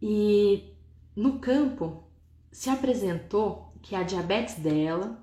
e 0.00 0.74
no 1.14 1.38
campo 1.38 2.04
se 2.50 2.70
apresentou 2.70 3.74
que 3.82 3.94
a 3.94 4.02
diabetes 4.02 4.54
dela, 4.54 5.22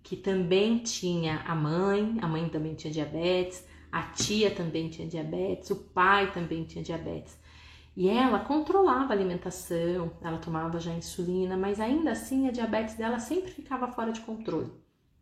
que 0.00 0.16
também 0.16 0.78
tinha 0.78 1.40
a 1.40 1.54
mãe, 1.54 2.18
a 2.22 2.28
mãe 2.28 2.48
também 2.48 2.74
tinha 2.74 2.92
diabetes, 2.92 3.66
a 3.90 4.02
tia 4.02 4.54
também 4.54 4.88
tinha 4.90 5.08
diabetes, 5.08 5.70
o 5.70 5.76
pai 5.76 6.30
também 6.32 6.64
tinha 6.64 6.84
diabetes. 6.84 7.36
E 7.94 8.08
ela 8.08 8.40
controlava 8.40 9.12
a 9.12 9.16
alimentação, 9.16 10.12
ela 10.20 10.38
tomava 10.38 10.80
já 10.80 10.92
insulina, 10.92 11.56
mas 11.56 11.78
ainda 11.78 12.12
assim 12.12 12.48
a 12.48 12.50
diabetes 12.50 12.94
dela 12.94 13.18
sempre 13.18 13.50
ficava 13.50 13.88
fora 13.88 14.12
de 14.12 14.20
controle. 14.20 14.72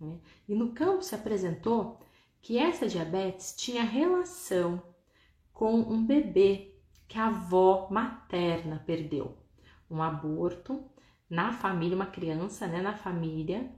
Né? 0.01 0.19
E 0.49 0.55
no 0.55 0.73
campo 0.73 1.03
se 1.03 1.15
apresentou 1.15 1.99
que 2.41 2.57
essa 2.57 2.87
diabetes 2.87 3.55
tinha 3.57 3.83
relação 3.83 4.83
com 5.53 5.75
um 5.75 6.07
bebê 6.07 6.77
que 7.09 7.19
a 7.19 7.27
avó 7.27 7.89
materna 7.91 8.83
perdeu. 8.87 9.37
Um 9.91 10.01
aborto 10.01 10.85
na 11.29 11.53
família, 11.53 11.97
uma 11.97 12.07
criança, 12.07 12.67
né, 12.67 12.81
na 12.81 12.95
família 12.95 13.71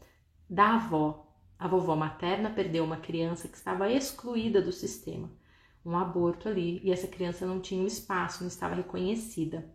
da 0.49 0.75
avó, 0.75 1.33
a 1.59 1.67
vovó 1.67 1.95
materna 1.97 2.51
perdeu 2.51 2.85
uma 2.85 2.97
criança 2.97 3.49
que 3.49 3.57
estava 3.57 3.91
excluída 3.91 4.61
do 4.61 4.73
sistema, 4.73 5.31
um 5.85 5.97
aborto 5.97 6.49
ali, 6.49 6.81
e 6.83 6.93
essa 6.93 7.07
criança 7.07 7.47
não 7.47 7.61
tinha 7.61 7.83
um 7.83 7.87
espaço, 7.87 8.43
não 8.43 8.49
estava 8.49 8.75
reconhecida. 8.75 9.69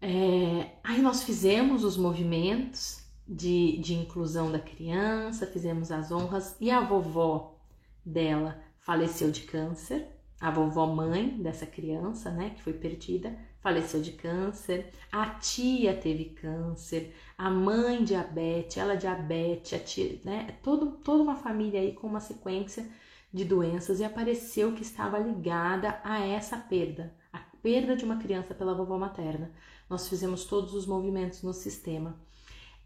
É, 0.00 0.72
aí 0.84 1.00
nós 1.00 1.22
fizemos 1.22 1.82
os 1.84 1.96
movimentos 1.96 3.02
de, 3.26 3.78
de 3.78 3.94
inclusão 3.94 4.52
da 4.52 4.58
criança, 4.58 5.46
fizemos 5.46 5.90
as 5.90 6.12
honras, 6.12 6.56
e 6.60 6.70
a 6.70 6.80
vovó 6.80 7.58
dela 8.04 8.62
faleceu 8.78 9.30
de 9.30 9.42
câncer, 9.42 10.06
a 10.38 10.50
vovó 10.50 10.86
mãe 10.86 11.30
dessa 11.42 11.66
criança, 11.66 12.30
né, 12.30 12.50
que 12.50 12.62
foi 12.62 12.74
perdida, 12.74 13.36
faleceu 13.60 14.00
de 14.00 14.12
câncer, 14.12 14.92
a 15.10 15.30
tia 15.30 15.96
teve 15.96 16.26
câncer, 16.26 17.14
a 17.36 17.50
mãe 17.50 18.04
diabetes, 18.04 18.76
ela 18.76 18.94
diabetes, 18.94 19.72
a 19.72 19.78
tia, 19.82 20.20
né? 20.24 20.56
Todo, 20.62 20.92
toda 20.98 21.22
uma 21.22 21.34
família 21.34 21.80
aí 21.80 21.92
com 21.92 22.06
uma 22.06 22.20
sequência 22.20 22.86
de 23.36 23.44
doenças 23.44 24.00
e 24.00 24.04
apareceu 24.04 24.72
que 24.72 24.80
estava 24.80 25.18
ligada 25.18 26.00
a 26.02 26.18
essa 26.20 26.56
perda, 26.56 27.14
a 27.30 27.38
perda 27.62 27.94
de 27.94 28.02
uma 28.02 28.16
criança 28.16 28.54
pela 28.54 28.74
vovó 28.74 28.98
materna. 28.98 29.52
Nós 29.90 30.08
fizemos 30.08 30.46
todos 30.46 30.72
os 30.74 30.86
movimentos 30.86 31.42
no 31.42 31.52
sistema. 31.52 32.18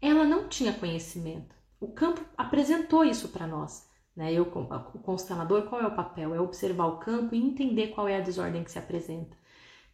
Ela 0.01 0.25
não 0.25 0.49
tinha 0.49 0.73
conhecimento. 0.73 1.55
O 1.79 1.87
campo 1.87 2.21
apresentou 2.37 3.05
isso 3.05 3.29
para 3.29 3.47
nós. 3.47 3.89
Né? 4.13 4.33
Eu, 4.33 4.43
o 4.43 4.99
constelador, 4.99 5.69
qual 5.69 5.81
é 5.81 5.87
o 5.87 5.95
papel? 5.95 6.35
É 6.35 6.41
observar 6.41 6.87
o 6.87 6.99
campo 6.99 7.33
e 7.33 7.41
entender 7.41 7.87
qual 7.87 8.09
é 8.09 8.17
a 8.17 8.21
desordem 8.21 8.63
que 8.63 8.71
se 8.71 8.77
apresenta. 8.77 9.37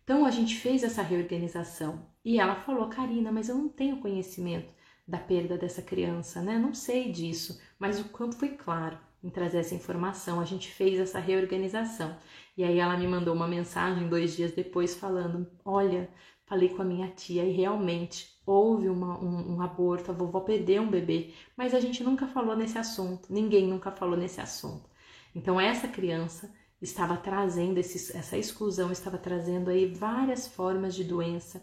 Então 0.04 0.26
a 0.26 0.32
gente 0.32 0.56
fez 0.56 0.84
essa 0.84 1.04
reorganização 1.04 2.04
e 2.26 2.40
ela 2.40 2.56
falou, 2.56 2.90
Karina, 2.90 3.32
mas 3.32 3.48
eu 3.48 3.56
não 3.56 3.70
tenho 3.70 4.02
conhecimento 4.02 4.74
da 5.08 5.20
perda 5.20 5.56
dessa 5.56 5.84
criança, 5.84 6.42
né? 6.42 6.58
Não 6.58 6.74
sei 6.74 7.12
disso, 7.12 7.62
mas 7.78 8.00
o 8.00 8.10
campo 8.10 8.36
foi 8.36 8.50
claro 8.50 8.98
em 9.24 9.30
trazer 9.30 9.60
essa 9.60 9.76
informação. 9.76 10.40
A 10.40 10.46
gente 10.46 10.70
fez 10.70 11.00
essa 11.00 11.20
reorganização 11.20 12.16
e 12.58 12.64
aí 12.64 12.80
ela 12.80 12.98
me 12.98 13.08
mandou 13.08 13.36
uma 13.36 13.48
mensagem 13.48 14.08
dois 14.08 14.36
dias 14.36 14.52
depois 14.52 14.96
falando: 14.96 15.48
Olha, 15.64 16.10
falei 16.46 16.70
com 16.70 16.82
a 16.82 16.86
minha 16.86 17.10
tia 17.10 17.44
e 17.44 17.52
realmente 17.52 18.38
houve 18.46 18.90
uma, 18.90 19.20
um, 19.20 19.56
um, 19.56 19.62
aborto, 19.62 20.10
a 20.10 20.14
vovó 20.14 20.40
perdeu 20.40 20.82
um 20.82 20.90
bebê, 20.90 21.34
mas 21.56 21.74
a 21.74 21.80
gente 21.80 22.02
nunca 22.02 22.26
falou 22.28 22.56
nesse 22.56 22.78
assunto, 22.78 23.32
ninguém 23.32 23.68
nunca 23.68 23.92
falou 23.92 24.16
nesse 24.16 24.40
assunto. 24.40 24.90
Então 25.36 25.60
essa 25.60 25.88
criança 25.88 26.50
estava 26.82 27.18
trazendo 27.18 27.78
esse, 27.78 28.16
essa 28.16 28.38
exclusão, 28.38 28.92
estava 28.92 29.18
trazendo 29.18 29.70
aí 29.70 29.86
várias 29.94 30.48
formas 30.48 30.96
de 30.96 31.04
doença, 31.04 31.62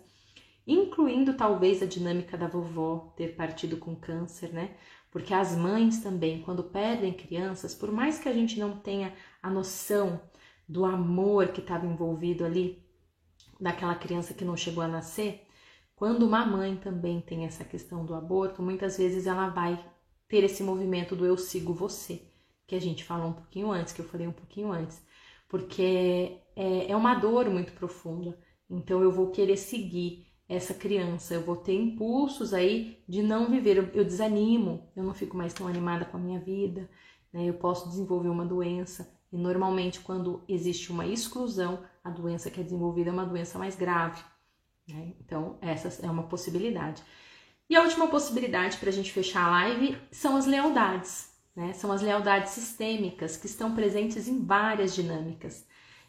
incluindo 0.67 1.35
talvez 1.35 1.83
a 1.83 1.87
dinâmica 1.87 2.37
da 2.37 2.47
vovó 2.47 3.13
ter 3.17 3.35
partido 3.35 3.79
com 3.79 3.97
câncer, 3.97 4.53
né? 4.53 4.77
Porque 5.15 5.33
as 5.33 5.57
mães 5.57 6.01
também, 6.01 6.43
quando 6.43 6.65
perdem 6.65 7.13
crianças, 7.13 7.73
por 7.73 7.93
mais 7.93 8.19
que 8.19 8.29
a 8.29 8.33
gente 8.33 8.59
não 8.59 8.81
tenha 8.81 9.15
a 9.41 9.49
noção 9.49 10.21
do 10.69 10.85
amor 10.85 11.53
que 11.53 11.61
estava 11.61 11.87
envolvido 11.87 12.45
ali, 12.45 12.85
daquela 13.61 13.95
criança 13.95 14.35
que 14.35 14.45
não 14.45 14.57
chegou 14.57 14.83
a 14.83 14.89
nascer, 14.89 15.47
quando 15.95 16.25
uma 16.27 16.45
mãe 16.45 16.75
também 16.75 17.21
tem 17.21 17.45
essa 17.45 17.65
questão 17.65 18.05
do 18.05 18.13
aborto, 18.13 18.61
muitas 18.61 18.99
vezes 18.99 19.29
ela 19.29 19.51
vai 19.51 19.79
ter 20.27 20.43
esse 20.43 20.65
movimento 20.65 21.15
do 21.15 21.25
eu 21.25 21.39
sigo 21.39 21.73
você 21.73 22.21
que 22.67 22.75
a 22.75 22.81
gente 22.81 23.05
falou 23.05 23.29
um 23.29 23.35
pouquinho 23.35 23.71
antes, 23.71 23.93
que 23.93 24.01
eu 24.01 24.09
falei 24.09 24.27
um 24.27 24.33
pouquinho 24.33 24.73
antes, 24.73 25.01
porque 25.49 26.41
é, 26.57 26.91
é 26.91 26.97
uma 26.97 27.15
dor 27.15 27.49
muito 27.49 27.73
profunda. 27.75 28.37
Então 28.69 29.01
eu 29.01 29.13
vou 29.13 29.31
querer 29.31 29.59
seguir 29.59 30.24
essa 30.49 30.75
criança, 30.75 31.35
eu 31.35 31.41
vou 31.41 31.57
ter 31.57 31.75
impulsos 31.75 32.53
aí 32.53 33.03
de 33.09 33.23
não 33.23 33.51
viver, 33.51 33.77
eu, 33.77 33.85
eu 33.95 34.05
desanimo, 34.05 34.89
eu 34.95 35.03
não 35.03 35.15
fico 35.15 35.37
mais 35.37 35.55
tão 35.55 35.67
animada 35.67 36.05
com 36.05 36.17
a 36.17 36.21
minha 36.21 36.39
vida, 36.39 36.89
né? 37.33 37.49
Eu 37.49 37.55
posso 37.55 37.89
desenvolver 37.89 38.29
uma 38.29 38.45
doença 38.45 39.11
e 39.33 39.37
normalmente 39.37 40.01
quando 40.01 40.45
existe 40.49 40.93
uma 40.93 41.07
exclusão, 41.07 41.83
a 42.05 42.11
doença 42.11 42.51
que 42.51 42.61
é 42.61 42.63
desenvolvida 42.63 43.11
é 43.11 43.13
uma 43.13 43.27
doença 43.27 43.59
mais 43.59 43.75
grave. 43.75 44.23
Né? 44.87 45.15
Então 45.21 45.59
essa 45.61 46.07
é 46.07 46.11
uma 46.11 46.25
possibilidade. 46.25 47.03
E 47.69 47.75
a 47.75 47.83
última 47.83 48.07
possibilidade 48.09 48.77
para 48.77 48.91
a 48.91 48.93
gente 48.93 49.11
fechar 49.11 49.47
a 49.47 49.51
live 49.51 49.99
são 50.13 50.37
as 50.37 50.47
lealdades. 50.47 51.35
Né? 51.57 51.73
São 51.73 51.91
as 51.91 52.03
lealdades 52.03 52.53
sistêmicas 52.53 53.37
que 53.37 53.47
estão 53.47 53.75
presentes 53.75 54.29
em 54.29 54.45
várias 54.45 54.95
dinâmicas. 54.95 55.67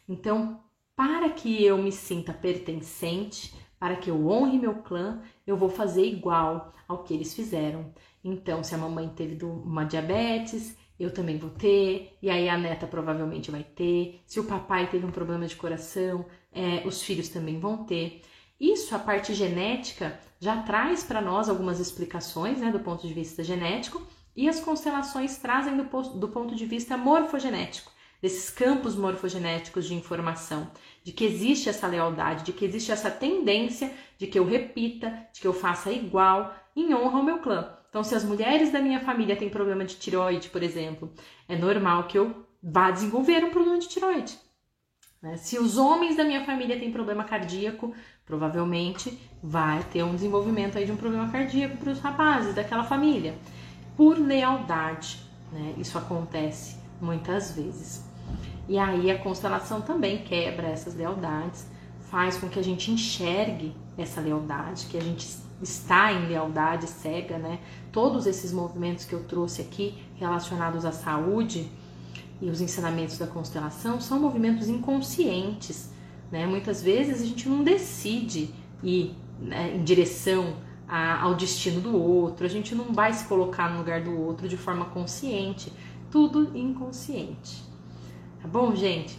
Então, 0.08 0.60
para 0.94 1.30
que 1.30 1.64
eu 1.64 1.78
me 1.78 1.90
sinta 1.90 2.32
pertencente, 2.32 3.54
para 3.78 3.96
que 3.96 4.10
eu 4.10 4.28
honre 4.28 4.58
meu 4.58 4.74
clã, 4.76 5.20
eu 5.46 5.56
vou 5.56 5.68
fazer 5.68 6.04
igual 6.06 6.72
ao 6.88 7.02
que 7.02 7.14
eles 7.14 7.34
fizeram. 7.34 7.92
Então, 8.24 8.62
se 8.62 8.74
a 8.74 8.78
mamãe 8.78 9.08
teve 9.08 9.44
uma 9.44 9.84
diabetes, 9.84 10.76
eu 10.98 11.12
também 11.12 11.36
vou 11.38 11.50
ter, 11.50 12.16
e 12.22 12.30
aí 12.30 12.48
a 12.48 12.56
neta 12.56 12.86
provavelmente 12.86 13.50
vai 13.50 13.62
ter. 13.62 14.20
Se 14.26 14.40
o 14.40 14.44
papai 14.44 14.88
teve 14.88 15.04
um 15.04 15.10
problema 15.10 15.46
de 15.46 15.56
coração, 15.56 16.24
é, 16.52 16.86
os 16.86 17.02
filhos 17.02 17.28
também 17.28 17.60
vão 17.60 17.84
ter. 17.84 18.22
Isso, 18.58 18.94
a 18.94 18.98
parte 18.98 19.34
genética, 19.34 20.18
já 20.40 20.62
traz 20.62 21.04
para 21.04 21.20
nós 21.20 21.48
algumas 21.48 21.78
explicações 21.78 22.58
né, 22.58 22.72
do 22.72 22.80
ponto 22.80 23.06
de 23.06 23.12
vista 23.12 23.44
genético, 23.44 24.02
e 24.34 24.48
as 24.48 24.60
constelações 24.60 25.38
trazem 25.38 25.76
do, 25.76 25.84
do 26.18 26.28
ponto 26.28 26.54
de 26.54 26.66
vista 26.66 26.96
morfogenético, 26.96 27.90
desses 28.20 28.50
campos 28.50 28.96
morfogenéticos 28.96 29.86
de 29.86 29.94
informação, 29.94 30.70
de 31.04 31.12
que 31.12 31.24
existe 31.24 31.68
essa 31.68 31.86
lealdade, 31.86 32.44
de 32.44 32.52
que 32.52 32.64
existe 32.64 32.90
essa 32.90 33.10
tendência 33.10 33.92
de 34.18 34.26
que 34.26 34.38
eu 34.38 34.44
repita, 34.44 35.28
de 35.32 35.40
que 35.40 35.46
eu 35.46 35.52
faça 35.52 35.90
igual, 35.90 36.54
em 36.74 36.94
honra 36.94 37.18
ao 37.18 37.24
meu 37.24 37.38
clã. 37.38 37.72
Então, 37.88 38.02
se 38.02 38.14
as 38.14 38.24
mulheres 38.24 38.72
da 38.72 38.80
minha 38.80 39.00
família 39.00 39.36
têm 39.36 39.48
problema 39.48 39.84
de 39.84 39.96
tireoide, 39.96 40.50
por 40.50 40.62
exemplo, 40.62 41.12
é 41.48 41.56
normal 41.56 42.04
que 42.04 42.18
eu 42.18 42.46
vá 42.62 42.90
desenvolver 42.90 43.44
um 43.44 43.50
problema 43.50 43.78
de 43.78 43.88
tireoide. 43.88 44.38
Né? 45.22 45.36
Se 45.36 45.58
os 45.58 45.78
homens 45.78 46.16
da 46.16 46.24
minha 46.24 46.44
família 46.44 46.78
têm 46.78 46.92
problema 46.92 47.24
cardíaco, 47.24 47.94
Provavelmente 48.26 49.16
vai 49.40 49.84
ter 49.84 50.02
um 50.02 50.16
desenvolvimento 50.16 50.76
aí 50.76 50.84
de 50.84 50.90
um 50.90 50.96
problema 50.96 51.30
cardíaco 51.30 51.76
para 51.76 51.92
os 51.92 52.00
rapazes 52.00 52.56
daquela 52.56 52.82
família, 52.82 53.38
por 53.96 54.18
lealdade, 54.18 55.22
né? 55.52 55.74
Isso 55.78 55.96
acontece 55.96 56.76
muitas 57.00 57.52
vezes. 57.52 58.04
E 58.68 58.78
aí 58.78 59.10
a 59.10 59.18
constelação 59.18 59.80
também 59.80 60.18
quebra 60.18 60.66
essas 60.66 60.94
lealdades, 60.94 61.66
faz 62.10 62.36
com 62.36 62.48
que 62.48 62.58
a 62.58 62.64
gente 62.64 62.90
enxergue 62.90 63.74
essa 63.96 64.20
lealdade, 64.20 64.86
que 64.86 64.96
a 64.96 65.02
gente 65.02 65.26
está 65.62 66.12
em 66.12 66.26
lealdade 66.26 66.86
cega, 66.86 67.38
né? 67.38 67.60
Todos 67.92 68.26
esses 68.26 68.52
movimentos 68.52 69.04
que 69.04 69.14
eu 69.14 69.24
trouxe 69.24 69.62
aqui 69.62 69.94
relacionados 70.16 70.84
à 70.84 70.92
saúde 70.92 71.70
e 72.40 72.50
os 72.50 72.60
ensinamentos 72.60 73.16
da 73.16 73.26
constelação 73.26 74.00
são 74.00 74.20
movimentos 74.20 74.68
inconscientes, 74.68 75.90
né? 76.30 76.46
Muitas 76.46 76.82
vezes 76.82 77.22
a 77.22 77.24
gente 77.24 77.48
não 77.48 77.64
decide 77.64 78.50
ir 78.82 79.14
né, 79.40 79.76
em 79.76 79.84
direção 79.84 80.56
a, 80.88 81.22
ao 81.22 81.34
destino 81.34 81.80
do 81.80 81.96
outro, 81.96 82.44
a 82.44 82.48
gente 82.48 82.74
não 82.74 82.92
vai 82.92 83.12
se 83.12 83.24
colocar 83.24 83.70
no 83.70 83.78
lugar 83.78 84.02
do 84.02 84.18
outro 84.20 84.48
de 84.48 84.56
forma 84.56 84.84
consciente, 84.86 85.72
tudo 86.10 86.56
inconsciente. 86.56 87.65
Tá 88.46 88.52
bom, 88.60 88.76
gente? 88.76 89.18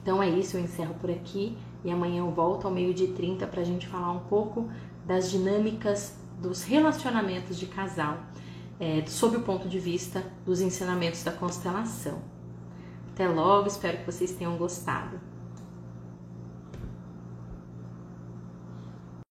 Então 0.00 0.22
é 0.22 0.30
isso, 0.30 0.56
eu 0.56 0.60
encerro 0.60 0.94
por 1.00 1.10
aqui 1.10 1.58
e 1.84 1.90
amanhã 1.90 2.20
eu 2.20 2.30
volto 2.30 2.68
ao 2.68 2.72
meio-dia 2.72 3.08
e 3.08 3.12
30 3.12 3.44
para 3.48 3.62
a 3.62 3.64
gente 3.64 3.88
falar 3.88 4.12
um 4.12 4.20
pouco 4.20 4.70
das 5.04 5.28
dinâmicas 5.28 6.14
dos 6.40 6.62
relacionamentos 6.62 7.58
de 7.58 7.66
casal, 7.66 8.16
é, 8.78 9.04
sob 9.08 9.38
o 9.38 9.40
ponto 9.42 9.68
de 9.68 9.80
vista 9.80 10.24
dos 10.46 10.60
ensinamentos 10.60 11.24
da 11.24 11.32
constelação. 11.32 12.20
Até 13.12 13.26
logo, 13.26 13.66
espero 13.66 13.98
que 13.98 14.06
vocês 14.06 14.30
tenham 14.30 14.56
gostado. 14.56 15.18